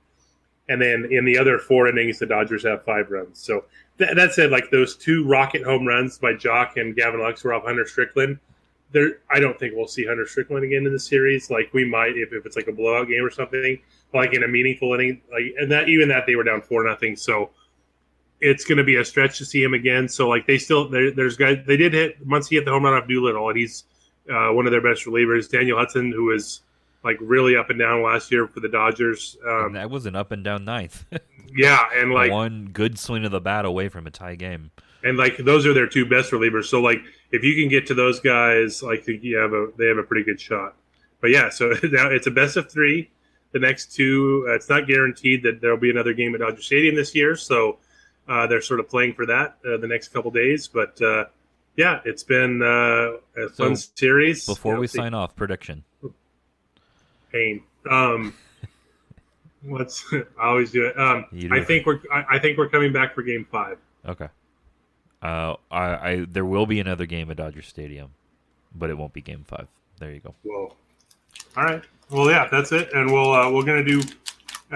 and 0.70 0.80
then 0.80 1.08
in 1.10 1.24
the 1.24 1.36
other 1.36 1.58
four 1.58 1.88
innings, 1.88 2.20
the 2.20 2.26
Dodgers 2.26 2.64
have 2.64 2.84
five 2.84 3.10
runs. 3.10 3.40
So 3.40 3.64
th- 3.98 4.14
that 4.14 4.32
said, 4.32 4.50
like 4.50 4.70
those 4.70 4.96
two 4.96 5.26
rocket 5.26 5.64
home 5.64 5.84
runs 5.84 6.16
by 6.16 6.34
Joc 6.34 6.76
and 6.76 6.94
Gavin 6.94 7.20
Lux 7.20 7.42
were 7.42 7.52
off 7.52 7.64
Hunter 7.64 7.86
Strickland. 7.86 8.38
There, 8.92 9.18
I 9.30 9.40
don't 9.40 9.58
think 9.58 9.74
we'll 9.74 9.88
see 9.88 10.06
Hunter 10.06 10.26
Strickland 10.26 10.64
again 10.64 10.86
in 10.86 10.92
the 10.92 11.00
series. 11.00 11.50
Like 11.50 11.74
we 11.74 11.84
might 11.84 12.16
if, 12.16 12.32
if 12.32 12.46
it's 12.46 12.54
like 12.54 12.68
a 12.68 12.72
blowout 12.72 13.08
game 13.08 13.24
or 13.24 13.30
something, 13.30 13.80
like 14.14 14.32
in 14.32 14.44
a 14.44 14.48
meaningful 14.48 14.94
inning. 14.94 15.22
Like 15.30 15.54
and 15.58 15.70
that 15.72 15.88
even 15.88 16.08
that 16.08 16.24
they 16.26 16.36
were 16.36 16.44
down 16.44 16.62
four 16.62 16.84
nothing. 16.84 17.16
So 17.16 17.50
it's 18.40 18.64
going 18.64 18.78
to 18.78 18.84
be 18.84 18.96
a 18.96 19.04
stretch 19.04 19.38
to 19.38 19.44
see 19.44 19.62
him 19.62 19.74
again. 19.74 20.08
So 20.08 20.28
like 20.28 20.46
they 20.46 20.56
still 20.56 20.88
there's 20.88 21.36
guys 21.36 21.58
they 21.66 21.76
did 21.76 21.92
hit 21.92 22.24
once 22.26 22.48
he 22.48 22.56
hit 22.56 22.64
the 22.64 22.70
home 22.70 22.84
run 22.84 22.94
off 22.94 23.08
Doolittle 23.08 23.48
and 23.48 23.58
he's 23.58 23.84
uh, 24.32 24.52
one 24.52 24.66
of 24.66 24.72
their 24.72 24.80
best 24.80 25.04
relievers. 25.04 25.50
Daniel 25.50 25.78
Hudson, 25.78 26.12
who 26.12 26.30
is 26.30 26.60
like 27.02 27.16
really 27.20 27.56
up 27.56 27.70
and 27.70 27.78
down 27.78 28.02
last 28.02 28.30
year 28.30 28.46
for 28.46 28.60
the 28.60 28.68
Dodgers. 28.68 29.36
Um, 29.46 29.72
that 29.72 29.90
was 29.90 30.06
an 30.06 30.16
up 30.16 30.32
and 30.32 30.44
down 30.44 30.64
ninth. 30.64 31.04
yeah, 31.56 31.84
and 31.94 32.12
like 32.12 32.30
one 32.30 32.70
good 32.72 32.98
swing 32.98 33.24
of 33.24 33.30
the 33.30 33.40
bat 33.40 33.64
away 33.64 33.88
from 33.88 34.06
a 34.06 34.10
tie 34.10 34.34
game. 34.34 34.70
And 35.02 35.16
like 35.16 35.38
those 35.38 35.66
are 35.66 35.72
their 35.72 35.86
two 35.86 36.04
best 36.04 36.30
relievers. 36.30 36.66
So 36.66 36.80
like 36.80 37.00
if 37.30 37.42
you 37.42 37.60
can 37.60 37.68
get 37.68 37.86
to 37.86 37.94
those 37.94 38.20
guys, 38.20 38.82
like 38.82 39.06
you 39.06 39.36
have 39.38 39.52
a 39.52 39.68
they 39.78 39.86
have 39.86 39.98
a 39.98 40.02
pretty 40.02 40.24
good 40.24 40.40
shot. 40.40 40.76
But 41.20 41.30
yeah, 41.30 41.48
so 41.48 41.70
now 41.84 42.08
it's 42.10 42.26
a 42.26 42.30
best 42.30 42.56
of 42.56 42.70
three. 42.70 43.10
The 43.52 43.58
next 43.58 43.92
two, 43.94 44.46
uh, 44.48 44.54
it's 44.54 44.68
not 44.68 44.86
guaranteed 44.86 45.42
that 45.42 45.60
there'll 45.60 45.76
be 45.76 45.90
another 45.90 46.12
game 46.12 46.34
at 46.34 46.40
Dodger 46.40 46.62
Stadium 46.62 46.94
this 46.94 47.14
year. 47.16 47.34
So 47.34 47.78
uh, 48.28 48.46
they're 48.46 48.60
sort 48.60 48.78
of 48.78 48.88
playing 48.88 49.14
for 49.14 49.26
that 49.26 49.56
uh, 49.66 49.76
the 49.78 49.88
next 49.88 50.08
couple 50.08 50.30
days. 50.30 50.68
But 50.68 51.00
uh, 51.02 51.24
yeah, 51.76 52.00
it's 52.04 52.22
been 52.22 52.62
uh, 52.62 53.16
a 53.42 53.48
So, 53.48 53.64
fun 53.64 53.76
series. 53.76 54.46
Before 54.46 54.74
Yeah, 54.74 54.80
we 54.80 54.86
sign 54.86 55.14
off, 55.14 55.34
prediction. 55.34 55.82
Pain. 57.32 57.62
Um, 57.90 58.34
what's 59.62 60.04
I 60.12 60.24
always 60.38 60.70
do 60.70 60.86
it. 60.86 60.98
Um, 60.98 61.26
do. 61.32 61.48
I 61.52 61.64
think 61.64 61.86
we're 61.86 62.00
I, 62.12 62.24
I 62.32 62.38
think 62.38 62.58
we're 62.58 62.68
coming 62.68 62.92
back 62.92 63.14
for 63.14 63.22
Game 63.22 63.46
Five. 63.50 63.78
Okay. 64.06 64.28
Uh, 65.22 65.54
I, 65.70 65.84
I 65.84 66.26
there 66.30 66.44
will 66.44 66.66
be 66.66 66.80
another 66.80 67.06
game 67.06 67.30
at 67.30 67.36
Dodger 67.36 67.62
Stadium, 67.62 68.10
but 68.74 68.90
it 68.90 68.96
won't 68.96 69.12
be 69.12 69.20
Game 69.20 69.44
Five. 69.46 69.68
There 69.98 70.12
you 70.12 70.20
go. 70.20 70.34
Whoa. 70.42 70.74
All 71.56 71.64
right. 71.64 71.82
Well, 72.10 72.30
yeah, 72.30 72.48
that's 72.50 72.72
it, 72.72 72.92
and 72.92 73.12
we'll 73.12 73.32
uh, 73.32 73.50
we're 73.50 73.64
gonna 73.64 73.84
do 73.84 74.02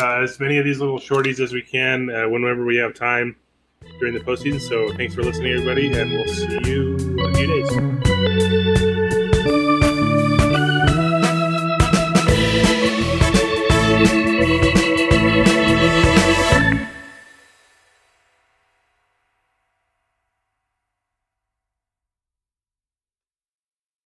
uh, 0.00 0.22
as 0.22 0.38
many 0.38 0.58
of 0.58 0.64
these 0.64 0.80
little 0.80 0.98
shorties 0.98 1.40
as 1.40 1.52
we 1.52 1.62
can 1.62 2.10
uh, 2.10 2.28
whenever 2.28 2.64
we 2.64 2.76
have 2.76 2.94
time 2.94 3.36
during 3.98 4.14
the 4.14 4.20
postseason. 4.20 4.60
So 4.60 4.92
thanks 4.96 5.14
for 5.14 5.22
listening, 5.22 5.52
everybody, 5.52 5.92
and 5.92 6.10
we'll 6.12 6.28
see 6.28 6.60
you 6.64 6.93